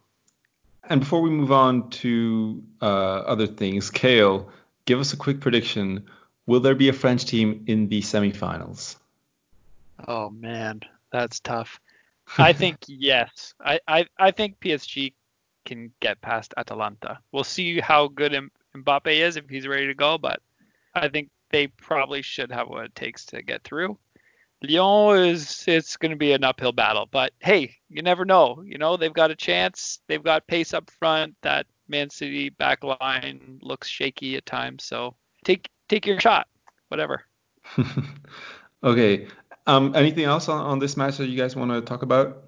And 0.89 0.99
before 0.99 1.21
we 1.21 1.29
move 1.29 1.51
on 1.51 1.89
to 1.91 2.61
uh, 2.81 2.85
other 2.85 3.47
things, 3.47 3.89
Kale, 3.89 4.49
give 4.85 4.99
us 4.99 5.13
a 5.13 5.17
quick 5.17 5.39
prediction. 5.39 6.05
Will 6.45 6.59
there 6.59 6.75
be 6.75 6.89
a 6.89 6.93
French 6.93 7.25
team 7.25 7.63
in 7.67 7.87
the 7.87 8.01
semifinals? 8.01 8.97
Oh 10.07 10.29
man, 10.29 10.81
that's 11.11 11.39
tough. 11.39 11.79
I 12.37 12.53
think 12.53 12.77
yes. 12.87 13.53
I, 13.63 13.79
I, 13.87 14.05
I 14.17 14.31
think 14.31 14.59
PSG 14.59 15.13
can 15.65 15.91
get 16.01 16.21
past 16.21 16.53
Atalanta. 16.57 17.19
We'll 17.31 17.43
see 17.43 17.79
how 17.79 18.07
good 18.07 18.33
M- 18.33 18.51
Mbappe 18.75 19.07
is 19.07 19.37
if 19.37 19.47
he's 19.49 19.67
ready 19.67 19.87
to 19.87 19.93
go, 19.93 20.17
but 20.17 20.41
I 20.95 21.07
think 21.07 21.29
they 21.53 21.67
probably 21.67 22.23
should 22.23 22.51
have 22.51 22.67
what 22.67 22.85
it 22.85 22.95
takes 22.95 23.25
to 23.27 23.43
get 23.43 23.63
through. 23.63 23.97
Lyon 24.63 25.17
is 25.19 25.63
it's 25.67 25.95
going 25.97 26.09
to 26.09 26.17
be 26.17 26.31
an 26.31 26.43
uphill 26.43 26.71
battle, 26.71 27.07
but 27.09 27.31
hey, 27.39 27.75
you 27.89 28.01
never 28.01 28.25
know. 28.25 28.63
You 28.65 28.77
know 28.77 28.97
they've 28.97 29.13
got 29.13 29.29
a 29.31 29.35
chance. 29.35 29.99
They've 30.07 30.23
got 30.23 30.47
pace 30.47 30.73
up 30.73 30.89
front. 30.89 31.35
That 31.43 31.67
Man 31.87 32.09
City 32.09 32.49
back 32.49 32.83
line 32.83 33.59
looks 33.61 33.87
shaky 33.87 34.35
at 34.35 34.45
times, 34.45 34.83
so 34.83 35.15
take 35.45 35.69
take 35.89 36.07
your 36.07 36.19
shot. 36.19 36.47
Whatever. 36.87 37.23
okay, 38.83 39.27
um, 39.67 39.95
anything 39.95 40.25
else 40.25 40.49
on, 40.49 40.59
on 40.59 40.79
this 40.79 40.97
match 40.97 41.17
that 41.17 41.27
you 41.27 41.37
guys 41.37 41.55
want 41.55 41.71
to 41.71 41.81
talk 41.81 42.01
about? 42.01 42.45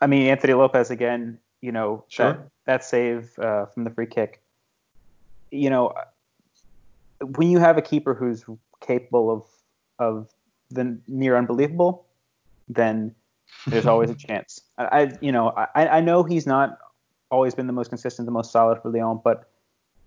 I 0.00 0.06
mean, 0.06 0.26
Anthony 0.26 0.52
Lopez 0.54 0.90
again. 0.90 1.38
You 1.62 1.72
know, 1.72 2.04
sure. 2.08 2.32
that, 2.32 2.48
that 2.66 2.84
save 2.84 3.38
uh, 3.38 3.66
from 3.66 3.84
the 3.84 3.90
free 3.90 4.06
kick. 4.06 4.42
You 5.50 5.70
know, 5.70 5.94
when 7.20 7.50
you 7.50 7.58
have 7.58 7.76
a 7.76 7.82
keeper 7.82 8.14
who's 8.14 8.44
capable 8.80 9.30
of 9.30 9.44
of 9.98 10.28
the 10.70 10.98
near 11.06 11.36
unbelievable, 11.36 12.06
then 12.68 13.14
there's 13.66 13.86
always 13.86 14.10
a 14.10 14.14
chance. 14.26 14.60
I, 14.78 14.84
I 14.84 15.18
you 15.20 15.32
know, 15.32 15.52
I, 15.74 15.88
I 15.88 16.00
know 16.00 16.22
he's 16.22 16.46
not 16.46 16.78
always 17.30 17.54
been 17.54 17.66
the 17.66 17.72
most 17.72 17.88
consistent, 17.88 18.26
the 18.26 18.32
most 18.32 18.50
solid 18.50 18.80
for 18.82 18.90
Lyon, 18.90 19.20
but 19.22 19.48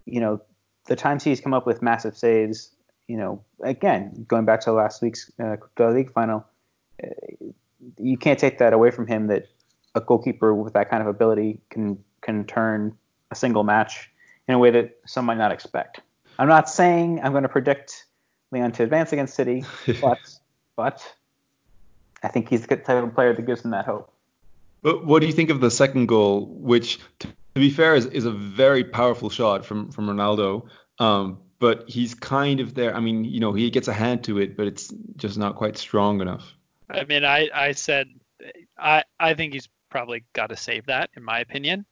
you 0.05 0.19
know, 0.19 0.41
the 0.85 0.95
times 0.95 1.23
he's 1.23 1.39
come 1.39 1.53
up 1.53 1.65
with 1.65 1.81
massive 1.81 2.17
saves, 2.17 2.71
you 3.07 3.17
know, 3.17 3.41
again, 3.61 4.25
going 4.27 4.45
back 4.45 4.61
to 4.61 4.71
last 4.71 5.01
week's 5.01 5.31
uh, 5.39 5.55
League 5.79 6.11
final, 6.11 6.45
uh, 7.03 7.07
you 7.97 8.17
can't 8.17 8.39
take 8.39 8.57
that 8.57 8.73
away 8.73 8.91
from 8.91 9.07
him 9.07 9.27
that 9.27 9.47
a 9.95 10.01
goalkeeper 10.01 10.53
with 10.53 10.73
that 10.73 10.89
kind 10.89 11.01
of 11.01 11.07
ability 11.07 11.59
can 11.69 12.03
can 12.21 12.45
turn 12.45 12.97
a 13.31 13.35
single 13.35 13.63
match 13.63 14.09
in 14.47 14.55
a 14.55 14.59
way 14.59 14.71
that 14.71 14.97
some 15.05 15.25
might 15.25 15.37
not 15.37 15.51
expect. 15.51 16.01
I'm 16.39 16.47
not 16.47 16.69
saying 16.69 17.21
I'm 17.23 17.31
going 17.31 17.43
to 17.43 17.49
predict 17.49 18.05
Leon 18.51 18.71
to 18.73 18.83
advance 18.83 19.13
against 19.13 19.35
City, 19.35 19.63
but 20.01 20.19
but 20.75 21.15
I 22.21 22.27
think 22.27 22.49
he's 22.49 22.65
the 22.65 22.77
type 22.77 23.03
of 23.03 23.13
player 23.13 23.33
that 23.33 23.45
gives 23.45 23.61
them 23.61 23.71
that 23.71 23.85
hope. 23.85 24.11
But 24.81 25.05
what 25.05 25.21
do 25.21 25.27
you 25.27 25.33
think 25.33 25.49
of 25.49 25.61
the 25.61 25.71
second 25.71 26.07
goal, 26.07 26.45
which, 26.45 26.99
to 27.19 27.27
be 27.55 27.69
fair, 27.69 27.95
is, 27.95 28.05
is 28.07 28.25
a 28.25 28.31
very 28.31 28.83
powerful 28.83 29.29
shot 29.29 29.65
from 29.65 29.91
from 29.91 30.07
Ronaldo? 30.07 30.67
Um, 30.99 31.39
but 31.59 31.89
he's 31.89 32.13
kind 32.13 32.59
of 32.59 32.73
there. 32.73 32.95
I 32.95 32.99
mean, 32.99 33.23
you 33.23 33.39
know, 33.39 33.53
he 33.53 33.69
gets 33.69 33.87
a 33.87 33.93
hand 33.93 34.25
to 34.25 34.39
it, 34.39 34.57
but 34.57 34.67
it's 34.67 34.93
just 35.15 35.37
not 35.37 35.55
quite 35.55 35.77
strong 35.77 36.19
enough. 36.19 36.53
I 36.89 37.05
mean, 37.05 37.23
I, 37.23 37.49
I 37.53 37.71
said 37.71 38.07
I 38.77 39.03
I 39.19 39.33
think 39.33 39.53
he's 39.53 39.69
probably 39.89 40.23
got 40.33 40.47
to 40.47 40.57
save 40.57 40.87
that, 40.87 41.09
in 41.15 41.23
my 41.23 41.39
opinion. 41.39 41.85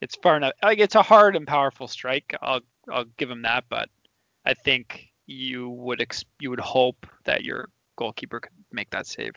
It's 0.00 0.14
far 0.16 0.36
enough. 0.36 0.52
Like 0.62 0.78
it's 0.78 0.94
a 0.94 1.02
hard 1.02 1.36
and 1.36 1.46
powerful 1.46 1.88
strike. 1.88 2.36
I'll 2.40 2.60
I'll 2.90 3.06
give 3.16 3.30
him 3.30 3.42
that, 3.42 3.64
but 3.68 3.88
I 4.44 4.54
think 4.54 5.12
you 5.26 5.70
would 5.70 6.00
ex- 6.00 6.24
you 6.38 6.50
would 6.50 6.60
hope 6.60 7.06
that 7.24 7.44
your 7.44 7.68
goalkeeper 7.96 8.40
could 8.40 8.52
make 8.72 8.90
that 8.90 9.06
save. 9.06 9.34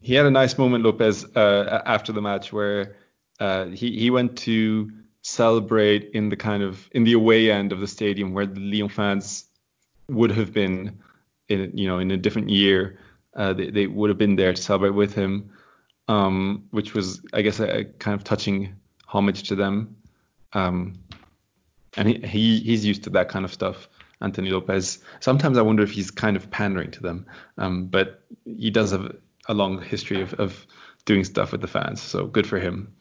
He 0.00 0.14
had 0.14 0.26
a 0.26 0.30
nice 0.30 0.56
moment, 0.56 0.84
Lopez, 0.84 1.24
uh, 1.36 1.82
after 1.84 2.12
the 2.12 2.22
match 2.22 2.52
where 2.52 2.96
uh, 3.38 3.66
he 3.66 3.98
he 3.98 4.10
went 4.10 4.36
to 4.38 4.90
celebrate 5.22 6.10
in 6.14 6.28
the 6.30 6.36
kind 6.36 6.62
of 6.62 6.88
in 6.92 7.04
the 7.04 7.12
away 7.12 7.50
end 7.50 7.72
of 7.72 7.80
the 7.80 7.86
stadium 7.86 8.32
where 8.32 8.46
the 8.46 8.60
Lyon 8.60 8.88
fans 8.88 9.44
would 10.08 10.30
have 10.30 10.52
been 10.52 10.98
in 11.48 11.76
you 11.76 11.86
know 11.86 11.98
in 11.98 12.10
a 12.10 12.16
different 12.16 12.48
year 12.48 12.98
uh, 13.36 13.52
they, 13.52 13.70
they 13.70 13.86
would 13.86 14.08
have 14.08 14.18
been 14.18 14.36
there 14.36 14.52
to 14.52 14.62
celebrate 14.62 14.90
with 14.90 15.14
him 15.14 15.50
um, 16.08 16.64
which 16.70 16.94
was 16.94 17.20
I 17.34 17.42
guess 17.42 17.60
a, 17.60 17.80
a, 17.80 17.84
kind 17.84 18.14
of 18.14 18.24
touching 18.24 18.74
homage 19.06 19.42
to 19.48 19.54
them 19.54 19.96
um, 20.54 20.94
and 21.96 22.08
he, 22.08 22.14
he 22.26 22.60
he's 22.60 22.84
used 22.84 23.04
to 23.04 23.10
that 23.10 23.28
kind 23.28 23.44
of 23.44 23.52
stuff 23.52 23.88
Anthony 24.20 24.50
Lopez. 24.50 24.98
sometimes 25.20 25.58
I 25.58 25.62
wonder 25.62 25.82
if 25.82 25.92
he's 25.92 26.10
kind 26.10 26.36
of 26.36 26.50
pandering 26.50 26.90
to 26.92 27.02
them 27.02 27.26
um, 27.58 27.86
but 27.86 28.22
he 28.44 28.70
does 28.70 28.90
have 28.92 29.16
a 29.48 29.54
long 29.54 29.80
history 29.82 30.20
of, 30.20 30.34
of 30.34 30.66
doing 31.04 31.24
stuff 31.24 31.52
with 31.52 31.60
the 31.60 31.66
fans 31.66 32.00
so 32.00 32.26
good 32.26 32.46
for 32.46 32.58
him 32.58 32.94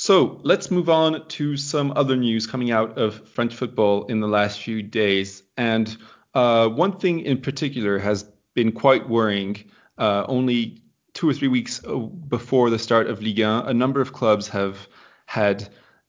so 0.00 0.38
let's 0.44 0.70
move 0.70 0.88
on 0.88 1.26
to 1.26 1.56
some 1.56 1.92
other 1.96 2.14
news 2.14 2.46
coming 2.46 2.70
out 2.70 2.96
of 2.98 3.28
French 3.30 3.52
football 3.52 4.04
in 4.06 4.20
the 4.20 4.28
last 4.28 4.60
few 4.62 4.80
days. 4.80 5.42
And 5.56 5.96
uh, 6.34 6.68
one 6.68 7.00
thing 7.00 7.18
in 7.18 7.40
particular 7.40 7.98
has 7.98 8.22
been 8.54 8.70
quite 8.70 9.08
worrying. 9.08 9.56
Uh, 9.98 10.24
only 10.28 10.84
two 11.14 11.28
or 11.28 11.34
three 11.34 11.48
weeks 11.48 11.84
uh, 11.84 11.96
before 11.96 12.70
the 12.70 12.78
start 12.78 13.08
of 13.08 13.20
Ligue 13.20 13.40
1, 13.40 13.66
a 13.66 13.74
number 13.74 14.00
of 14.00 14.12
clubs 14.12 14.46
have 14.46 14.86
had 15.26 15.68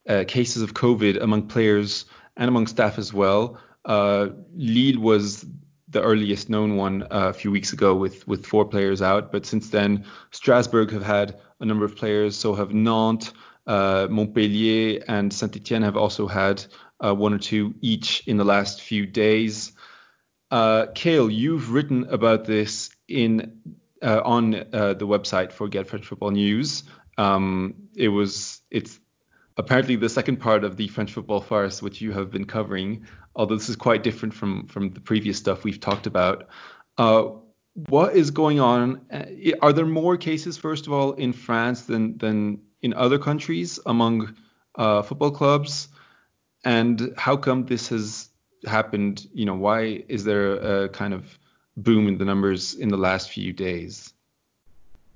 uh, 0.10 0.26
cases 0.28 0.62
of 0.62 0.74
COVID 0.74 1.22
among 1.22 1.48
players 1.48 2.06
and 2.36 2.50
among 2.50 2.68
staff 2.68 2.98
as 2.98 3.14
well. 3.14 3.60
Uh, 3.86 4.30
Lille 4.56 5.00
was 5.00 5.46
the 5.88 6.02
earliest 6.02 6.50
known 6.50 6.76
one 6.76 7.04
uh, 7.04 7.30
a 7.30 7.34
few 7.34 7.52
weeks 7.52 7.74
ago 7.74 7.96
with 7.96 8.28
with 8.28 8.46
four 8.46 8.66
players 8.66 9.02
out, 9.02 9.32
but 9.32 9.46
since 9.46 9.70
then 9.70 10.06
Strasbourg 10.32 10.92
have 10.92 11.04
had 11.04 11.40
a 11.60 11.66
number 11.66 11.86
of 11.86 11.96
players. 11.96 12.36
So 12.36 12.54
have 12.54 12.74
Nantes, 12.74 13.34
uh, 13.68 14.08
Montpellier, 14.10 15.04
and 15.08 15.34
Saint 15.34 15.56
Etienne 15.56 15.84
have 15.84 15.98
also 15.98 16.28
had 16.28 16.64
uh, 17.04 17.14
one 17.14 17.34
or 17.34 17.40
two 17.40 17.74
each 17.82 18.24
in 18.28 18.38
the 18.38 18.46
last 18.46 18.82
few 18.82 19.06
days. 19.06 19.72
Uh, 20.52 20.88
Cale, 20.96 21.30
you've 21.30 21.72
written 21.72 22.06
about 22.10 22.46
this 22.46 22.90
in 23.08 23.60
uh, 24.02 24.22
on 24.24 24.56
uh, 24.56 24.94
the 24.94 25.08
website 25.08 25.52
for 25.52 25.68
Get 25.68 25.88
French 25.88 26.06
Football 26.06 26.32
News. 26.32 26.84
Um, 27.18 27.90
it 27.96 28.08
was 28.10 28.62
it's 28.72 29.00
apparently 29.60 29.98
the 29.98 30.10
second 30.10 30.38
part 30.38 30.64
of 30.64 30.78
the 30.78 30.88
French 30.88 31.14
football 31.14 31.42
farce, 31.42 31.82
which 31.82 32.00
you 32.02 32.14
have 32.14 32.32
been 32.32 32.46
covering. 32.46 33.06
Although 33.36 33.58
this 33.58 33.70
is 33.70 33.76
quite 33.76 34.04
different 34.04 34.34
from 34.34 34.68
from 34.68 34.92
the 34.94 35.02
previous 35.02 35.38
stuff 35.38 35.64
we've 35.64 35.80
talked 35.80 36.08
about. 36.08 36.48
Uh, 36.98 37.24
what 37.88 38.16
is 38.16 38.32
going 38.32 38.60
on? 38.60 39.02
Uh, 39.12 39.26
are 39.62 39.74
there 39.74 39.86
more 39.86 40.18
cases, 40.18 40.58
first 40.58 40.88
of 40.88 40.94
all, 40.94 41.14
in 41.14 41.34
France 41.34 41.84
than 41.84 42.18
than 42.18 42.62
in 42.82 42.94
other 42.94 43.20
countries 43.20 43.80
among 43.86 44.36
uh, 44.76 45.02
football 45.02 45.32
clubs? 45.32 45.90
And 46.64 47.14
how 47.18 47.38
come 47.38 47.66
this 47.66 47.90
has 47.90 48.30
happened? 48.66 49.28
You 49.34 49.46
know, 49.46 49.56
why 49.56 50.04
is 50.08 50.24
there 50.24 50.54
a 50.54 50.90
kind 50.90 51.14
of 51.14 51.38
boom 51.78 52.08
in 52.08 52.18
the 52.18 52.26
numbers 52.26 52.74
in 52.74 52.90
the 52.90 52.98
last 52.98 53.30
few 53.30 53.54
days? 53.54 54.14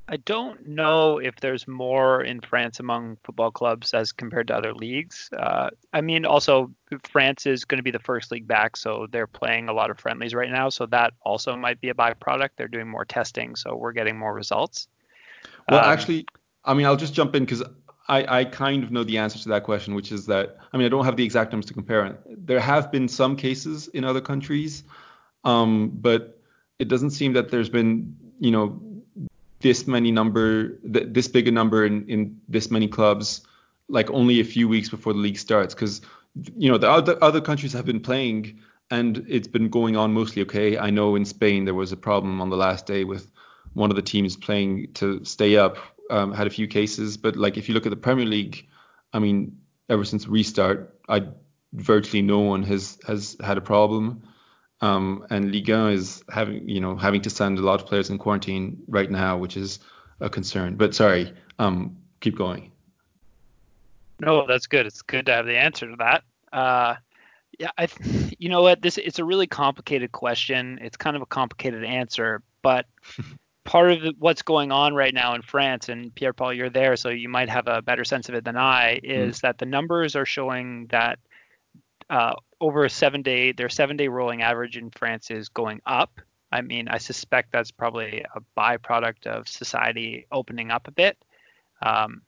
I 0.10 0.18
don't 0.18 0.68
know 0.68 1.18
if 1.20 1.38
there's 1.38 1.66
more 1.66 2.22
in 2.24 2.42
France 2.42 2.80
among 2.82 3.18
football 3.24 3.52
clubs 3.52 3.94
as 3.94 4.12
compared 4.12 4.48
to 4.48 4.56
other 4.56 4.74
leagues. 4.74 5.30
Uh, 5.32 5.70
I 5.94 6.02
mean, 6.02 6.26
also 6.26 6.72
France 7.10 7.46
is 7.46 7.64
going 7.64 7.78
to 7.78 7.84
be 7.84 7.92
the 7.92 8.00
first 8.00 8.30
league 8.30 8.46
back, 8.46 8.76
so 8.76 9.08
they're 9.12 9.28
playing 9.28 9.70
a 9.70 9.74
lot 9.74 9.90
of 9.90 10.00
friendlies 10.00 10.34
right 10.34 10.52
now. 10.52 10.68
So 10.68 10.86
that 10.88 11.14
also 11.22 11.56
might 11.56 11.80
be 11.80 11.88
a 11.88 11.94
byproduct. 11.94 12.50
They're 12.58 12.68
doing 12.68 12.90
more 12.90 13.06
testing, 13.06 13.56
so 13.56 13.76
we're 13.76 13.94
getting 13.94 14.18
more 14.18 14.34
results. 14.34 14.90
Well, 15.70 15.80
um, 15.80 15.90
actually, 15.90 16.26
I 16.66 16.74
mean, 16.74 16.86
I'll 16.86 16.98
just 16.98 17.14
jump 17.14 17.34
in 17.36 17.46
because 17.46 17.64
I, 18.10 18.40
I 18.40 18.46
kind 18.46 18.84
of 18.84 18.92
know 18.92 19.06
the 19.06 19.18
answer 19.18 19.40
to 19.40 19.50
that 19.50 19.64
question, 19.64 19.96
which 19.96 20.12
is 20.12 20.26
that 20.26 20.58
I 20.74 20.78
mean, 20.78 20.86
I 20.86 20.90
don't 20.90 21.06
have 21.06 21.16
the 21.16 21.24
exact 21.24 21.54
numbers 21.54 21.68
to 21.68 21.74
compare. 21.74 22.18
There 22.28 22.60
have 22.60 22.92
been 22.92 23.08
some 23.08 23.38
cases 23.38 23.88
in 23.90 24.04
other 24.04 24.22
countries, 24.22 24.84
um, 25.46 25.92
but 25.94 26.42
it 26.80 26.90
doesn't 26.90 27.12
seem 27.12 27.32
that 27.34 27.52
there's 27.52 27.70
been, 27.70 28.18
you 28.42 28.52
know, 28.52 28.82
this 29.64 29.88
many 29.88 30.12
number, 30.12 30.78
this 30.84 31.28
big 31.28 31.48
a 31.48 31.52
number 31.52 31.86
in, 31.86 32.08
in 32.08 32.40
this 32.48 32.70
many 32.70 32.88
clubs, 32.88 33.42
like 33.88 34.12
only 34.12 34.40
a 34.40 34.44
few 34.44 34.68
weeks 34.68 34.90
before 34.90 35.14
the 35.14 35.20
league 35.20 35.38
starts, 35.38 35.74
because 35.74 36.02
you 36.56 36.70
know 36.72 36.78
the 36.78 36.90
other 36.90 37.18
other 37.24 37.42
countries 37.42 37.74
have 37.74 37.86
been 37.86 38.00
playing 38.00 38.60
and 38.92 39.26
it's 39.28 39.48
been 39.48 39.70
going 39.70 39.96
on 39.96 40.14
mostly 40.14 40.42
okay. 40.44 40.78
I 40.78 40.90
know 40.92 41.16
in 41.16 41.26
Spain 41.26 41.66
there 41.66 41.74
was 41.74 41.92
a 41.92 41.98
problem 41.98 42.42
on 42.42 42.50
the 42.50 42.58
last 42.58 42.86
day 42.86 43.04
with 43.04 43.32
one 43.74 43.90
of 43.90 43.96
the 43.96 44.02
teams 44.02 44.36
playing 44.36 44.94
to 44.94 45.24
stay 45.26 45.58
up 45.58 45.78
um, 46.10 46.34
had 46.34 46.48
a 46.48 46.52
few 46.52 46.68
cases, 46.68 47.18
but 47.18 47.36
like 47.36 47.58
if 47.58 47.68
you 47.68 47.74
look 47.74 47.86
at 47.86 47.90
the 47.90 47.96
Premier 47.96 48.26
League, 48.26 48.68
I 49.14 49.20
mean, 49.20 49.58
ever 49.90 50.06
since 50.06 50.28
restart, 50.28 51.00
I 51.10 51.24
virtually 51.74 52.22
no 52.22 52.40
one 52.40 52.64
has 52.64 53.00
has 53.08 53.38
had 53.42 53.58
a 53.58 53.62
problem. 53.62 54.24
Um, 54.84 55.26
and 55.30 55.50
Liga 55.54 55.88
is 55.88 56.26
having, 56.30 56.68
you 56.68 56.82
know, 56.82 56.98
having 56.98 57.22
to 57.22 57.30
send 57.30 57.58
a 57.58 57.62
lot 57.62 57.82
of 57.82 57.88
players 57.88 58.10
in 58.10 58.18
quarantine 58.18 58.84
right 58.90 59.10
now, 59.10 59.38
which 59.38 59.56
is 59.56 59.80
a 60.20 60.30
concern. 60.30 60.76
But 60.76 60.94
sorry, 60.94 61.34
um, 61.58 61.96
keep 62.20 62.38
going. 62.38 62.70
No, 64.20 64.46
that's 64.46 64.68
good. 64.68 64.86
It's 64.86 65.02
good 65.02 65.28
to 65.28 65.32
have 65.32 65.46
the 65.46 65.58
answer 65.58 65.90
to 65.90 65.96
that. 66.00 66.24
Uh, 66.52 66.96
yeah, 67.58 67.70
I, 67.78 67.88
you 68.38 68.50
know 68.50 68.62
what? 68.62 68.82
This 68.82 68.98
it's 68.98 69.20
a 69.20 69.24
really 69.24 69.48
complicated 69.48 70.12
question. 70.12 70.80
It's 70.82 70.98
kind 70.98 71.16
of 71.16 71.22
a 71.22 71.28
complicated 71.28 71.86
answer, 71.86 72.42
but 72.62 72.86
part 73.64 73.92
of 73.92 74.16
what's 74.20 74.42
going 74.42 74.74
on 74.74 74.94
right 74.96 75.14
now 75.14 75.34
in 75.34 75.44
France, 75.44 75.88
and 75.88 76.14
Pierre 76.14 76.34
Paul, 76.34 76.54
you're 76.54 76.70
there, 76.70 76.98
so 76.98 77.08
you 77.08 77.30
might 77.30 77.48
have 77.48 77.70
a 77.70 77.82
better 77.82 78.04
sense 78.04 78.28
of 78.28 78.36
it 78.36 78.44
than 78.44 78.58
I, 78.58 79.00
is 79.02 79.38
mm. 79.38 79.42
that 79.42 79.60
the 79.60 79.66
numbers 79.66 80.18
are 80.18 80.26
showing 80.26 80.88
that 80.88 81.20
uh, 82.10 82.36
over 82.60 82.86
a 82.86 82.90
seven 82.90 83.22
day, 83.22 83.52
their 83.52 83.70
seven 83.70 83.98
day 83.98 84.08
rolling 84.08 84.42
average 84.42 84.78
in 84.78 84.90
France 84.92 85.32
is 85.32 85.50
going 85.50 85.82
up. 85.86 86.20
I 86.52 86.62
mean, 86.62 86.88
I 86.88 87.00
suspect 87.00 87.52
that's 87.52 87.72
probably 87.72 88.24
a 88.36 88.42
byproduct 88.58 89.26
of 89.26 89.48
society 89.48 90.28
opening 90.32 90.70
up 90.70 90.88
a 90.88 90.92
bit. 90.92 91.18
Um, 91.82 92.22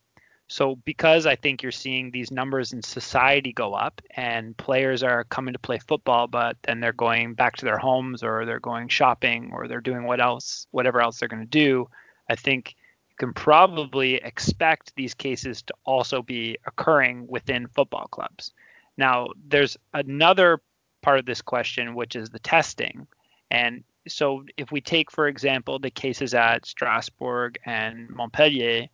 so, 0.47 0.75
because 0.75 1.25
I 1.25 1.35
think 1.35 1.63
you're 1.63 1.71
seeing 1.71 2.11
these 2.11 2.31
numbers 2.31 2.71
in 2.71 2.83
society 2.83 3.51
go 3.51 3.73
up 3.73 4.01
and 4.11 4.55
players 4.57 5.01
are 5.01 5.23
coming 5.23 5.53
to 5.53 5.59
play 5.59 5.79
football, 5.79 6.27
but 6.27 6.57
then 6.63 6.79
they're 6.79 6.93
going 6.93 7.33
back 7.33 7.57
to 7.57 7.65
their 7.65 7.79
homes 7.79 8.21
or 8.21 8.45
they're 8.45 8.59
going 8.59 8.87
shopping 8.87 9.51
or 9.53 9.67
they're 9.67 9.81
doing 9.81 10.03
what 10.03 10.21
else, 10.21 10.67
whatever 10.69 11.01
else 11.01 11.19
they're 11.19 11.29
going 11.29 11.41
to 11.41 11.47
do, 11.47 11.87
I 12.29 12.35
think 12.35 12.75
you 13.09 13.15
can 13.17 13.33
probably 13.33 14.15
expect 14.15 14.93
these 14.95 15.15
cases 15.15 15.63
to 15.63 15.73
also 15.83 16.21
be 16.21 16.57
occurring 16.67 17.25
within 17.27 17.67
football 17.67 18.07
clubs. 18.07 18.53
Now, 18.97 19.27
there's 19.47 19.77
another 19.93 20.61
part 21.01 21.19
of 21.19 21.25
this 21.25 21.41
question, 21.41 21.95
which 21.95 22.15
is 22.15 22.29
the 22.29 22.39
testing. 22.39 23.07
And 23.51 23.83
so, 24.07 24.45
if 24.57 24.71
we 24.71 24.81
take, 24.81 25.11
for 25.11 25.27
example, 25.27 25.79
the 25.79 25.89
cases 25.89 26.33
at 26.33 26.65
Strasbourg 26.65 27.57
and 27.65 28.09
Montpellier, 28.09 28.87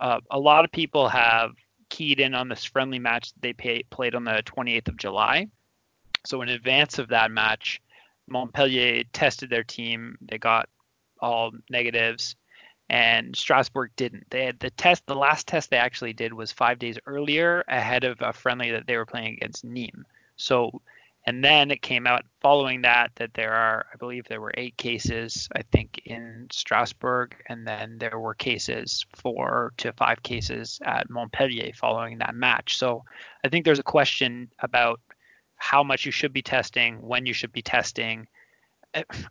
uh, 0.00 0.20
a 0.30 0.38
lot 0.38 0.64
of 0.64 0.72
people 0.72 1.08
have 1.08 1.52
keyed 1.88 2.20
in 2.20 2.34
on 2.34 2.48
this 2.48 2.64
friendly 2.64 2.98
match 2.98 3.32
they 3.40 3.52
pay, 3.52 3.82
played 3.84 4.14
on 4.14 4.24
the 4.24 4.42
28th 4.44 4.88
of 4.88 4.96
July. 4.96 5.48
So, 6.24 6.42
in 6.42 6.48
advance 6.48 6.98
of 6.98 7.08
that 7.08 7.30
match, 7.30 7.80
Montpellier 8.28 9.04
tested 9.12 9.50
their 9.50 9.64
team. 9.64 10.18
They 10.20 10.38
got 10.38 10.68
all 11.20 11.52
negatives 11.70 12.36
and 12.88 13.34
Strasbourg 13.34 13.90
didn't. 13.96 14.26
They 14.30 14.44
had 14.44 14.60
the 14.60 14.70
test, 14.70 15.06
the 15.06 15.16
last 15.16 15.46
test 15.46 15.70
they 15.70 15.76
actually 15.76 16.12
did 16.12 16.32
was 16.32 16.52
five 16.52 16.78
days 16.78 16.98
earlier 17.06 17.64
ahead 17.68 18.04
of 18.04 18.20
a 18.20 18.32
friendly 18.32 18.70
that 18.70 18.86
they 18.86 18.96
were 18.96 19.06
playing 19.06 19.34
against 19.34 19.66
Nîmes. 19.66 20.04
So, 20.36 20.82
and 21.26 21.42
then 21.42 21.72
it 21.72 21.82
came 21.82 22.06
out 22.06 22.24
following 22.40 22.82
that 22.82 23.10
that 23.16 23.34
there 23.34 23.52
are, 23.52 23.86
I 23.92 23.96
believe 23.96 24.28
there 24.28 24.40
were 24.40 24.54
eight 24.56 24.76
cases, 24.76 25.48
I 25.56 25.62
think, 25.72 26.02
in 26.04 26.46
Strasbourg, 26.52 27.34
and 27.48 27.66
then 27.66 27.98
there 27.98 28.20
were 28.20 28.34
cases, 28.34 29.04
four 29.12 29.72
to 29.78 29.92
five 29.94 30.22
cases 30.22 30.78
at 30.84 31.10
Montpellier 31.10 31.72
following 31.74 32.18
that 32.18 32.36
match. 32.36 32.78
So, 32.78 33.02
I 33.44 33.48
think 33.48 33.64
there's 33.64 33.80
a 33.80 33.84
question 33.84 34.48
about 34.60 35.00
how 35.56 35.82
much 35.82 36.04
you 36.06 36.12
should 36.12 36.32
be 36.32 36.42
testing, 36.42 37.02
when 37.02 37.26
you 37.26 37.32
should 37.32 37.52
be 37.52 37.62
testing. 37.62 38.28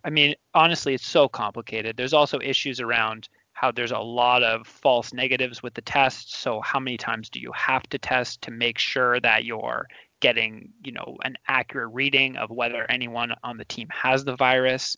I 0.04 0.10
mean, 0.10 0.36
honestly, 0.54 0.94
it's 0.94 1.08
so 1.08 1.30
complicated. 1.30 1.96
There's 1.96 2.14
also 2.14 2.40
issues 2.42 2.82
around 2.82 3.30
how 3.66 3.72
there's 3.72 3.92
a 3.92 3.98
lot 3.98 4.44
of 4.44 4.68
false 4.68 5.12
negatives 5.12 5.64
with 5.64 5.74
the 5.74 5.82
test. 5.82 6.36
So 6.36 6.62
how 6.62 6.80
many 6.80 6.98
times 6.98 7.30
do 7.30 7.40
you 7.40 7.52
have 7.54 7.82
to 7.90 7.98
test 7.98 8.44
to 8.44 8.52
make 8.52 8.78
sure 8.78 9.20
that 9.20 9.44
you're 9.44 9.88
getting, 10.20 10.70
you 10.84 10.92
know, 10.92 11.18
an 11.24 11.36
accurate 11.48 11.92
reading 11.94 12.38
of 12.38 12.52
whether 12.52 12.86
anyone 12.90 13.34
on 13.44 13.58
the 13.58 13.66
team 13.66 13.88
has 13.90 14.24
the 14.24 14.36
virus? 14.36 14.98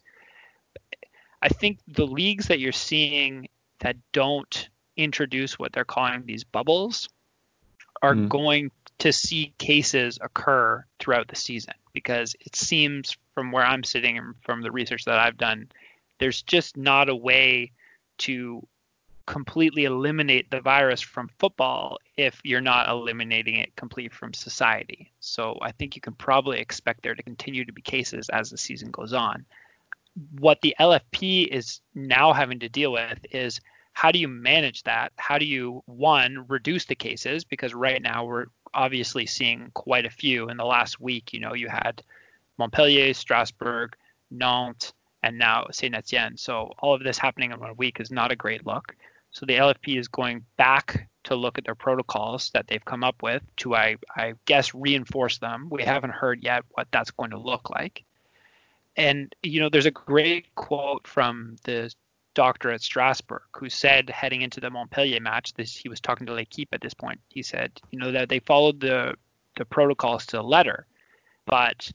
I 1.42 1.48
think 1.48 1.80
the 1.88 2.06
leagues 2.06 2.48
that 2.48 2.60
you're 2.60 2.74
seeing 2.74 3.48
that 3.80 3.96
don't 4.12 4.70
introduce 4.98 5.58
what 5.58 5.72
they're 5.72 5.86
calling 5.86 6.24
these 6.26 6.44
bubbles 6.44 7.08
are 8.02 8.16
mm. 8.16 8.28
going 8.28 8.72
to 9.00 9.14
see 9.14 9.54
cases 9.60 10.20
occur 10.22 10.84
throughout 11.00 11.30
the 11.30 11.36
season 11.38 11.76
because 11.94 12.36
it 12.42 12.56
seems 12.56 13.16
from 13.34 13.54
where 13.54 13.64
I'm 13.64 13.86
sitting 13.86 14.18
and 14.18 14.36
from 14.44 14.62
the 14.62 14.72
research 14.72 15.06
that 15.06 15.20
I've 15.20 15.38
done, 15.38 15.70
there's 16.20 16.42
just 16.42 16.76
not 16.76 17.08
a 17.08 17.16
way 17.16 17.72
to 18.20 18.66
completely 19.26 19.84
eliminate 19.84 20.50
the 20.50 20.62
virus 20.62 21.02
from 21.02 21.30
football 21.38 21.98
if 22.16 22.40
you're 22.44 22.62
not 22.62 22.88
eliminating 22.88 23.58
it 23.58 23.76
completely 23.76 24.16
from 24.16 24.34
society. 24.34 25.12
So 25.20 25.58
I 25.62 25.72
think 25.74 25.96
you 25.96 26.02
can 26.02 26.14
probably 26.14 26.60
expect 26.60 27.04
there 27.04 27.14
to 27.14 27.22
continue 27.22 27.66
to 27.66 27.74
be 27.74 27.82
cases 27.82 28.30
as 28.30 28.50
the 28.50 28.58
season 28.58 28.90
goes 28.90 29.14
on. 29.14 29.46
What 30.40 30.62
the 30.62 30.76
LFP 30.80 31.48
is 31.48 31.82
now 31.94 32.34
having 32.34 32.60
to 32.60 32.70
deal 32.70 32.92
with 32.92 33.20
is 33.32 33.60
how 33.94 34.12
do 34.12 34.20
you 34.20 34.28
manage 34.28 34.84
that? 34.84 35.12
How 35.18 35.38
do 35.38 35.46
you 35.46 35.84
one 35.86 36.46
reduce 36.48 36.86
the 36.86 36.96
cases 36.96 37.44
because 37.44 37.74
right 37.74 38.02
now 38.02 38.26
we're 38.26 38.46
obviously 38.74 39.26
seeing 39.26 39.72
quite 39.74 40.06
a 40.06 40.10
few 40.10 40.50
in 40.50 40.58
the 40.58 40.66
last 40.66 41.02
week, 41.02 41.34
you 41.34 41.40
know, 41.40 41.54
you 41.54 41.68
had 41.68 42.02
Montpellier, 42.58 43.14
Strasbourg, 43.14 43.96
Nantes, 44.32 44.94
and 45.24 45.38
now 45.38 45.68
Saint 45.72 45.96
Etienne. 45.96 46.38
So 46.38 46.72
all 46.80 46.94
of 46.94 47.04
this 47.04 47.18
happening 47.18 47.52
in 47.52 47.60
one 47.60 47.76
week 47.78 48.00
is 48.00 48.12
not 48.12 48.32
a 48.32 48.36
great 48.36 48.66
look. 48.66 48.96
So 49.32 49.46
the 49.46 49.54
LFP 49.54 50.00
is 50.00 50.08
going 50.08 50.46
back 50.58 51.10
to 51.26 51.36
look 51.36 51.58
at 51.58 51.66
their 51.66 51.76
protocols 51.76 52.50
that 52.54 52.68
they've 52.68 52.84
come 52.84 53.04
up 53.04 53.22
with 53.22 53.44
to, 53.58 53.76
I, 53.76 53.98
I 54.16 54.34
guess, 54.46 54.74
reinforce 54.74 55.38
them. 55.38 55.68
We 55.70 55.84
haven't 55.84 56.12
heard 56.12 56.44
yet 56.44 56.64
what 56.72 56.88
that's 56.92 57.12
going 57.12 57.32
to 57.32 57.38
look 57.38 57.70
like. 57.70 58.04
And, 58.96 59.36
you 59.44 59.60
know, 59.60 59.70
there's 59.70 59.86
a 59.86 59.92
great 59.92 60.56
quote 60.56 61.06
from 61.06 61.58
the 61.64 61.94
doctor 62.34 62.70
at 62.70 62.82
Strasbourg 62.82 63.42
who 63.56 63.68
said 63.70 64.10
heading 64.10 64.44
into 64.44 64.60
the 64.60 64.70
Montpellier 64.70 65.20
match, 65.20 65.54
this 65.54 65.76
he 65.76 65.90
was 65.90 66.00
talking 66.00 66.28
to 66.28 66.34
L'Equipe 66.34 66.70
at 66.72 66.82
this 66.82 66.94
point. 66.94 67.20
He 67.30 67.42
said, 67.42 67.72
you 67.92 68.00
know, 68.00 68.12
that 68.12 68.30
they 68.30 68.40
followed 68.40 68.80
the 68.80 69.16
the 69.58 69.66
protocols 69.66 70.28
to 70.28 70.38
the 70.38 70.44
letter, 70.44 70.86
but 71.48 71.92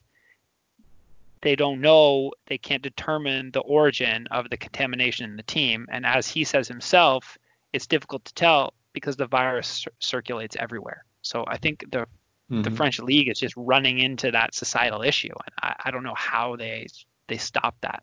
they 1.42 1.56
don't 1.56 1.80
know, 1.80 2.32
they 2.46 2.56
can't 2.56 2.82
determine 2.82 3.50
the 3.50 3.60
origin 3.60 4.26
of 4.30 4.48
the 4.48 4.56
contamination 4.56 5.28
in 5.28 5.36
the 5.36 5.42
team. 5.42 5.86
And 5.90 6.06
as 6.06 6.28
he 6.28 6.44
says 6.44 6.68
himself, 6.68 7.36
it's 7.72 7.86
difficult 7.86 8.24
to 8.24 8.34
tell 8.34 8.74
because 8.92 9.16
the 9.16 9.26
virus 9.26 9.86
circulates 9.98 10.56
everywhere. 10.58 11.04
So 11.22 11.44
I 11.46 11.58
think 11.58 11.90
the 11.90 11.98
mm-hmm. 11.98 12.62
the 12.62 12.70
French 12.70 13.00
league 13.00 13.28
is 13.28 13.38
just 13.38 13.54
running 13.56 13.98
into 13.98 14.30
that 14.30 14.54
societal 14.54 15.02
issue, 15.02 15.32
and 15.32 15.54
I, 15.62 15.88
I 15.88 15.90
don't 15.90 16.04
know 16.04 16.14
how 16.16 16.56
they 16.56 16.86
they 17.28 17.38
stop 17.38 17.74
that. 17.80 18.02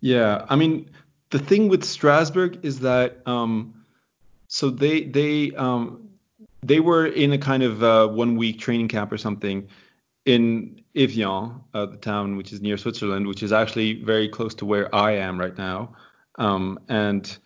Yeah, 0.00 0.44
I 0.48 0.56
mean 0.56 0.90
the 1.30 1.38
thing 1.38 1.68
with 1.68 1.84
Strasbourg 1.84 2.64
is 2.64 2.80
that 2.80 3.26
um, 3.26 3.84
so 4.48 4.70
they 4.70 5.04
they 5.04 5.50
um, 5.52 6.08
they 6.62 6.80
were 6.80 7.06
in 7.06 7.32
a 7.32 7.38
kind 7.38 7.62
of 7.62 7.82
uh, 7.82 8.08
one 8.08 8.36
week 8.36 8.60
training 8.60 8.88
camp 8.88 9.12
or 9.12 9.18
something 9.18 9.68
in 10.24 10.82
Evian, 10.94 11.60
uh, 11.74 11.86
the 11.86 11.96
town 11.96 12.36
which 12.36 12.52
is 12.52 12.60
near 12.60 12.76
Switzerland, 12.76 13.26
which 13.26 13.42
is 13.42 13.52
actually 13.52 14.02
very 14.02 14.28
close 14.28 14.54
to 14.54 14.64
where 14.64 14.94
I 14.94 15.12
am 15.12 15.38
right 15.38 15.56
now. 15.56 15.94
Um, 16.38 16.78
and 16.88 17.36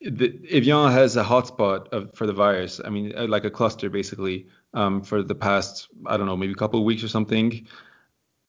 the, 0.00 0.40
Evian 0.50 0.90
has 0.90 1.16
a 1.16 1.24
hotspot 1.24 2.14
for 2.16 2.26
the 2.26 2.32
virus. 2.32 2.80
I 2.84 2.90
mean, 2.90 3.12
uh, 3.16 3.26
like 3.26 3.44
a 3.44 3.50
cluster 3.50 3.90
basically 3.90 4.46
um, 4.74 5.02
for 5.02 5.22
the 5.22 5.34
past, 5.34 5.88
I 6.06 6.16
don't 6.16 6.26
know, 6.26 6.36
maybe 6.36 6.52
a 6.52 6.56
couple 6.56 6.78
of 6.80 6.86
weeks 6.86 7.02
or 7.02 7.08
something. 7.08 7.66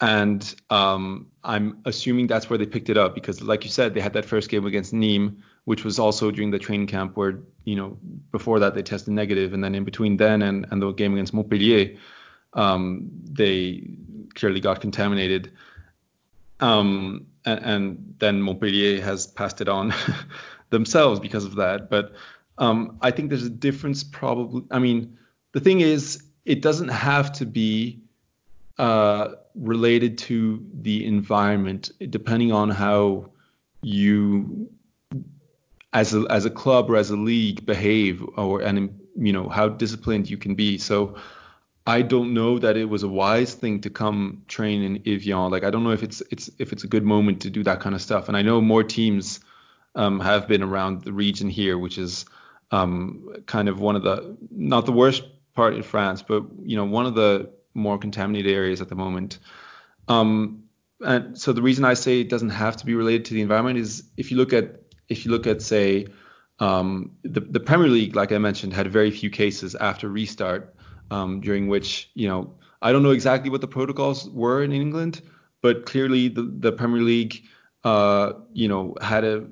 And 0.01 0.55
um, 0.69 1.27
I'm 1.43 1.79
assuming 1.83 2.27
that's 2.27 2.49
where 2.49 2.57
they 2.57 2.65
picked 2.65 2.89
it 2.89 2.97
up 2.97 3.13
because, 3.13 3.41
like 3.41 3.65
you 3.65 3.69
said, 3.69 3.93
they 3.93 3.99
had 3.99 4.13
that 4.13 4.23
first 4.23 4.49
game 4.49 4.65
against 4.65 4.93
Nîmes, 4.93 5.35
which 5.65 5.83
was 5.83 5.99
also 5.99 6.31
during 6.31 6.51
the 6.51 6.59
training 6.59 6.87
camp 6.87 7.17
where, 7.17 7.39
you 7.65 7.75
know, 7.75 7.97
before 8.31 8.59
that 8.59 8.75
they 8.75 8.81
tested 8.81 9.13
negative, 9.13 9.53
and 9.53 9.61
then 9.61 9.75
in 9.75 9.83
between 9.83 10.15
then 10.15 10.41
and, 10.41 10.65
and 10.71 10.81
the 10.81 10.93
game 10.93 11.13
against 11.13 11.33
Montpellier, 11.33 11.97
um, 12.53 13.09
they 13.23 13.87
clearly 14.35 14.59
got 14.59 14.81
contaminated. 14.81 15.51
Um, 16.59 17.27
and, 17.45 17.59
and, 17.59 18.15
then 18.19 18.41
Montpellier 18.41 19.01
has 19.01 19.27
passed 19.27 19.61
it 19.61 19.69
on 19.69 19.93
themselves 20.71 21.19
because 21.19 21.45
of 21.45 21.55
that. 21.55 21.89
But 21.89 22.13
um, 22.57 22.97
I 23.01 23.11
think 23.11 23.29
there's 23.29 23.45
a 23.45 23.49
difference, 23.49 24.03
probably. 24.03 24.63
I 24.71 24.79
mean, 24.79 25.17
the 25.53 25.61
thing 25.61 25.79
is, 25.79 26.23
it 26.45 26.61
doesn't 26.61 26.89
have 26.89 27.31
to 27.33 27.45
be 27.45 28.01
uh, 28.77 29.35
related 29.55 30.17
to 30.17 30.65
the 30.81 31.05
environment, 31.05 31.91
depending 32.09 32.51
on 32.51 32.69
how 32.69 33.29
you, 33.81 34.69
as 35.93 36.13
a 36.13 36.25
as 36.29 36.45
a 36.45 36.49
club 36.49 36.89
or 36.89 36.97
as 36.97 37.09
a 37.09 37.15
league, 37.15 37.65
behave, 37.65 38.23
or 38.35 38.61
and 38.61 38.99
you 39.15 39.31
know 39.31 39.47
how 39.47 39.69
disciplined 39.69 40.29
you 40.29 40.37
can 40.37 40.55
be. 40.55 40.77
So 40.77 41.15
I 41.89 42.03
don't 42.03 42.35
know 42.35 42.59
that 42.59 42.77
it 42.77 42.85
was 42.85 43.01
a 43.01 43.07
wise 43.07 43.55
thing 43.55 43.81
to 43.81 43.89
come 43.89 44.43
train 44.47 44.83
in 44.83 45.01
Evian. 45.07 45.49
Like 45.49 45.63
I 45.63 45.71
don't 45.71 45.83
know 45.83 45.89
if 45.89 46.03
it's 46.03 46.21
it's 46.29 46.47
if 46.59 46.71
it's 46.71 46.83
a 46.83 46.87
good 46.87 47.03
moment 47.03 47.41
to 47.41 47.49
do 47.49 47.63
that 47.63 47.79
kind 47.79 47.95
of 47.95 48.01
stuff. 48.01 48.27
And 48.27 48.37
I 48.37 48.43
know 48.43 48.61
more 48.61 48.83
teams 48.83 49.39
um, 49.95 50.19
have 50.19 50.47
been 50.47 50.61
around 50.61 51.01
the 51.01 51.11
region 51.11 51.49
here, 51.49 51.79
which 51.79 51.97
is 51.97 52.25
um, 52.69 53.33
kind 53.47 53.67
of 53.67 53.79
one 53.79 53.95
of 53.95 54.03
the 54.03 54.37
not 54.51 54.85
the 54.85 54.91
worst 54.91 55.23
part 55.55 55.73
in 55.73 55.81
France, 55.81 56.21
but 56.21 56.43
you 56.61 56.77
know 56.77 56.85
one 56.85 57.07
of 57.07 57.15
the 57.15 57.49
more 57.73 57.97
contaminated 57.97 58.53
areas 58.53 58.81
at 58.81 58.89
the 58.89 58.95
moment. 58.95 59.39
Um, 60.07 60.65
and 61.01 61.39
so 61.39 61.53
the 61.53 61.63
reason 61.63 61.85
I 61.85 61.95
say 61.95 62.21
it 62.21 62.29
doesn't 62.29 62.51
have 62.51 62.77
to 62.77 62.85
be 62.85 62.93
related 62.93 63.25
to 63.25 63.33
the 63.33 63.41
environment 63.41 63.79
is 63.79 64.03
if 64.15 64.29
you 64.29 64.37
look 64.37 64.53
at 64.53 64.75
if 65.07 65.25
you 65.25 65.31
look 65.31 65.47
at 65.47 65.63
say 65.63 66.05
um, 66.59 67.13
the 67.23 67.39
the 67.39 67.59
Premier 67.59 67.87
League, 67.87 68.15
like 68.15 68.31
I 68.31 68.37
mentioned, 68.37 68.73
had 68.73 68.91
very 68.91 69.09
few 69.09 69.31
cases 69.31 69.73
after 69.73 70.07
restart 70.07 70.75
um, 71.11 71.41
during 71.41 71.67
which 71.67 72.09
you 72.13 72.27
know 72.27 72.53
I 72.81 72.91
don't 72.91 73.03
know 73.03 73.11
exactly 73.11 73.49
what 73.49 73.61
the 73.61 73.67
protocols 73.67 74.29
were 74.29 74.63
in 74.63 74.71
England, 74.71 75.21
but 75.61 75.85
clearly 75.85 76.29
the, 76.29 76.43
the 76.43 76.71
Premier 76.71 77.01
League 77.01 77.43
uh, 77.83 78.33
you 78.53 78.67
know 78.67 78.95
had 79.01 79.23
a 79.23 79.45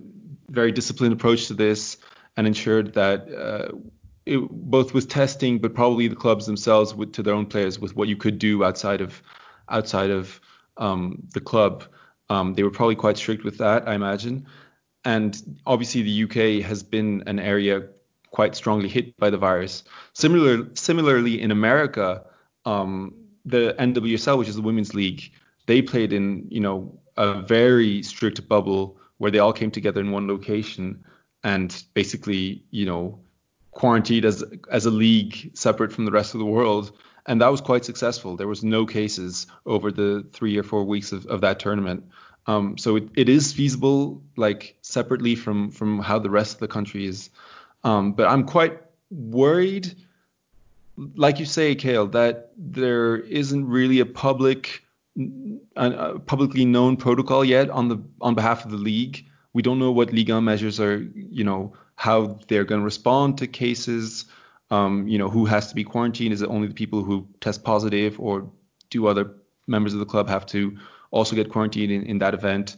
very 0.50 0.72
disciplined 0.72 1.14
approach 1.14 1.48
to 1.48 1.54
this 1.54 1.98
and 2.36 2.48
ensured 2.48 2.94
that 2.94 3.28
uh, 3.34 3.76
it, 4.26 4.40
both 4.52 4.94
with 4.94 5.10
testing, 5.10 5.60
but 5.60 5.74
probably 5.74 6.08
the 6.08 6.16
clubs 6.16 6.46
themselves 6.46 6.94
with, 6.94 7.14
to 7.14 7.24
their 7.24 7.34
own 7.34 7.46
players 7.46 7.80
with 7.80 7.96
what 7.96 8.08
you 8.08 8.16
could 8.16 8.40
do 8.40 8.64
outside 8.64 9.02
of 9.02 9.22
outside 9.70 10.10
of 10.10 10.40
um, 10.78 11.24
the 11.34 11.42
club. 11.42 11.84
Um, 12.30 12.54
they 12.54 12.64
were 12.64 12.72
probably 12.72 12.96
quite 12.96 13.18
strict 13.18 13.44
with 13.44 13.58
that, 13.60 13.88
I 13.88 13.96
imagine. 13.96 14.48
And 15.06 15.60
obviously, 15.66 16.02
the 16.02 16.24
UK 16.24 16.66
has 16.66 16.84
been 16.84 17.24
an 17.28 17.40
area 17.40 17.88
quite 18.32 18.56
strongly 18.56 18.90
hit 18.90 19.18
by 19.18 19.30
the 19.30 19.38
virus. 19.38 19.84
Similar, 20.14 20.70
similarly, 20.76 21.42
in 21.42 21.52
America, 21.52 22.24
um, 22.66 23.14
the 23.46 23.76
NWSL, 23.80 24.38
which 24.38 24.50
is 24.50 24.56
the 24.56 24.62
women's 24.62 24.94
league, 24.94 25.32
they 25.66 25.82
played 25.82 26.14
in 26.14 26.48
you 26.50 26.60
know 26.60 27.00
a 27.16 27.42
very 27.42 28.04
strict 28.04 28.48
bubble 28.48 28.98
where 29.18 29.32
they 29.32 29.40
all 29.40 29.54
came 29.54 29.72
together 29.72 30.02
in 30.02 30.12
one 30.12 30.28
location 30.28 31.04
and 31.44 31.84
basically 31.94 32.64
you 32.72 32.86
know 32.86 33.20
quarantined 33.72 34.26
as 34.26 34.44
as 34.72 34.86
a 34.86 34.92
league 34.92 35.52
separate 35.54 35.94
from 35.94 36.06
the 36.06 36.12
rest 36.12 36.34
of 36.34 36.40
the 36.40 36.46
world. 36.46 36.92
And 37.26 37.42
that 37.42 37.52
was 37.52 37.60
quite 37.60 37.84
successful. 37.84 38.38
There 38.38 38.48
was 38.48 38.64
no 38.64 38.86
cases 38.86 39.48
over 39.66 39.92
the 39.92 40.26
three 40.32 40.58
or 40.58 40.64
four 40.64 40.86
weeks 40.86 41.12
of, 41.12 41.26
of 41.26 41.42
that 41.42 41.60
tournament. 41.60 42.06
Um, 42.48 42.78
so 42.78 42.96
it, 42.96 43.10
it 43.18 43.28
is 43.28 43.52
feasible, 43.52 44.24
like 44.38 44.78
separately 44.82 45.36
from 45.36 45.72
from 45.72 46.00
how 46.00 46.20
the 46.20 46.30
rest 46.30 46.56
of 46.56 46.60
the 46.60 46.68
country 46.68 47.06
is 47.06 47.30
um, 47.84 48.14
but 48.14 48.28
I'm 48.28 48.44
quite 48.44 48.80
worried, 49.10 49.96
like 51.16 51.40
you 51.40 51.46
say, 51.46 51.76
Kale, 51.76 52.08
that 52.08 52.52
there 52.58 53.18
isn't 53.18 53.68
really 53.68 54.00
a 54.00 54.06
public, 54.06 54.84
a 55.76 56.20
publicly 56.20 56.66
known 56.66 56.98
protocol 56.98 57.46
yet 57.46 57.70
on 57.70 57.88
the 57.88 57.98
on 58.22 58.36
behalf 58.36 58.66
of 58.66 58.72
the 58.72 58.78
league. 58.78 59.26
We 59.54 59.62
don't 59.62 59.80
know 59.80 59.92
what 59.92 60.12
1 60.12 60.44
measures 60.44 60.80
are, 60.80 60.98
you 61.16 61.44
know, 61.44 61.74
how 61.96 62.40
they're 62.48 62.66
going 62.66 62.82
to 62.82 62.86
respond 62.86 63.38
to 63.40 63.48
cases. 63.48 64.26
Um, 64.70 65.08
you 65.08 65.18
know, 65.18 65.30
who 65.30 65.46
has 65.46 65.70
to 65.70 65.76
be 65.76 65.86
quarantined? 65.86 66.34
Is 66.34 66.42
it 66.42 66.50
only 66.50 66.68
the 66.68 66.74
people 66.74 67.04
who 67.04 67.26
test 67.40 67.64
positive, 67.64 68.20
or 68.20 68.52
do 68.90 69.08
other 69.08 69.32
members 69.66 69.94
of 69.94 70.00
the 70.00 70.06
club 70.06 70.28
have 70.28 70.46
to 70.48 70.78
also 71.12 71.36
get 71.38 71.50
quarantined 71.50 71.92
in, 71.92 72.04
in 72.04 72.18
that 72.20 72.34
event? 72.34 72.76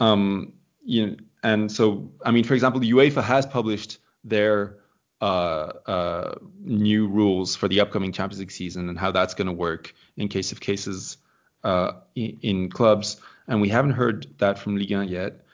Um, 0.00 0.52
you 0.84 1.06
know, 1.06 1.16
and 1.42 1.70
so, 1.70 2.10
I 2.24 2.32
mean, 2.32 2.44
for 2.44 2.54
example, 2.54 2.80
the 2.80 2.90
UEFA 2.90 3.22
has 3.22 3.46
published 3.46 3.98
their 4.24 4.76
uh, 5.20 5.72
uh, 5.86 6.34
new 6.60 7.06
rules 7.06 7.54
for 7.54 7.68
the 7.68 7.80
upcoming 7.80 8.12
Champions 8.12 8.40
League 8.40 8.50
season 8.50 8.88
and 8.88 8.98
how 8.98 9.10
that's 9.10 9.34
going 9.34 9.46
to 9.46 9.52
work 9.52 9.94
in 10.16 10.28
case 10.28 10.52
of 10.52 10.60
cases 10.60 11.18
uh, 11.62 11.92
in, 12.14 12.38
in, 12.40 12.70
clubs. 12.70 13.20
And 13.46 13.60
we 13.60 13.68
haven't 13.68 13.92
heard 13.92 14.26
that 14.38 14.58
from 14.58 14.76
Ligue 14.76 14.92
1 14.92 15.08
yet. 15.08 15.44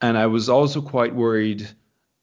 And 0.00 0.16
I 0.16 0.26
was 0.26 0.48
also 0.48 0.80
quite 0.80 1.14
worried 1.14 1.68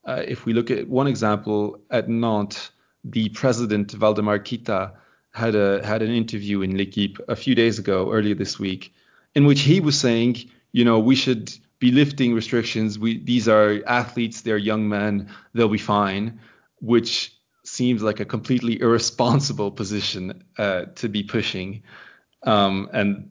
uh, 0.05 0.23
if 0.25 0.45
we 0.45 0.53
look 0.53 0.71
at 0.71 0.87
one 0.87 1.07
example 1.07 1.81
at 1.89 2.07
Nantes, 2.07 2.71
the 3.03 3.29
president 3.29 3.91
Waldemar 3.99 4.39
Kita 4.39 4.93
had 5.33 5.55
a 5.55 5.85
had 5.85 6.01
an 6.01 6.11
interview 6.11 6.61
in 6.61 6.77
L'Equipe 6.77 7.19
a 7.27 7.35
few 7.35 7.55
days 7.55 7.79
ago, 7.79 8.11
earlier 8.11 8.35
this 8.35 8.57
week, 8.59 8.93
in 9.33 9.45
which 9.45 9.61
he 9.61 9.79
was 9.79 9.99
saying, 9.99 10.37
you 10.71 10.85
know, 10.85 10.99
we 10.99 11.15
should 11.15 11.53
be 11.85 11.91
lifting 11.91 12.33
restrictions. 12.33 12.97
We 12.97 13.19
these 13.19 13.47
are 13.47 13.83
athletes, 13.85 14.41
they're 14.41 14.57
young 14.57 14.89
men, 14.89 15.29
they'll 15.53 15.69
be 15.69 15.77
fine, 15.77 16.39
which 16.81 17.31
seems 17.63 18.01
like 18.01 18.19
a 18.19 18.25
completely 18.25 18.81
irresponsible 18.85 19.71
position 19.71 20.43
uh, 20.57 20.85
to 20.95 21.07
be 21.09 21.21
pushing. 21.23 21.83
Um, 22.43 22.89
and 22.91 23.29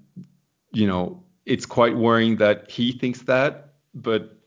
you 0.72 0.86
know, 0.86 1.24
it's 1.44 1.66
quite 1.66 1.96
worrying 1.96 2.36
that 2.36 2.70
he 2.70 2.92
thinks 2.92 3.22
that, 3.22 3.74
but 3.92 4.38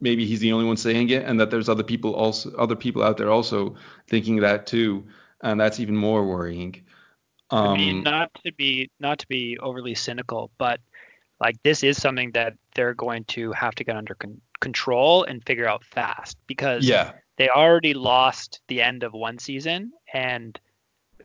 maybe 0.00 0.26
he's 0.26 0.40
the 0.40 0.52
only 0.52 0.66
one 0.66 0.76
saying 0.76 1.08
it, 1.08 1.24
and 1.24 1.40
that 1.40 1.50
there's 1.50 1.70
other 1.70 1.84
people 1.92 2.14
also 2.14 2.52
other 2.56 2.76
people 2.76 3.02
out 3.02 3.16
there 3.16 3.30
also 3.30 3.76
thinking 4.08 4.36
that 4.40 4.66
too, 4.66 5.06
and 5.40 5.58
that's 5.58 5.80
even 5.80 5.96
more 5.96 6.26
worrying. 6.26 6.82
Um, 7.50 7.68
I 7.68 7.76
mean, 7.78 8.02
not 8.02 8.30
to 8.44 8.52
be 8.52 8.90
not 9.00 9.20
to 9.20 9.26
be 9.26 9.58
overly 9.58 9.94
cynical, 9.94 10.50
but 10.58 10.80
like 11.40 11.62
this 11.62 11.82
is 11.82 12.00
something 12.00 12.32
that 12.32 12.54
they're 12.74 12.94
going 12.94 13.24
to 13.24 13.52
have 13.52 13.74
to 13.76 13.84
get 13.84 13.96
under 13.96 14.14
con- 14.14 14.40
control 14.60 15.24
and 15.24 15.44
figure 15.44 15.68
out 15.68 15.84
fast 15.84 16.36
because 16.46 16.84
yeah. 16.84 17.12
they 17.36 17.48
already 17.48 17.94
lost 17.94 18.60
the 18.68 18.82
end 18.82 19.02
of 19.02 19.12
one 19.12 19.38
season 19.38 19.92
and 20.12 20.58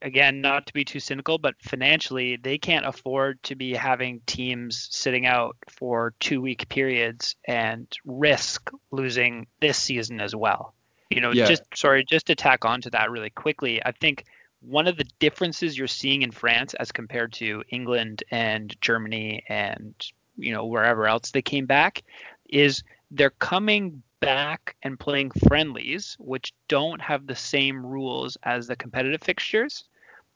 again 0.02 0.42
not 0.42 0.66
to 0.68 0.74
be 0.74 0.86
too 0.86 1.00
cynical 1.00 1.38
but 1.38 1.56
financially 1.62 2.36
they 2.36 2.58
can't 2.58 2.86
afford 2.86 3.42
to 3.42 3.56
be 3.56 3.74
having 3.74 4.22
teams 4.26 4.88
sitting 4.92 5.26
out 5.26 5.56
for 5.70 6.14
two 6.20 6.42
week 6.42 6.68
periods 6.70 7.36
and 7.46 7.88
risk 8.06 8.70
losing 8.92 9.48
this 9.62 9.78
season 9.78 10.20
as 10.20 10.36
well 10.36 10.74
you 11.10 11.22
know 11.22 11.32
yeah. 11.32 11.48
just 11.48 11.64
sorry 11.74 12.04
just 12.04 12.28
to 12.28 12.36
tack 12.36 12.66
on 12.66 12.82
to 12.82 12.90
that 12.90 13.10
really 13.10 13.30
quickly 13.30 13.84
i 13.86 13.92
think 13.92 14.26
one 14.68 14.88
of 14.88 14.98
the 14.98 15.08
differences 15.20 15.78
you're 15.78 15.88
seeing 15.88 16.22
in 16.22 16.32
France 16.32 16.74
as 16.76 16.92
compared 16.92 17.34
to 17.34 17.64
England 17.70 18.24
and 18.32 18.76
Germany 18.82 19.44
and 19.50 19.94
you 20.38 20.52
know 20.52 20.66
wherever 20.66 21.08
else 21.08 21.32
they 21.32 21.42
came 21.42 21.66
back 21.66 22.04
is 22.50 22.84
they're 23.12 23.30
coming 23.32 24.02
back 24.20 24.76
and 24.84 25.00
playing 25.00 25.32
friendlies, 25.48 26.16
which 26.20 26.54
don't 26.70 27.02
have 27.02 27.28
the 27.28 27.36
same 27.36 27.86
rules 27.86 28.38
as 28.44 28.68
the 28.68 28.76
competitive 28.76 29.22
fixtures. 29.22 29.84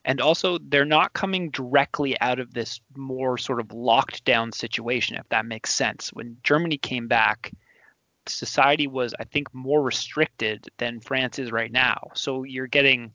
And 0.03 0.21
also, 0.21 0.57
they're 0.57 0.85
not 0.85 1.13
coming 1.13 1.49
directly 1.51 2.19
out 2.21 2.39
of 2.39 2.53
this 2.53 2.79
more 2.95 3.37
sort 3.37 3.59
of 3.59 3.73
locked 3.73 4.23
down 4.25 4.51
situation, 4.51 5.17
if 5.17 5.27
that 5.29 5.45
makes 5.45 5.73
sense. 5.73 6.13
When 6.13 6.37
Germany 6.43 6.77
came 6.77 7.07
back, 7.07 7.51
society 8.25 8.87
was, 8.87 9.13
I 9.19 9.23
think, 9.25 9.53
more 9.53 9.81
restricted 9.81 10.69
than 10.77 10.99
France 10.99 11.39
is 11.39 11.51
right 11.51 11.71
now. 11.71 12.11
So 12.13 12.43
you're 12.43 12.67
getting 12.67 13.13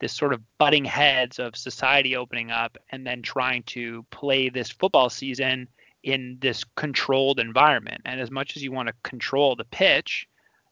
this 0.00 0.12
sort 0.12 0.32
of 0.32 0.40
butting 0.58 0.84
heads 0.84 1.38
of 1.38 1.56
society 1.56 2.16
opening 2.16 2.50
up 2.50 2.78
and 2.90 3.06
then 3.06 3.22
trying 3.22 3.62
to 3.64 4.04
play 4.10 4.48
this 4.48 4.70
football 4.70 5.10
season 5.10 5.68
in 6.02 6.38
this 6.40 6.64
controlled 6.76 7.40
environment. 7.40 8.00
And 8.04 8.20
as 8.20 8.30
much 8.30 8.56
as 8.56 8.62
you 8.62 8.72
want 8.72 8.88
to 8.88 8.94
control 9.02 9.56
the 9.56 9.64
pitch, 9.64 10.28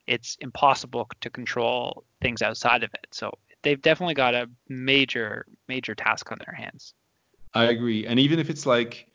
it's 0.06 0.36
impossible 0.40 1.08
to 1.20 1.30
control 1.30 2.04
things 2.20 2.42
outside 2.42 2.84
of 2.84 2.94
it. 2.94 3.06
So 3.10 3.32
they've 3.62 3.80
definitely 3.80 4.14
got 4.14 4.34
a 4.34 4.48
major 4.68 5.46
major 5.68 5.94
task 5.94 6.30
on 6.30 6.38
their 6.46 6.54
hands. 6.54 6.94
I 7.54 7.64
agree, 7.64 8.06
and 8.06 8.20
even 8.20 8.38
if 8.38 8.50
it's 8.50 8.66
like, 8.66 9.08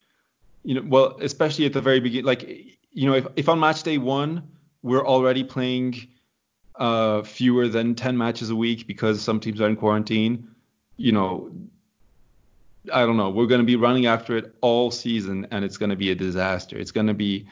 you 0.64 0.76
know, 0.76 0.84
well, 0.86 1.18
especially 1.22 1.66
at 1.66 1.74
the 1.74 1.82
very 1.82 1.99
beginning, 1.99 2.26
like, 2.26 2.43
you 2.91 3.07
know, 3.07 3.14
if 3.14 3.28
if 3.36 3.49
on 3.49 3.59
match 3.59 3.84
day 3.84 3.97
one 3.97 4.43
we're 4.84 5.05
already 5.05 5.43
playing 5.43 6.07
uh, 6.82 7.21
fewer 7.21 7.67
than 7.67 7.93
10 7.93 8.17
matches 8.17 8.49
a 8.49 8.55
week 8.55 8.88
because 8.88 9.21
some 9.21 9.39
teams 9.39 9.61
are 9.61 9.69
in 9.69 9.75
quarantine, 9.75 10.49
you 10.97 11.11
know, 11.11 11.51
I 12.91 13.05
don't 13.05 13.17
know. 13.17 13.29
We're 13.29 13.45
going 13.45 13.61
to 13.61 13.65
be 13.65 13.75
running 13.75 14.07
after 14.07 14.36
it 14.36 14.55
all 14.61 14.89
season, 14.89 15.45
and 15.51 15.63
it's 15.63 15.77
going 15.77 15.91
to 15.91 15.95
be 15.95 16.09
a 16.09 16.15
disaster. 16.15 16.79
It's 16.79 16.89
going 16.89 17.05
to 17.05 17.13
be 17.13 17.45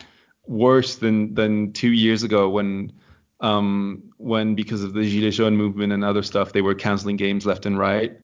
worse 0.47 0.95
than 0.95 1.35
than 1.35 1.71
two 1.73 1.91
years 1.91 2.23
ago 2.23 2.49
when 2.49 2.91
um, 3.39 4.01
when 4.17 4.55
because 4.55 4.83
of 4.83 4.93
the 4.93 5.01
Gilets 5.01 5.33
jaunes 5.33 5.55
movement 5.55 5.93
and 5.93 6.03
other 6.03 6.23
stuff, 6.23 6.51
they 6.51 6.63
were 6.63 6.73
canceling 6.73 7.15
games 7.15 7.45
left 7.45 7.67
and 7.67 7.77
right. 7.77 8.19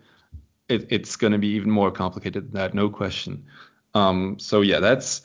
It, 0.70 0.88
it's 0.90 1.16
going 1.16 1.34
to 1.34 1.38
be 1.38 1.50
even 1.50 1.70
more 1.70 1.92
complicated 1.92 2.46
than 2.46 2.54
that, 2.54 2.74
no 2.74 2.90
question. 2.90 3.46
Um, 3.94 4.40
so 4.40 4.62
yeah, 4.62 4.80
that's 4.80 5.22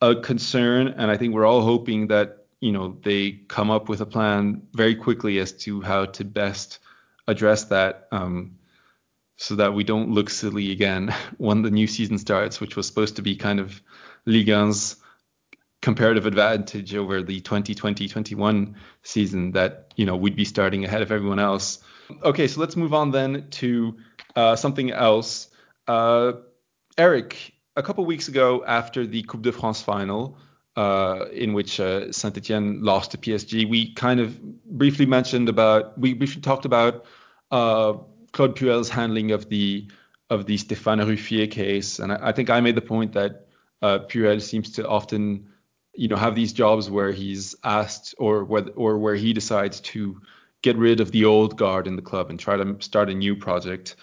a 0.00 0.16
concern, 0.16 0.88
and 0.88 1.12
I 1.12 1.16
think 1.16 1.32
we're 1.32 1.46
all 1.46 1.60
hoping 1.60 2.08
that 2.08 2.41
you 2.62 2.70
know 2.70 2.96
they 3.02 3.32
come 3.48 3.70
up 3.70 3.88
with 3.88 4.00
a 4.00 4.06
plan 4.06 4.62
very 4.72 4.94
quickly 4.94 5.40
as 5.40 5.52
to 5.52 5.82
how 5.82 6.06
to 6.06 6.24
best 6.24 6.78
address 7.26 7.64
that, 7.64 8.06
um, 8.12 8.56
so 9.36 9.56
that 9.56 9.74
we 9.74 9.82
don't 9.82 10.12
look 10.12 10.30
silly 10.30 10.70
again 10.70 11.12
when 11.38 11.62
the 11.62 11.70
new 11.70 11.88
season 11.88 12.16
starts, 12.18 12.60
which 12.60 12.76
was 12.76 12.86
supposed 12.86 13.16
to 13.16 13.22
be 13.22 13.36
kind 13.36 13.58
of 13.58 13.82
Ligue 14.24 14.46
1's 14.46 14.96
comparative 15.80 16.26
advantage 16.26 16.94
over 16.94 17.22
the 17.22 17.40
2020-21 17.40 18.74
season 19.02 19.50
that 19.50 19.92
you 19.96 20.06
know 20.06 20.14
we'd 20.14 20.36
be 20.36 20.44
starting 20.44 20.84
ahead 20.84 21.02
of 21.02 21.10
everyone 21.10 21.40
else. 21.40 21.80
Okay, 22.22 22.46
so 22.46 22.60
let's 22.60 22.76
move 22.76 22.94
on 22.94 23.10
then 23.10 23.48
to 23.50 23.96
uh, 24.36 24.54
something 24.54 24.92
else. 24.92 25.48
Uh, 25.88 26.34
Eric, 26.96 27.54
a 27.74 27.82
couple 27.82 28.04
weeks 28.04 28.28
ago 28.28 28.62
after 28.64 29.04
the 29.04 29.24
Coupe 29.24 29.42
de 29.42 29.50
France 29.50 29.82
final, 29.82 30.38
uh, 30.76 31.26
in 31.32 31.52
which 31.52 31.80
uh, 31.80 32.10
Saint 32.12 32.36
Etienne 32.36 32.82
lost 32.82 33.10
to 33.10 33.18
PSG, 33.18 33.68
we 33.68 33.92
kind 33.92 34.20
of 34.20 34.40
briefly 34.64 35.06
mentioned 35.06 35.48
about 35.48 35.98
we 35.98 36.14
briefly 36.14 36.40
talked 36.40 36.64
about 36.64 37.04
uh, 37.50 37.94
Claude 38.32 38.56
Puel's 38.56 38.88
handling 38.88 39.32
of 39.32 39.48
the 39.48 39.86
of 40.30 40.46
the 40.46 40.56
Stéphane 40.56 41.06
Ruffier 41.06 41.50
case, 41.50 41.98
and 41.98 42.12
I, 42.12 42.28
I 42.28 42.32
think 42.32 42.48
I 42.48 42.60
made 42.60 42.74
the 42.74 42.82
point 42.82 43.12
that 43.12 43.46
uh, 43.82 43.98
Puel 44.08 44.40
seems 44.40 44.72
to 44.72 44.88
often 44.88 45.48
you 45.94 46.08
know 46.08 46.16
have 46.16 46.34
these 46.34 46.52
jobs 46.52 46.88
where 46.90 47.12
he's 47.12 47.54
asked 47.64 48.14
or 48.18 48.44
where 48.44 48.64
or 48.74 48.98
where 48.98 49.14
he 49.14 49.32
decides 49.32 49.80
to 49.80 50.20
get 50.62 50.76
rid 50.76 51.00
of 51.00 51.10
the 51.10 51.24
old 51.24 51.58
guard 51.58 51.86
in 51.86 51.96
the 51.96 52.02
club 52.02 52.30
and 52.30 52.38
try 52.38 52.56
to 52.56 52.76
start 52.80 53.10
a 53.10 53.14
new 53.14 53.36
project. 53.36 53.96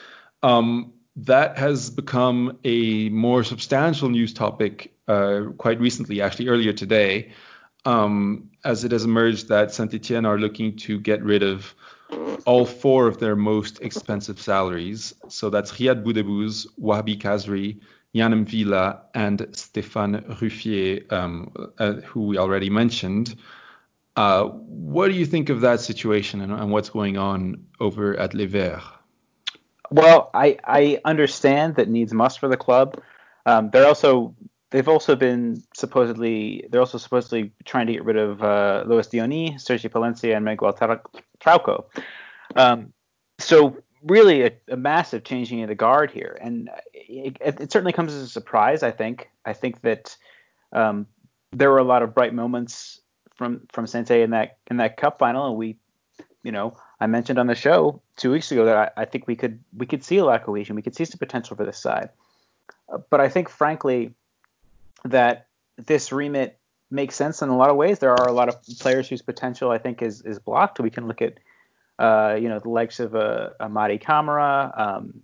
Um, 0.44 0.94
that 1.16 1.58
has 1.58 1.90
become 1.90 2.60
a 2.64 3.10
more 3.10 3.44
substantial 3.44 4.10
news 4.10 4.34
topic 4.34 4.94
uh, 5.10 5.52
quite 5.58 5.80
recently, 5.80 6.22
actually 6.22 6.48
earlier 6.48 6.72
today, 6.72 7.32
um, 7.86 8.50
as 8.64 8.84
it 8.84 8.92
has 8.92 9.04
emerged 9.04 9.50
that 9.50 9.74
Saint 9.74 9.94
Etienne 9.94 10.26
are 10.26 10.38
looking 10.38 10.78
to 10.78 11.00
get 11.00 11.24
rid 11.24 11.44
of 11.44 11.74
all 12.46 12.66
four 12.66 13.08
of 13.08 13.20
their 13.20 13.36
most 13.36 13.82
expensive 13.82 14.40
salaries. 14.40 15.14
So 15.28 15.50
that's 15.50 15.72
Ryad 15.72 16.04
Boudebouz, 16.04 16.68
Wahbi 16.80 17.20
Khazri, 17.20 17.80
Yann 18.14 18.34
M'Vila, 18.34 19.00
and 19.14 19.40
Stéphane 19.52 20.26
Ruffier, 20.40 21.12
um, 21.12 21.52
uh, 21.78 21.94
who 21.94 22.22
we 22.28 22.38
already 22.38 22.70
mentioned. 22.70 23.36
Uh, 24.16 24.46
what 24.46 25.08
do 25.08 25.14
you 25.14 25.26
think 25.26 25.50
of 25.50 25.62
that 25.62 25.80
situation 25.80 26.42
and, 26.42 26.52
and 26.52 26.72
what's 26.72 26.90
going 26.90 27.18
on 27.18 27.66
over 27.80 28.18
at 28.20 28.34
Les 28.34 28.48
Verts? 28.48 28.84
Well, 29.92 30.30
I, 30.34 30.58
I 30.66 31.00
understand 31.06 31.76
that 31.76 31.90
needs 31.90 32.14
must 32.14 32.40
for 32.40 32.48
the 32.48 32.58
club. 32.58 33.02
Um, 33.46 33.70
they're 33.72 33.88
also 33.88 34.36
they've 34.72 34.88
also 34.88 35.16
been 35.16 35.64
supposedly 35.74 36.66
they're 36.70 36.82
also 36.82 36.98
supposedly 36.98 37.52
trying 37.66 37.88
to 37.88 37.94
get 37.94 38.04
rid 38.04 38.18
of 38.18 38.44
uh, 38.44 38.84
Lois 38.86 39.08
Diony, 39.08 39.58
Sergi 39.58 39.90
Palencia, 39.90 40.36
and 40.36 40.46
Miguel 40.46 40.74
Trauco. 40.74 41.86
Um, 42.56 42.94
so 43.40 43.78
really 44.04 44.44
a, 44.44 44.52
a, 44.70 44.78
massive 44.78 45.24
changing 45.24 45.62
of 45.62 45.70
the 45.70 45.76
guard 45.76 46.12
here, 46.12 46.38
and 46.42 46.70
it, 46.94 47.38
it, 47.42 47.72
certainly 47.72 47.94
comes 47.94 48.14
as 48.14 48.24
a 48.24 48.28
surprise. 48.28 48.84
I 48.84 48.92
think. 48.92 49.30
I 49.46 49.54
think 49.54 49.82
that 49.82 50.16
um, 50.74 51.08
there 51.52 51.70
were 51.70 51.80
a 51.80 51.84
lot 51.84 52.04
of 52.04 52.14
bright 52.14 52.34
moments 52.34 53.02
from 53.36 53.62
from 53.72 53.86
Sainté 53.86 54.24
in 54.24 54.32
that 54.32 54.58
in 54.70 54.78
that 54.78 54.98
Cup 54.98 55.20
final, 55.20 55.48
and 55.48 55.58
we, 55.58 55.78
you 56.44 56.52
know, 56.52 56.78
I 57.00 57.08
mentioned 57.08 57.40
on 57.40 57.48
the 57.48 57.56
show 57.56 58.02
two 58.18 58.32
weeks 58.32 58.52
ago 58.52 58.66
that 58.66 58.94
I, 58.98 59.02
I 59.02 59.06
think 59.06 59.28
we 59.28 59.36
could 59.36 59.60
we 59.76 59.86
could 59.86 60.04
see 60.04 60.18
a 60.18 60.26
lot 60.26 60.40
of 60.40 60.46
cohesion, 60.46 60.76
we 60.76 60.82
could 60.82 60.96
see 60.96 61.06
some 61.06 61.20
potential 61.20 61.56
for 61.56 61.66
this 61.66 61.80
side, 61.80 62.10
but 63.10 63.20
I 63.20 63.30
think 63.30 63.50
frankly 63.50 64.14
that 65.06 65.48
this 65.78 66.12
remit 66.12 66.60
makes 66.92 67.16
sense 67.16 67.42
in 67.42 67.50
a 67.50 67.58
lot 67.58 67.70
of 67.70 67.76
ways. 67.76 68.00
There 68.00 68.12
are 68.12 68.28
a 68.28 68.34
lot 68.34 68.50
of 68.50 68.62
players 68.80 69.08
whose 69.08 69.22
potential 69.22 69.72
I 69.72 69.78
think 69.78 70.02
is 70.02 70.22
is 70.22 70.40
blocked. 70.40 70.80
We 70.80 70.90
can 70.90 71.08
look 71.08 71.22
at 71.22 71.40
uh, 72.00 72.38
you 72.40 72.48
know, 72.48 72.60
the 72.60 72.70
likes 72.70 73.00
of 73.02 73.14
uh, 73.14 73.50
Amadi 73.60 73.98
Camara. 73.98 74.74
Um, 74.76 75.22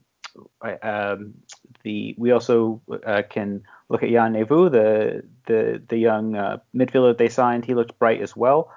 um, 0.83 1.35
the 1.83 2.13
we 2.17 2.31
also 2.31 2.81
uh, 3.05 3.21
can 3.29 3.63
look 3.87 4.03
at 4.03 4.09
Yann 4.09 4.33
Neyou, 4.33 4.69
the 4.69 5.23
the 5.47 5.81
the 5.87 5.97
young 5.97 6.35
uh, 6.35 6.57
midfielder 6.75 7.17
they 7.17 7.29
signed. 7.29 7.63
He 7.63 7.73
looked 7.73 7.97
bright 7.97 8.21
as 8.21 8.35
well. 8.35 8.71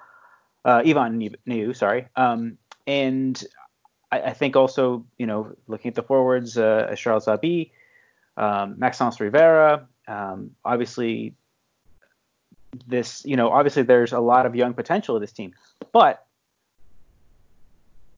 Uh, 0.65 0.83
Ivan 0.87 1.19
Neyou, 1.47 1.75
sorry. 1.75 2.07
Um, 2.15 2.59
and 2.87 3.43
I, 4.13 4.21
I, 4.21 4.33
think 4.33 4.55
also, 4.55 5.07
you 5.17 5.27
know, 5.27 5.55
looking 5.67 5.89
at 5.89 5.95
the 5.95 6.03
forwards, 6.03 6.59
uh, 6.59 6.95
Charles 6.97 7.27
Zabi, 7.27 7.71
um, 8.37 8.75
Maxence 8.79 9.19
Rivera. 9.21 9.89
Um, 10.09 10.53
obviously, 10.65 11.35
this, 12.87 13.25
you 13.25 13.37
know, 13.37 13.51
obviously 13.51 13.83
there's 13.83 14.13
a 14.13 14.21
lot 14.21 14.47
of 14.47 14.57
young 14.57 14.75
potential 14.75 15.15
of 15.15 15.21
this 15.21 15.33
team, 15.33 15.55
but 15.93 16.27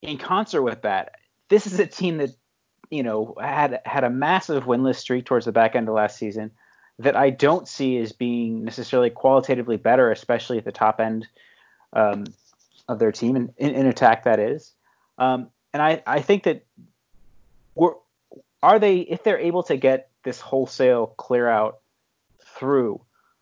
in 0.02 0.18
concert 0.18 0.62
with 0.62 0.82
that, 0.82 1.16
this 1.48 1.66
is 1.66 1.78
a 1.78 1.86
team 1.86 2.18
that 2.18 2.30
you 2.90 3.02
know 3.02 3.34
had 3.40 3.80
had 3.84 4.04
a 4.04 4.10
massive 4.10 4.64
winless 4.64 4.96
streak 4.96 5.24
towards 5.24 5.46
the 5.46 5.52
back 5.52 5.76
end 5.76 5.88
of 5.88 5.94
last 5.94 6.16
season 6.16 6.50
that 6.98 7.16
I 7.16 7.30
don't 7.30 7.66
see 7.66 7.98
as 7.98 8.12
being 8.12 8.64
necessarily 8.64 9.10
qualitatively 9.10 9.76
better, 9.76 10.10
especially 10.10 10.58
at 10.58 10.64
the 10.64 10.72
top 10.72 11.00
end 11.00 11.26
um, 11.92 12.24
of 12.88 12.98
their 12.98 13.12
team 13.12 13.36
and 13.36 13.52
in, 13.56 13.70
in, 13.70 13.86
attack. 13.86 14.24
That 14.24 14.38
is, 14.38 14.72
um, 15.18 15.48
and 15.72 15.82
I 15.82 16.02
I 16.06 16.20
think 16.20 16.44
that 16.44 16.64
we're 17.74 17.94
are 18.62 18.78
they 18.78 18.98
if 18.98 19.24
they're 19.24 19.38
able 19.38 19.62
to 19.64 19.76
get 19.76 20.10
this 20.22 20.40
wholesale 20.40 21.08
clear 21.16 21.48
out 21.48 21.79
through, 22.60 23.00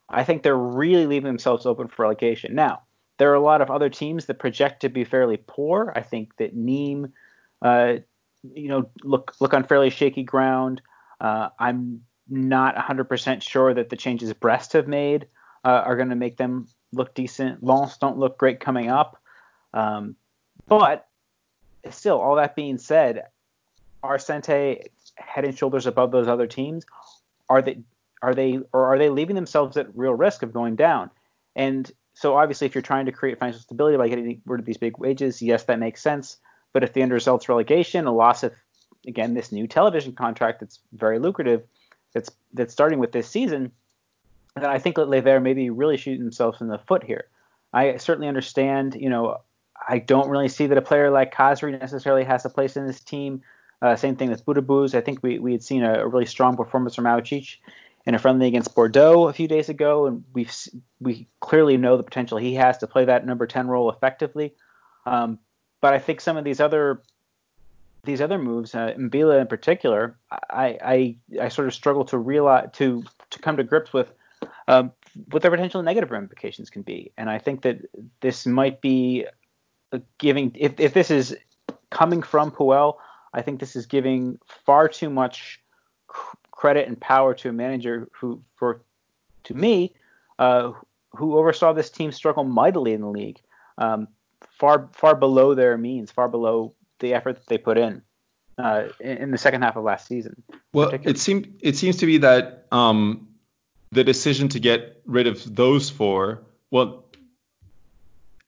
I 0.09 0.25
think 0.25 0.43
they're 0.43 0.57
really 0.57 1.07
leaving 1.07 1.27
themselves 1.27 1.67
open 1.67 1.89
for 1.89 2.03
relegation. 2.03 2.55
Now, 2.55 2.83
there 3.19 3.31
are 3.31 3.35
a 3.35 3.41
lot 3.41 3.61
of 3.61 3.71
other 3.71 3.91
teams 3.91 4.27
that 4.27 4.39
project 4.39 4.81
to 4.81 4.89
be 4.89 5.05
fairly 5.05 5.37
poor. 5.47 5.93
I 5.95 6.01
think 6.01 6.37
that 6.39 6.57
Nîmes, 6.57 7.13
uh, 7.61 7.95
you 8.55 8.69
know, 8.69 8.89
look 9.03 9.35
look 9.41 9.53
on 9.53 9.65
fairly 9.65 9.91
shaky 9.91 10.23
ground. 10.23 10.81
Uh, 11.21 11.49
I'm 11.59 12.03
not 12.29 12.77
100% 12.77 13.43
sure 13.43 13.75
that 13.75 13.91
the 13.91 13.97
changes 13.97 14.33
Brest 14.33 14.73
have 14.75 14.87
made 14.87 15.27
uh, 15.65 15.83
are 15.85 15.97
going 15.97 16.11
to 16.11 16.17
make 16.17 16.37
them 16.37 16.69
look 16.93 17.15
decent. 17.15 17.63
Lens 17.63 17.97
don't 17.99 18.19
look 18.19 18.39
great 18.39 18.61
coming 18.61 18.89
up. 18.89 19.21
Um, 19.75 20.15
but 20.69 21.09
still, 21.91 22.21
all 22.21 22.37
that 22.37 22.55
being 22.55 22.79
said, 22.79 23.25
are 24.03 24.19
Sainté 24.19 24.87
head 25.17 25.45
and 25.45 25.57
shoulders 25.57 25.87
above 25.87 26.13
those 26.13 26.29
other 26.29 26.47
teams? 26.47 26.87
Are 27.49 27.63
they 27.63 27.81
are 28.23 28.35
they 28.35 28.61
or 28.73 28.87
are 28.87 28.99
they 28.99 29.11
leaving 29.11 29.37
themselves 29.37 29.77
at 29.77 29.97
real 29.97 30.13
risk 30.13 30.43
of 30.43 30.53
going 30.53 30.77
down? 30.77 31.11
And 31.57 31.91
so 32.15 32.37
obviously, 32.37 32.67
if 32.67 32.75
you're 32.75 32.83
trying 32.83 33.07
to 33.07 33.13
create 33.13 33.39
financial 33.39 33.63
stability 33.63 33.97
by 33.97 34.09
getting 34.09 34.41
rid 34.45 34.61
of 34.61 34.67
these 34.67 34.77
big 34.77 34.99
wages, 34.99 35.41
yes, 35.41 35.65
that 35.65 35.79
makes 35.79 36.03
sense. 36.03 36.37
But 36.73 36.83
if 36.83 36.93
the 36.93 37.03
end 37.03 37.13
results 37.13 37.49
relegation, 37.49 38.07
a 38.07 38.13
loss 38.13 38.43
of 38.43 38.53
again 39.07 39.35
this 39.35 39.53
new 39.53 39.67
television 39.67 40.13
contract 40.13 40.61
that's 40.61 40.81
very 40.93 41.19
lucrative, 41.19 41.63
that's 42.15 42.31
that's 42.53 42.73
starting 42.73 42.99
with 42.99 43.13
this 43.13 43.29
season, 43.29 43.73
that 44.57 44.71
I 44.71 44.79
think 44.79 44.97
that 44.97 45.09
Les 45.09 45.21
Verts 45.21 45.43
maybe 45.43 45.71
really 45.71 45.97
shooting 45.97 46.23
themselves 46.23 46.61
in 46.61 46.69
the 46.69 46.79
foot 46.79 47.05
here. 47.05 47.27
I 47.73 47.97
certainly 47.99 48.29
understand, 48.29 48.97
you 48.99 49.11
know, 49.11 49.39
I 49.87 49.99
don't 49.99 50.29
really 50.29 50.49
see 50.49 50.67
that 50.67 50.79
a 50.79 50.83
player 50.83 51.11
like 51.11 51.35
Khazri 51.35 51.79
necessarily 51.79 52.25
has 52.25 52.45
a 52.45 52.51
place 52.51 52.77
in 52.77 52.87
this 52.87 53.01
team. 53.01 53.43
Uh, 53.81 53.95
same 53.95 54.17
thing 54.17 54.31
with 54.31 54.45
Boudebouz. 54.45 54.95
I 54.95 55.01
think 55.01 55.23
we, 55.23 55.39
we 55.39 55.53
had 55.53 55.63
seen 55.63 55.85
a, 55.85 56.07
really 56.07 56.27
strong 56.27 56.57
performance 56.57 56.95
from 56.95 57.05
Aouchiche 57.05 57.57
in 58.09 58.15
a 58.15 58.19
friendly 58.19 58.47
against 58.47 58.75
Bordeaux 58.75 59.29
a 59.29 59.35
few 59.35 59.47
days 59.47 59.69
ago, 59.69 60.07
and 60.07 60.25
we 60.33 60.49
we 60.99 61.29
clearly 61.41 61.77
know 61.77 61.99
the 61.99 62.03
potential 62.03 62.39
he 62.39 62.55
has 62.55 62.79
to 62.79 62.87
play 62.87 63.05
that 63.05 63.27
number 63.27 63.47
10 63.47 63.69
role 63.69 63.91
effectively. 63.91 64.55
Um, 65.05 65.39
but 65.83 65.93
I 65.93 65.99
think 65.99 66.23
some 66.23 66.39
of 66.39 66.43
these 66.43 66.59
other 66.59 67.03
these 68.05 68.23
other 68.23 68.39
moves, 68.39 68.75
uh, 68.75 68.95
M'Vila 68.97 69.43
in 69.43 69.47
particular, 69.47 70.17
I, 70.31 70.79
I 70.83 71.17
I 71.43 71.49
sort 71.49 71.69
of 71.69 71.75
struggle 71.75 72.07
to 72.07 72.17
realize 72.17 72.71
to 72.75 73.05
to 73.29 73.39
come 73.41 73.59
to 73.59 73.63
grips 73.63 73.93
with 73.93 74.11
um, 74.69 74.91
what 75.31 75.43
their 75.43 75.51
potential 75.51 75.83
negative 75.83 76.11
ramifications 76.11 76.71
can 76.71 76.81
be. 76.81 77.13
And 77.19 77.29
I 77.29 77.39
think 77.39 77.61
that 77.61 77.79
this 78.21 78.47
might 78.47 78.81
be 78.81 79.27
giving 80.17 80.53
if 80.55 80.81
if 80.81 80.95
this 80.95 81.11
is 81.11 81.37
coming 81.91 82.23
from 82.23 82.53
Puel, 82.53 82.97
I 83.35 83.43
think 83.43 83.61
this 83.61 83.77
is 83.77 83.85
giving 83.85 84.39
far 84.65 84.89
too 84.89 85.11
much 85.11 85.61
credit 86.59 86.89
and 86.89 87.01
power 87.01 87.35
to 87.35 87.49
a 87.49 87.53
manager 87.53 88.09
who, 88.13 88.43
for 88.57 88.83
to 89.45 89.55
me, 89.55 89.95
uh, 90.41 90.73
who 91.13 91.37
oversaw 91.39 91.73
this 91.73 91.89
team 91.89 92.11
struggle 92.11 92.43
mightily 92.43 92.93
in 92.93 93.01
the 93.01 93.09
league, 93.09 93.41
um, 93.79 94.09
far 94.59 94.89
far 94.93 95.15
below 95.15 95.55
their 95.55 95.79
means, 95.79 96.11
far 96.11 96.29
below 96.29 96.75
the 96.99 97.15
effort 97.15 97.37
that 97.37 97.47
they 97.47 97.59
put 97.59 97.79
in 97.79 98.03
uh, 98.59 98.89
in, 98.99 99.31
the 99.31 99.39
second 99.39 99.63
half 99.63 99.77
of 99.77 99.85
last 99.85 100.09
season. 100.09 100.43
Well, 100.73 100.91
it 101.05 101.19
seems 101.19 101.47
it 101.61 101.77
seems 101.77 101.97
to 101.99 102.07
be 102.07 102.19
that 102.19 102.67
um, 102.73 103.29
the 103.93 104.03
decision 104.03 104.49
to 104.49 104.59
get 104.59 105.01
rid 105.07 105.29
of 105.29 105.55
those 105.55 105.89
four, 105.89 106.43
well, 106.73 107.05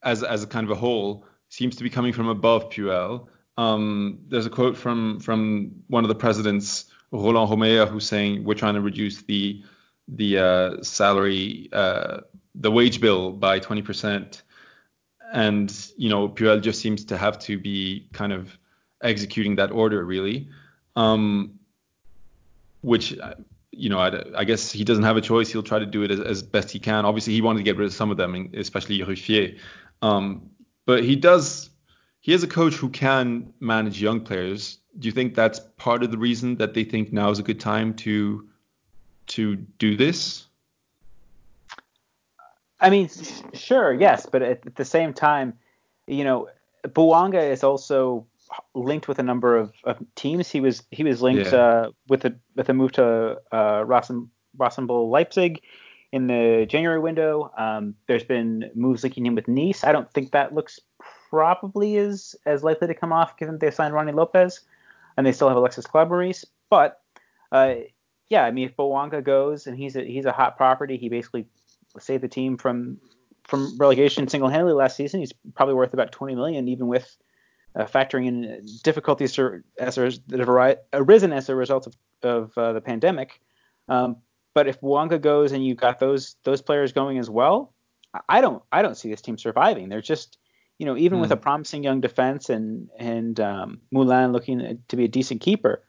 as 0.03 0.21
as 0.21 0.43
a 0.43 0.47
kind 0.47 0.65
of 0.65 0.71
a 0.71 0.75
whole, 0.75 1.25
seems 1.47 1.77
to 1.77 1.83
be 1.83 1.89
coming 1.89 2.11
from 2.11 2.27
above 2.27 2.69
Puel. 2.71 3.29
Um, 3.57 4.19
there's 4.27 4.45
a 4.45 4.49
quote 4.49 4.75
from 4.75 5.21
from 5.21 5.71
one 5.87 6.03
of 6.03 6.09
the 6.09 6.15
presidents, 6.15 6.90
Roland 7.11 7.49
Romeyer, 7.49 7.87
who's 7.87 8.07
saying 8.07 8.43
we're 8.43 8.55
trying 8.55 8.75
to 8.75 8.81
reduce 8.81 9.21
the 9.23 9.63
the 10.07 10.37
uh, 10.37 10.83
salary, 10.83 11.69
uh, 11.71 12.21
the 12.55 12.71
wage 12.71 12.99
bill 12.99 13.31
by 13.31 13.59
20%, 13.59 14.41
and 15.33 15.91
you 15.97 16.09
know 16.09 16.27
Puel 16.27 16.61
just 16.61 16.81
seems 16.81 17.05
to 17.05 17.17
have 17.17 17.39
to 17.39 17.57
be 17.57 18.07
kind 18.13 18.33
of 18.33 18.57
executing 19.03 19.55
that 19.55 19.71
order 19.71 20.03
really, 20.03 20.49
um, 20.95 21.59
which 22.81 23.17
you 23.71 23.89
know 23.89 23.99
I, 23.99 24.23
I, 24.35 24.43
guess 24.43 24.71
he 24.71 24.83
doesn't 24.83 25.03
have 25.03 25.17
a 25.17 25.21
choice. 25.21 25.51
He'll 25.51 25.63
try 25.63 25.79
to 25.79 25.85
do 25.85 26.03
it 26.03 26.11
as, 26.11 26.19
as, 26.19 26.43
best 26.43 26.71
he 26.71 26.79
can. 26.79 27.05
Obviously, 27.05 27.33
he 27.33 27.41
wanted 27.41 27.59
to 27.59 27.63
get 27.63 27.77
rid 27.77 27.85
of 27.85 27.93
some 27.93 28.11
of 28.11 28.17
them, 28.17 28.49
especially 28.53 28.99
Ruffier, 28.99 29.57
um, 30.01 30.49
but 30.85 31.03
he 31.03 31.15
does 31.15 31.70
he 32.21 32.33
is 32.33 32.43
a 32.43 32.47
coach 32.47 32.75
who 32.75 32.89
can 32.89 33.51
manage 33.59 34.01
young 34.01 34.21
players. 34.21 34.77
Do 34.97 35.07
you 35.07 35.11
think 35.11 35.35
that's 35.35 35.59
part 35.77 36.03
of 36.03 36.11
the 36.11 36.17
reason 36.17 36.55
that 36.57 36.73
they 36.73 36.83
think 36.83 37.11
now 37.11 37.29
is 37.31 37.39
a 37.39 37.43
good 37.43 37.59
time 37.59 37.93
to 37.95 38.47
to 39.27 39.55
do 39.55 39.97
this? 39.97 40.47
I 42.79 42.89
mean, 42.89 43.09
sure, 43.53 43.93
yes, 43.93 44.25
but 44.25 44.41
at 44.41 44.75
the 44.75 44.85
same 44.85 45.13
time, 45.13 45.53
you 46.07 46.23
know, 46.23 46.49
Bouanga 46.83 47.51
is 47.51 47.63
also 47.63 48.25
linked 48.73 49.07
with 49.07 49.19
a 49.19 49.23
number 49.23 49.55
of, 49.55 49.71
of 49.83 49.97
teams. 50.15 50.49
He 50.49 50.61
was 50.61 50.83
he 50.91 51.03
was 51.03 51.21
linked 51.21 51.51
yeah. 51.51 51.57
uh, 51.57 51.91
with 52.07 52.25
a 52.25 52.35
with 52.55 52.69
a 52.69 52.73
move 52.73 52.91
to 52.93 53.39
uh, 53.51 53.83
Rasenball 53.83 55.09
Leipzig 55.09 55.61
in 56.11 56.27
the 56.27 56.65
January 56.67 56.99
window. 56.99 57.51
Um, 57.57 57.95
there's 58.07 58.23
been 58.23 58.69
moves 58.75 59.03
linking 59.03 59.25
him 59.25 59.35
with 59.35 59.47
Nice. 59.47 59.83
I 59.83 59.91
don't 59.91 60.11
think 60.11 60.31
that 60.31 60.53
looks 60.53 60.79
probably 61.31 61.95
is 61.95 62.35
as 62.45 62.63
likely 62.63 62.87
to 62.87 62.93
come 62.93 63.11
off 63.11 63.37
given 63.37 63.57
they 63.57 63.71
signed 63.71 63.93
Rony 63.93 64.13
Lopes 64.13 64.59
and 65.17 65.25
they 65.25 65.31
still 65.31 65.47
have 65.47 65.57
Alexis 65.57 65.87
Claude 65.87 66.35
But 66.69 67.01
uh, 67.51 67.75
yeah, 68.29 68.43
I 68.43 68.51
mean 68.51 68.67
if 68.67 68.75
Bouanga 68.75 69.23
goes 69.23 69.65
and 69.65 69.77
he's 69.77 69.95
a 69.95 70.03
he's 70.03 70.25
a 70.25 70.31
hot 70.31 70.57
property, 70.57 70.97
he 70.97 71.09
basically 71.09 71.47
saved 71.99 72.23
the 72.23 72.27
team 72.27 72.57
from 72.57 72.99
from 73.43 73.75
relegation 73.77 74.27
single-handedly 74.27 74.73
last 74.73 74.95
season. 74.95 75.19
He's 75.19 75.33
probably 75.55 75.73
worth 75.73 75.93
about 75.93 76.11
20 76.11 76.35
million, 76.35 76.67
even 76.67 76.87
with 76.87 77.17
uh, 77.75 77.85
factoring 77.85 78.27
in 78.27 78.65
difficulties 78.83 79.37
as 79.79 79.95
that 80.27 80.39
have 80.39 80.77
arisen 80.93 81.33
as 81.33 81.49
a 81.49 81.55
result 81.55 81.87
of, 81.87 81.95
of 82.23 82.57
uh, 82.57 82.73
the 82.73 82.81
pandemic. 82.81 83.41
Um, 83.89 84.17
but 84.53 84.67
if 84.67 84.79
Bouanga 84.81 85.19
goes 85.19 85.53
and 85.53 85.65
you've 85.65 85.77
got 85.77 85.99
those 85.99 86.35
those 86.43 86.61
players 86.61 86.91
going 86.91 87.17
as 87.17 87.29
well, 87.29 87.73
I 88.27 88.41
don't 88.41 88.61
I 88.71 88.81
don't 88.81 88.95
see 88.95 89.09
this 89.09 89.21
team 89.21 89.37
surviving. 89.37 89.89
They're 89.89 90.01
just 90.01 90.37
you 90.81 90.85
know, 90.87 90.97
even 90.97 91.19
mm. 91.19 91.21
with 91.21 91.31
a 91.31 91.35
hmm. 91.35 91.43
promising 91.43 91.83
young 91.83 92.01
defense 92.01 92.49
and 92.49 92.89
and 92.97 93.39
um, 93.39 93.79
Moulin 93.91 94.31
looking 94.31 94.79
to 94.87 94.95
be 94.95 95.05
a 95.05 95.07
decent 95.07 95.39
keeper, 95.39 95.83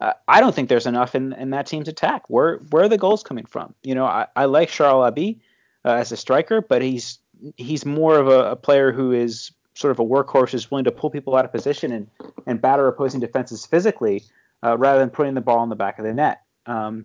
uh, 0.00 0.12
I 0.28 0.38
don't 0.38 0.54
think 0.54 0.68
there's 0.68 0.86
enough 0.86 1.16
in, 1.16 1.32
in 1.32 1.50
that 1.50 1.66
team's 1.66 1.88
attack. 1.88 2.22
Where 2.28 2.58
where 2.70 2.84
are 2.84 2.88
the 2.88 2.96
goals 2.96 3.24
coming 3.24 3.44
from? 3.44 3.74
You 3.82 3.96
know, 3.96 4.04
I, 4.04 4.28
I 4.36 4.44
like 4.44 4.68
Charles 4.68 5.04
Abi 5.04 5.40
uh, 5.84 5.94
as 5.94 6.12
a 6.12 6.16
striker, 6.16 6.60
but 6.60 6.80
he's 6.80 7.18
he's 7.56 7.84
more 7.84 8.20
of 8.20 8.28
a, 8.28 8.52
a, 8.52 8.56
player 8.56 8.92
who 8.92 9.10
is 9.10 9.50
sort 9.74 9.90
of 9.90 9.98
a 9.98 10.04
workhorse, 10.04 10.54
is 10.54 10.70
willing 10.70 10.84
to 10.84 10.92
pull 10.92 11.10
people 11.10 11.34
out 11.34 11.44
of 11.44 11.50
position 11.50 11.90
and 11.90 12.06
and 12.46 12.62
batter 12.62 12.86
opposing 12.86 13.18
defenses 13.18 13.66
physically 13.66 14.22
uh, 14.62 14.78
rather 14.78 15.00
than 15.00 15.10
putting 15.10 15.34
the 15.34 15.40
ball 15.40 15.64
in 15.64 15.70
the 15.70 15.74
back 15.74 15.98
of 15.98 16.04
the 16.04 16.14
net. 16.14 16.42
Um, 16.66 17.04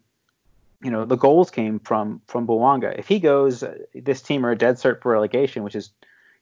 you 0.83 0.91
know, 0.91 1.05
the 1.05 1.17
goals 1.17 1.49
came 1.49 1.79
from 1.79 2.21
from 2.27 2.45
Bouanga. 2.45 2.95
If 2.99 3.07
he 3.07 3.19
goes, 3.19 3.63
uh, 3.63 3.79
this 3.95 4.21
team 4.21 4.45
are 4.45 4.51
a 4.51 4.55
dead 4.55 4.75
cert 4.75 5.01
for 5.01 5.11
relegation, 5.11 5.63
which 5.63 5.75
is 5.75 5.89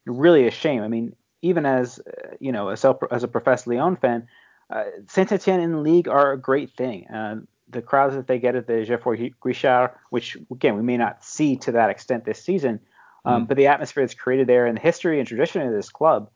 really 0.10 0.48
a 0.48 0.52
shame. 0.52 0.82
I 0.84 0.88
mean, 0.88 1.16
even 1.42 1.66
as 1.66 2.00
uh, 2.00 2.36
you 2.40 2.52
know, 2.52 2.70
as 2.70 2.84
a, 2.84 2.98
as 3.12 3.24
a 3.24 3.28
professed 3.28 3.68
Lyon 3.68 3.96
fan, 3.96 4.28
uh, 4.70 4.84
Saint 5.08 5.32
Etienne 5.32 5.62
in 5.62 5.72
the 5.72 5.80
league 5.80 6.08
are 6.08 6.32
a 6.32 6.38
great 6.38 6.72
thing. 6.72 7.08
Uh, 7.08 7.42
the 7.70 7.82
crowds 7.82 8.16
that 8.16 8.28
they 8.28 8.40
get 8.40 8.56
at 8.56 8.68
the 8.68 8.84
Geoffroy 8.84 9.32
Guichard, 9.44 9.92
which 10.10 10.38
again 10.52 10.76
we 10.76 10.82
may 10.82 10.98
not 10.98 11.24
see 11.24 11.56
to 11.58 11.72
that 11.74 11.90
extent 11.90 12.26
this 12.26 12.42
season, 12.42 12.80
um, 13.26 13.46
mm. 13.46 13.48
but 13.48 13.58
the 13.58 13.68
atmosphere 13.68 14.04
that's 14.04 14.14
created 14.16 14.48
there 14.48 14.66
and 14.66 14.78
the 14.78 14.82
history 14.82 15.20
and 15.20 15.28
tradition 15.28 15.62
of 15.62 15.72
this 15.72 15.90
club, 15.90 16.30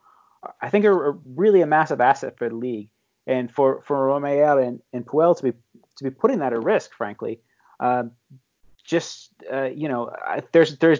I 0.61 0.69
think 0.69 0.85
are, 0.85 1.09
are 1.09 1.19
really 1.25 1.61
a 1.61 1.65
massive 1.65 2.01
asset 2.01 2.37
for 2.37 2.49
the 2.49 2.55
league. 2.55 2.89
And 3.25 3.49
for 3.49 3.81
for 3.83 4.07
Romeyer 4.07 4.65
and, 4.65 4.81
and 4.91 5.05
Puel 5.05 5.35
to 5.37 5.43
be 5.43 5.53
to 5.97 6.03
be 6.03 6.09
putting 6.09 6.39
that 6.39 6.53
at 6.53 6.61
risk, 6.63 6.93
frankly, 6.93 7.39
uh, 7.79 8.03
just 8.83 9.31
uh, 9.51 9.63
you 9.63 9.87
know, 9.87 10.11
there's 10.51 10.77
there's 10.77 10.99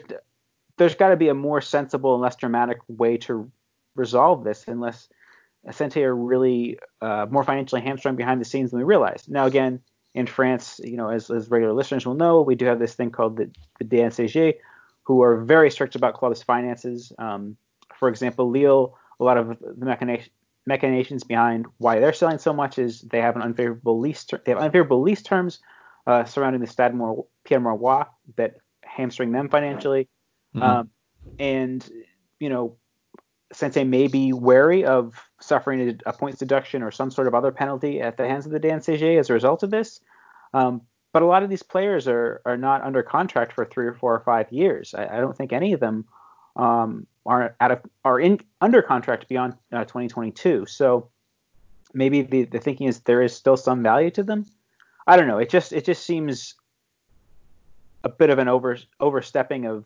there's 0.77 0.95
got 0.95 1.09
to 1.09 1.15
be 1.15 1.29
a 1.29 1.33
more 1.33 1.61
sensible 1.61 2.13
and 2.13 2.21
less 2.21 2.35
dramatic 2.35 2.79
way 2.87 3.17
to 3.17 3.51
resolve 3.95 4.43
this, 4.43 4.65
unless 4.67 5.07
Asante 5.67 6.03
are 6.03 6.15
really 6.15 6.79
uh, 7.01 7.27
more 7.29 7.43
financially 7.43 7.81
hamstrung 7.81 8.15
behind 8.15 8.41
the 8.41 8.45
scenes 8.45 8.71
than 8.71 8.79
we 8.79 8.85
realize. 8.85 9.25
Now, 9.27 9.45
again, 9.45 9.79
in 10.13 10.27
France, 10.27 10.79
you 10.83 10.97
know, 10.97 11.09
as, 11.09 11.29
as 11.29 11.49
regular 11.49 11.73
listeners 11.73 12.05
will 12.05 12.15
know, 12.15 12.41
we 12.41 12.55
do 12.55 12.65
have 12.65 12.79
this 12.79 12.95
thing 12.95 13.11
called 13.11 13.37
the, 13.37 13.49
the 13.79 13.85
DNCG, 13.85 14.55
who 15.03 15.21
are 15.21 15.43
very 15.43 15.69
strict 15.71 15.95
about 15.95 16.15
clubs' 16.15 16.43
finances. 16.43 17.11
Um, 17.17 17.57
for 17.97 18.09
example, 18.09 18.49
Lille, 18.49 18.97
a 19.19 19.23
lot 19.23 19.37
of 19.37 19.59
the 19.59 19.85
mechanization, 19.85 20.31
machinations 20.65 21.25
behind 21.25 21.65
why 21.77 21.99
they're 21.99 22.13
selling 22.13 22.37
so 22.37 22.53
much 22.53 22.79
is 22.79 23.01
they 23.01 23.19
have 23.19 23.35
an 23.35 23.41
unfavorable 23.41 23.99
lease. 23.99 24.23
Ter- 24.23 24.41
they 24.45 24.51
have 24.51 24.61
unfavorable 24.61 25.01
lease 25.01 25.21
terms 25.21 25.59
uh, 26.07 26.23
surrounding 26.25 26.61
the 26.61 26.67
Stade 26.67 26.93
Pierre 27.43 27.59
Mauroy 27.59 28.05
that 28.37 28.55
hamstring 28.81 29.31
them 29.31 29.49
financially. 29.49 30.07
Mm-hmm. 30.55 30.63
Um, 30.63 30.89
and 31.39 31.89
you 32.39 32.49
know, 32.49 32.77
Sainté 33.53 33.87
may 33.87 34.07
be 34.07 34.33
wary 34.33 34.85
of 34.85 35.15
suffering 35.39 35.99
a, 36.05 36.13
points 36.13 36.39
deduction 36.39 36.83
or 36.83 36.91
some 36.91 37.11
sort 37.11 37.27
of 37.27 37.35
other 37.35 37.51
penalty 37.51 38.01
at 38.01 38.17
the 38.17 38.27
hands 38.27 38.45
of 38.45 38.51
the 38.51 38.59
DNCG 38.59 39.19
as 39.19 39.29
a 39.29 39.33
result 39.33 39.63
of 39.63 39.71
this. 39.71 39.99
Um, 40.53 40.81
but 41.11 41.21
a 41.21 41.25
lot 41.25 41.43
of 41.43 41.49
these 41.49 41.63
players 41.63 42.07
are 42.07 42.41
are 42.45 42.57
not 42.57 42.81
under 42.83 43.03
contract 43.03 43.53
for 43.53 43.65
three 43.65 43.85
or 43.85 43.93
four 43.93 44.13
or 44.13 44.19
five 44.21 44.51
years. 44.51 44.93
I, 44.93 45.17
I 45.17 45.21
don't 45.21 45.37
think 45.37 45.53
any 45.53 45.73
of 45.73 45.79
them 45.79 46.05
um, 46.55 47.07
are 47.25 47.55
out 47.59 47.71
of 47.71 47.81
are 48.03 48.19
in 48.19 48.39
under 48.61 48.81
contract 48.81 49.29
beyond 49.29 49.53
uh, 49.71 49.85
2022. 49.85 50.65
So 50.65 51.09
maybe 51.93 52.23
the, 52.23 52.45
the 52.45 52.59
thinking 52.59 52.87
is 52.87 53.01
there 53.01 53.21
is 53.21 53.35
still 53.35 53.57
some 53.57 53.83
value 53.83 54.09
to 54.11 54.23
them. 54.23 54.45
I 55.05 55.17
don't 55.17 55.27
know. 55.27 55.37
It 55.37 55.49
just 55.49 55.71
it 55.71 55.85
just 55.85 56.03
seems 56.03 56.55
a 58.03 58.09
bit 58.09 58.29
of 58.29 58.39
an 58.39 58.47
over 58.47 58.77
overstepping 58.99 59.65
of 59.65 59.85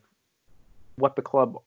what 0.98 1.16
the 1.16 1.22
club 1.22 1.58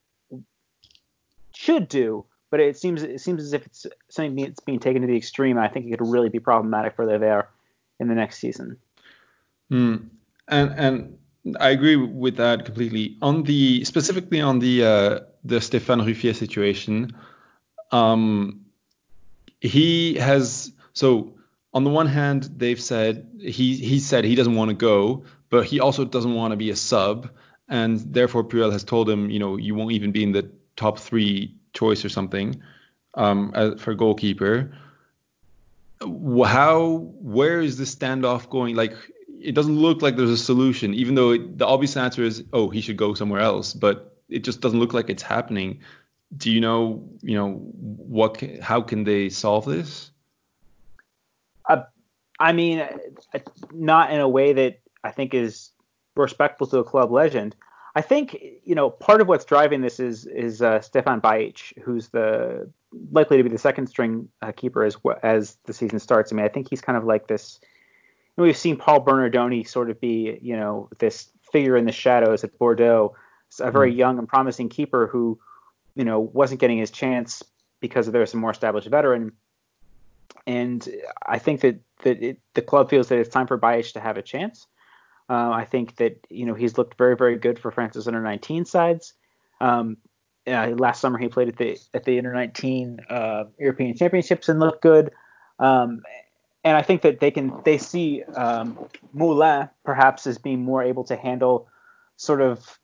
should 1.55 1.89
do, 1.89 2.25
but 2.51 2.61
it 2.61 2.77
seems 2.77 3.03
it 3.03 3.21
seems 3.21 3.43
as 3.43 3.53
if 3.53 3.67
it's 3.67 3.87
something 4.09 4.37
that's 4.37 4.61
being 4.61 4.81
taken 4.81 5.03
to 5.03 5.09
the 5.09 5.17
extreme. 5.17 5.59
I 5.59 5.69
think 5.69 5.87
it 5.87 5.99
could 5.99 6.09
really 6.09 6.29
be 6.29 6.41
problematic 6.41 6.97
for 6.97 7.07
there 7.07 7.49
in 7.99 8.09
the 8.09 8.15
next 8.15 8.39
season. 8.39 8.77
Mm. 9.71 10.09
And 10.49 10.71
and 10.77 11.19
I 11.59 11.71
agree 11.71 11.97
with 11.97 12.37
that 12.37 12.65
completely. 12.65 13.17
On 13.23 13.45
the 13.45 13.85
specifically 13.85 14.41
on 14.41 14.59
the 14.59 14.85
uh, 14.85 15.21
the 15.45 15.57
Stéphane 15.57 16.05
Ruffier 16.05 16.35
situation, 16.35 17.17
um, 17.93 18.67
he 19.61 20.15
has 20.15 20.73
so 20.93 21.35
on 21.73 21.85
the 21.85 21.91
one 21.91 22.07
hand 22.07 22.49
they've 22.57 22.81
said 22.81 23.29
he 23.41 23.77
he 23.77 24.01
said 24.01 24.25
he 24.25 24.35
doesn't 24.35 24.55
want 24.55 24.71
to 24.71 24.77
go, 24.77 25.25
but 25.51 25.67
he 25.67 25.81
also 25.81 26.05
doesn't 26.05 26.35
want 26.35 26.53
to 26.53 26.57
be 26.57 26.71
a 26.71 26.77
sub, 26.77 27.31
and 27.71 28.01
therefore 28.13 28.45
Puel 28.45 28.71
has 28.73 28.85
told 28.85 29.09
him, 29.09 29.31
you 29.31 29.39
know, 29.39 29.57
you 29.57 29.75
won't 29.75 29.93
even 29.93 30.13
be 30.13 30.23
in 30.23 30.33
the 30.33 30.51
top 30.77 30.99
three 30.99 31.55
choice 31.73 32.05
or 32.05 32.09
something 32.09 32.61
um, 33.15 33.53
for 33.79 33.95
goalkeeper. 33.95 34.77
How, 36.01 37.13
where 37.21 37.61
is 37.61 37.79
this 37.79 37.95
standoff 37.95 38.51
going? 38.51 38.75
Like, 38.75 38.95
it 39.41 39.55
doesn't 39.55 39.77
look 39.77 40.03
like 40.03 40.17
there's 40.17 40.31
a 40.31 40.37
solution, 40.37 40.93
even 40.95 41.15
though 41.15 41.31
it, 41.31 41.59
the 41.59 41.67
obvious 41.67 41.97
answer 41.97 42.23
is, 42.23 42.45
oh, 42.53 42.69
he 42.69 42.81
should 42.81 42.97
go 42.97 43.15
somewhere 43.15 43.41
else, 43.41 43.73
but 43.73 44.17
it 44.29 44.45
just 44.45 44.61
doesn't 44.61 44.79
look 44.79 44.93
like 44.93 45.09
it's 45.09 45.23
happening. 45.23 45.81
Do 46.37 46.51
you 46.51 46.61
know, 46.61 47.09
you 47.23 47.37
know, 47.37 47.53
what, 47.53 48.43
how 48.61 48.81
can 48.83 49.05
they 49.05 49.29
solve 49.29 49.65
this? 49.65 50.11
Uh, 51.69 51.83
I 52.39 52.53
mean, 52.53 52.87
not 53.73 54.13
in 54.13 54.21
a 54.21 54.29
way 54.29 54.53
that 54.55 54.81
I 55.05 55.11
think 55.13 55.35
is 55.35 55.70
respectful 56.21 56.67
to 56.69 56.79
a 56.79 56.85
club 56.85 57.11
legend. 57.11 57.57
I 57.95 58.03
think 58.03 58.37
you 58.65 58.75
know 58.75 58.91
part 58.91 59.21
of 59.21 59.29
what's 59.29 59.45
driving 59.45 59.81
this 59.81 59.99
is 59.99 60.27
is 60.27 60.63
uh, 60.63 60.81
Stefan 60.81 61.21
Bajic, 61.21 61.81
who's 61.83 62.09
the 62.09 62.71
likely 63.13 63.37
to 63.37 63.43
be 63.43 63.49
the 63.49 63.59
second 63.59 63.89
string 63.89 64.29
uh, 64.43 64.53
keeper 64.53 64.85
as 64.85 64.97
as 65.23 65.57
the 65.65 65.73
season 65.73 65.99
starts. 65.99 66.33
I 66.33 66.37
mean, 66.37 66.45
I 66.45 66.49
think 66.49 66.69
he's 66.71 66.81
kind 66.81 66.97
of 66.97 67.05
like 67.05 67.27
this. 67.27 67.59
You 67.63 68.43
know, 68.43 68.45
we've 68.45 68.57
seen 68.57 68.77
Paul 68.77 69.05
Bernardoni 69.05 69.67
sort 69.67 69.91
of 69.91 70.01
be 70.01 70.39
you 70.41 70.57
know 70.57 70.89
this 70.99 71.31
figure 71.51 71.77
in 71.77 71.85
the 71.85 71.93
shadows 71.93 72.45
at 72.45 72.57
Bordeaux, 72.59 73.17
a 73.59 73.71
very 73.71 73.91
mm-hmm. 73.91 73.99
young 73.99 74.19
and 74.19 74.29
promising 74.29 74.69
keeper 74.69 75.09
who 75.09 75.39
you 75.97 76.05
know 76.05 76.21
wasn't 76.21 76.61
getting 76.61 76.79
his 76.79 76.91
chance 76.91 77.43
because 77.81 78.07
there 78.07 78.21
was 78.21 78.35
a 78.35 78.37
more 78.37 78.51
established 78.51 78.89
veteran. 78.89 79.33
And 80.47 80.89
I 81.27 81.39
think 81.39 81.61
that 81.63 81.81
that 82.03 82.23
it, 82.23 82.41
the 82.55 82.63
club 82.63 82.89
feels 82.89 83.09
that 83.09 83.19
it's 83.19 83.29
time 83.29 83.47
for 83.47 83.59
Bajic 83.59 83.95
to 83.95 84.01
have 84.01 84.17
a 84.17 84.23
chance. 84.23 84.67
Uh, 85.31 85.51
I 85.53 85.65
think 85.65 85.97
that 85.97 86.27
you 86.29 86.45
know 86.45 86.55
he's 86.55 86.77
looked 86.77 86.99
very 86.99 87.17
very 87.17 87.37
good 87.37 87.57
for 87.57 87.71
France's 87.71 88.09
under 88.09 88.21
19 88.21 88.65
sides. 88.65 89.15
Um, 89.61 89.97
uh, 90.45 90.71
last 90.77 91.01
summer 91.01 91.19
he 91.19 91.29
played 91.29 91.49
at 91.49 91.57
the 91.57 91.79
at 91.95 92.05
the 92.05 92.19
under 92.19 92.35
19 92.35 93.01
uh, 93.09 93.45
European 93.57 93.97
Championships 93.97 94.49
and 94.49 94.59
looked 94.59 94.83
good. 94.83 95.13
Um, 95.61 96.03
and 96.65 96.77
I 96.77 96.83
think 96.83 97.03
that 97.03 97.21
they 97.21 97.31
can 97.31 97.53
they 97.65 97.79
see 97.79 98.25
um, 98.25 98.77
Moulin 99.13 99.69
perhaps 99.85 100.27
as 100.27 100.37
being 100.37 100.65
more 100.65 100.83
able 100.83 101.05
to 101.05 101.15
handle 101.15 101.69
sort 102.17 102.41
of 102.41 102.79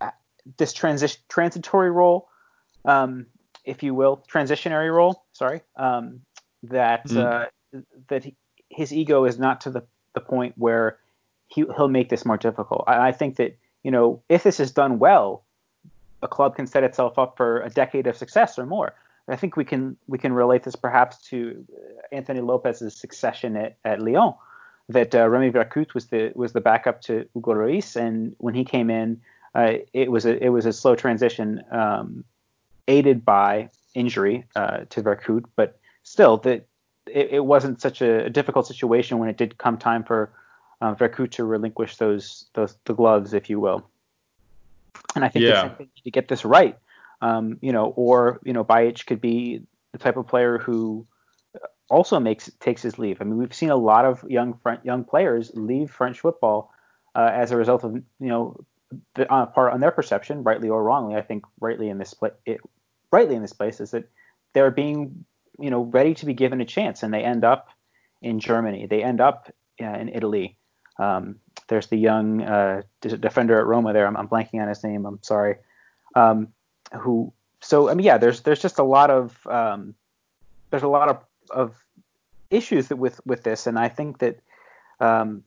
uh, 0.00 0.10
this 0.58 0.72
transition 0.72 1.20
transitory 1.28 1.90
role, 1.90 2.28
um, 2.84 3.26
if 3.64 3.82
you 3.82 3.92
will, 3.92 4.22
transitionary 4.30 4.94
role. 4.94 5.24
Sorry, 5.32 5.62
um, 5.74 6.20
that 6.62 7.08
mm. 7.08 7.48
that 8.06 8.22
he, 8.22 8.36
his 8.70 8.92
ego 8.92 9.24
is 9.24 9.36
not 9.36 9.62
to 9.62 9.70
the 9.70 9.82
the 10.14 10.20
point 10.20 10.54
where 10.56 10.98
he, 11.48 11.64
he'll 11.76 11.88
make 11.88 12.08
this 12.08 12.24
more 12.24 12.36
difficult. 12.36 12.84
I, 12.86 13.08
I 13.08 13.12
think 13.12 13.36
that 13.36 13.56
you 13.82 13.90
know 13.90 14.22
if 14.28 14.42
this 14.42 14.60
is 14.60 14.72
done 14.72 14.98
well, 14.98 15.44
a 16.22 16.28
club 16.28 16.56
can 16.56 16.66
set 16.66 16.84
itself 16.84 17.18
up 17.18 17.36
for 17.36 17.60
a 17.60 17.70
decade 17.70 18.06
of 18.06 18.16
success 18.16 18.58
or 18.58 18.66
more. 18.66 18.94
I 19.28 19.36
think 19.36 19.56
we 19.56 19.64
can 19.64 19.96
we 20.06 20.18
can 20.18 20.32
relate 20.32 20.62
this 20.62 20.76
perhaps 20.76 21.18
to 21.28 21.64
uh, 21.72 22.14
Anthony 22.14 22.40
Lopes's 22.40 22.96
succession 22.96 23.56
at, 23.56 23.76
at 23.84 24.00
Lyon. 24.00 24.34
That 24.88 25.14
uh, 25.16 25.28
Remy 25.28 25.50
Vercoutre 25.50 25.94
was 25.94 26.06
the 26.06 26.32
was 26.36 26.52
the 26.52 26.60
backup 26.60 27.02
to 27.02 27.28
Hugo 27.34 27.54
Lloris, 27.54 27.96
and 27.96 28.36
when 28.38 28.54
he 28.54 28.64
came 28.64 28.88
in, 28.88 29.20
uh, 29.54 29.78
it 29.92 30.12
was 30.12 30.26
a 30.26 30.42
it 30.42 30.50
was 30.50 30.64
a 30.64 30.72
slow 30.72 30.94
transition, 30.94 31.62
um, 31.72 32.24
aided 32.86 33.24
by 33.24 33.70
injury 33.94 34.44
uh, 34.54 34.84
to 34.90 35.02
Vercoutre, 35.02 35.46
but 35.56 35.80
still 36.04 36.36
that 36.38 36.68
it, 37.06 37.28
it, 37.32 37.44
wasn't 37.44 37.80
such 37.80 38.02
a, 38.02 38.28
difficult 38.30 38.66
situation 38.66 39.18
when 39.18 39.28
it 39.28 39.36
did 39.36 39.58
come 39.58 39.76
time 39.76 40.04
for 40.04 40.30
uh, 40.80 40.94
Vercoutre 40.94 41.30
to 41.32 41.44
relinquish 41.44 41.96
those 41.96 42.46
those 42.54 42.76
the 42.84 42.94
gloves, 42.94 43.32
if 43.32 43.48
you 43.50 43.60
will. 43.60 43.88
And 45.14 45.24
I 45.24 45.28
think 45.28 45.44
yeah. 45.44 45.74
to 46.04 46.10
get 46.10 46.28
this 46.28 46.44
right, 46.44 46.78
um, 47.20 47.58
you 47.60 47.72
know, 47.72 47.86
or 47.96 48.40
you 48.44 48.52
know, 48.52 48.64
Bajic 48.64 49.06
could 49.06 49.20
be 49.20 49.62
the 49.92 49.98
type 49.98 50.16
of 50.16 50.26
player 50.26 50.58
who 50.58 51.06
also 51.88 52.18
makes 52.20 52.50
takes 52.60 52.82
his 52.82 52.98
leave. 52.98 53.20
I 53.20 53.24
mean, 53.24 53.38
we've 53.38 53.54
seen 53.54 53.70
a 53.70 53.76
lot 53.76 54.04
of 54.04 54.24
young 54.28 54.58
young 54.82 55.04
players 55.04 55.50
leave 55.54 55.90
French 55.90 56.20
football 56.20 56.72
uh, 57.14 57.30
as 57.32 57.50
a 57.50 57.56
result 57.56 57.84
of 57.84 57.94
you 57.94 58.04
know 58.20 58.64
the, 59.14 59.28
on 59.30 59.50
part 59.52 59.72
on 59.72 59.80
their 59.80 59.90
perception, 59.90 60.42
rightly 60.42 60.68
or 60.68 60.82
wrongly. 60.82 61.16
I 61.16 61.22
think 61.22 61.44
rightly 61.60 61.88
in 61.88 61.98
this 61.98 62.14
pla- 62.14 62.30
it, 62.44 62.60
rightly 63.10 63.34
in 63.34 63.42
this 63.42 63.52
place 63.52 63.80
is 63.80 63.92
that 63.92 64.08
they're 64.52 64.70
being 64.70 65.24
you 65.58 65.70
know 65.70 65.82
ready 65.82 66.14
to 66.14 66.26
be 66.26 66.34
given 66.34 66.60
a 66.60 66.64
chance, 66.64 67.02
and 67.02 67.12
they 67.12 67.22
end 67.22 67.44
up 67.44 67.68
in 68.20 68.40
Germany. 68.40 68.86
They 68.86 69.02
end 69.02 69.20
up 69.20 69.52
uh, 69.80 69.86
in 69.86 70.08
Italy. 70.08 70.58
Um, 70.98 71.36
there's 71.68 71.88
the 71.88 71.96
young 71.96 72.42
uh, 72.42 72.82
defender 73.00 73.58
at 73.58 73.66
Roma 73.66 73.92
there. 73.92 74.06
I'm, 74.06 74.16
I'm, 74.16 74.28
blanking 74.28 74.62
on 74.62 74.68
his 74.68 74.82
name. 74.84 75.04
I'm 75.04 75.22
sorry. 75.22 75.56
Um, 76.14 76.48
who? 76.96 77.32
So 77.60 77.88
I 77.88 77.94
mean, 77.94 78.06
yeah. 78.06 78.18
There's 78.18 78.42
there's 78.42 78.62
just 78.62 78.78
a 78.78 78.84
lot 78.84 79.10
of 79.10 79.46
um, 79.46 79.94
there's 80.70 80.82
a 80.82 80.88
lot 80.88 81.08
of, 81.08 81.24
of 81.50 81.74
issues 82.50 82.88
that 82.88 82.96
with 82.96 83.20
with 83.26 83.42
this, 83.42 83.66
and 83.66 83.78
I 83.78 83.88
think 83.88 84.18
that 84.18 84.38
um, 85.00 85.42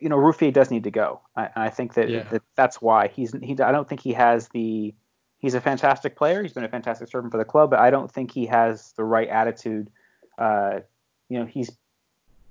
you 0.00 0.08
know 0.08 0.16
Ruffier 0.16 0.52
does 0.52 0.70
need 0.70 0.84
to 0.84 0.90
go. 0.90 1.20
I, 1.36 1.48
I 1.56 1.70
think 1.70 1.94
that, 1.94 2.08
yeah. 2.08 2.22
that 2.30 2.42
that's 2.54 2.80
why 2.80 3.08
he's 3.08 3.32
he. 3.42 3.52
I 3.60 3.72
don't 3.72 3.88
think 3.88 4.00
he 4.00 4.12
has 4.12 4.48
the. 4.48 4.94
He's 5.40 5.54
a 5.54 5.60
fantastic 5.60 6.16
player. 6.16 6.42
He's 6.42 6.52
been 6.52 6.64
a 6.64 6.68
fantastic 6.68 7.08
servant 7.08 7.30
for 7.30 7.38
the 7.38 7.44
club, 7.44 7.70
but 7.70 7.78
I 7.78 7.90
don't 7.90 8.10
think 8.10 8.32
he 8.32 8.46
has 8.46 8.92
the 8.96 9.04
right 9.04 9.28
attitude. 9.28 9.88
Uh, 10.36 10.80
you 11.28 11.38
know, 11.38 11.46
he's 11.46 11.70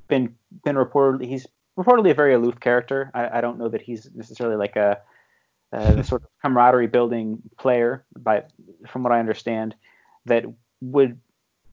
been 0.08 0.36
been 0.64 0.78
reported. 0.78 1.28
He's 1.28 1.46
reportedly 1.78 2.12
a 2.12 2.14
very 2.14 2.34
aloof 2.34 2.60
character. 2.60 3.12
I, 3.14 3.38
I 3.38 3.42
don't 3.42 3.60
know 3.60 3.70
that 3.70 3.82
he's 3.82 4.10
necessarily 4.14 4.56
like 4.56 4.76
a, 4.76 5.00
a 5.72 6.04
sort 6.04 6.24
of 6.24 6.30
camaraderie 6.42 6.88
building 6.88 7.42
player, 7.58 8.06
but 8.16 8.52
from 8.88 9.04
what 9.04 9.12
I 9.12 9.20
understand, 9.20 9.76
that 10.26 10.46
would 10.82 11.20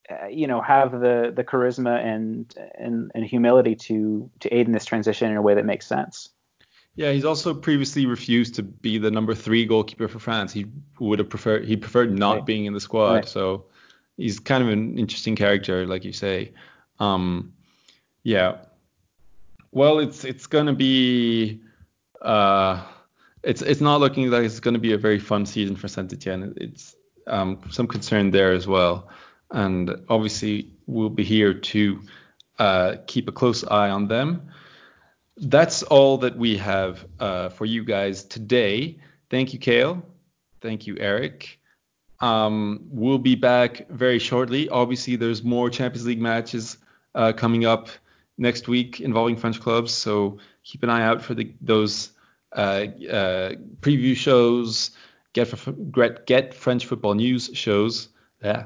uh, 0.09 0.27
you 0.27 0.47
know 0.47 0.61
have 0.61 0.91
the 0.91 1.33
the 1.35 1.43
charisma 1.43 2.03
and, 2.03 2.53
and 2.77 3.11
and 3.15 3.25
humility 3.25 3.75
to 3.75 4.29
to 4.39 4.53
aid 4.53 4.67
in 4.67 4.73
this 4.73 4.85
transition 4.85 5.31
in 5.31 5.37
a 5.37 5.41
way 5.41 5.55
that 5.55 5.65
makes 5.65 5.87
sense. 5.87 6.29
Yeah, 6.97 7.11
he's 7.11 7.25
also 7.25 7.53
previously 7.53 8.05
refused 8.05 8.55
to 8.55 8.63
be 8.63 8.97
the 8.97 9.11
number 9.11 9.35
three 9.35 9.65
goalkeeper 9.65 10.07
for 10.07 10.19
France. 10.19 10.53
He 10.53 10.65
would 10.99 11.19
have 11.19 11.29
preferred 11.29 11.65
he 11.65 11.75
preferred 11.75 12.17
not 12.17 12.35
right. 12.37 12.45
being 12.45 12.65
in 12.65 12.73
the 12.73 12.79
squad. 12.79 13.13
Right. 13.13 13.27
So 13.27 13.65
he's 14.17 14.39
kind 14.39 14.63
of 14.63 14.69
an 14.69 14.97
interesting 14.97 15.35
character, 15.35 15.85
like 15.85 16.05
you 16.05 16.13
say. 16.13 16.53
Um, 16.99 17.53
yeah, 18.23 18.57
well, 19.75 19.99
it's 19.99 20.23
it's 20.23 20.47
gonna 20.47 20.73
be 20.73 21.61
uh, 22.21 22.81
it's 23.43 23.61
it's 23.61 23.81
not 23.81 23.99
looking 23.99 24.31
like 24.31 24.45
it's 24.45 24.61
gonna 24.61 24.79
be 24.79 24.93
a 24.93 24.97
very 24.97 25.19
fun 25.19 25.45
season 25.45 25.75
for 25.75 25.89
Saint 25.89 26.13
Etienne. 26.13 26.53
It's 26.55 26.95
um, 27.27 27.59
some 27.69 27.85
concern 27.85 28.31
there 28.31 28.53
as 28.53 28.65
well, 28.65 29.09
and 29.51 29.93
obviously 30.07 30.71
we'll 30.87 31.09
be 31.09 31.25
here 31.25 31.53
to 31.53 32.01
uh, 32.57 32.95
keep 33.05 33.27
a 33.27 33.33
close 33.33 33.65
eye 33.65 33.89
on 33.89 34.07
them. 34.07 34.49
That's 35.35 35.83
all 35.83 36.19
that 36.19 36.37
we 36.37 36.55
have 36.55 37.05
uh, 37.19 37.49
for 37.49 37.65
you 37.65 37.83
guys 37.83 38.23
today. 38.23 38.99
Thank 39.29 39.51
you, 39.51 39.59
Kale. 39.59 40.01
Thank 40.61 40.87
you, 40.87 40.95
Eric. 40.97 41.59
Um, 42.21 42.87
we'll 42.89 43.17
be 43.17 43.35
back 43.35 43.89
very 43.89 44.19
shortly. 44.19 44.69
Obviously, 44.69 45.17
there's 45.17 45.43
more 45.43 45.69
Champions 45.69 46.07
League 46.07 46.21
matches 46.21 46.77
uh, 47.13 47.33
coming 47.33 47.65
up 47.65 47.89
next 48.37 48.67
week 48.67 49.01
involving 49.01 49.37
French 49.37 49.59
clubs. 49.59 49.93
So 49.93 50.37
keep 50.63 50.83
an 50.83 50.89
eye 50.89 51.03
out 51.03 51.21
for 51.21 51.33
the, 51.33 51.53
those 51.61 52.11
uh, 52.53 52.85
uh, 53.09 53.51
preview 53.81 54.15
shows, 54.15 54.91
get, 55.33 55.53
get, 55.91 56.25
get 56.25 56.53
French 56.53 56.85
football 56.85 57.13
news 57.13 57.49
shows. 57.53 58.09
Yeah. 58.43 58.65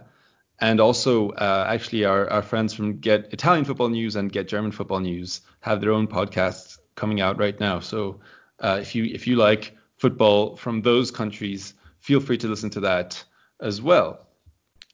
And 0.61 0.81
also, 0.81 1.29
uh, 1.31 1.67
actually, 1.69 2.03
our, 2.03 2.29
our 2.29 2.41
friends 2.41 2.73
from 2.73 2.97
Get 2.97 3.31
Italian 3.31 3.63
Football 3.63 3.89
News 3.89 4.17
and 4.17 4.29
Get 4.29 4.49
German 4.49 4.71
Football 4.71 4.99
News 4.99 5.41
have 5.61 5.79
their 5.79 5.91
own 5.91 6.05
podcasts 6.07 6.77
coming 6.95 7.21
out 7.21 7.37
right 7.37 7.57
now. 7.59 7.79
So 7.79 8.19
uh, 8.59 8.79
if 8.81 8.93
you 8.93 9.05
if 9.05 9.25
you 9.25 9.37
like 9.37 9.77
football 9.97 10.57
from 10.57 10.81
those 10.81 11.11
countries, 11.11 11.73
feel 11.99 12.19
free 12.19 12.37
to 12.39 12.47
listen 12.47 12.69
to 12.71 12.81
that 12.81 13.23
as 13.61 13.81
well. 13.81 14.27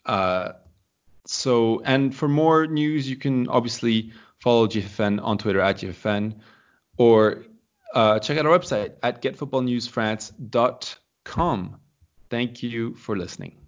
Uh, 0.06 0.52
so, 1.26 1.82
and 1.84 2.14
for 2.16 2.28
more 2.28 2.68
news, 2.68 3.10
you 3.10 3.16
can 3.16 3.48
obviously 3.48 4.12
follow 4.46 4.68
GFN 4.68 5.20
on 5.24 5.40
Twitter 5.40 5.60
at 5.60 5.78
GFN, 5.78 6.36
or 6.98 7.46
uh, 7.96 8.20
check 8.20 8.38
out 8.38 8.46
our 8.46 8.56
website 8.58 8.94
at 9.02 9.24
getfootballnewsfrance.com. 9.24 11.80
Thank 12.30 12.62
you 12.62 12.94
for 12.94 13.18
listening. 13.18 13.65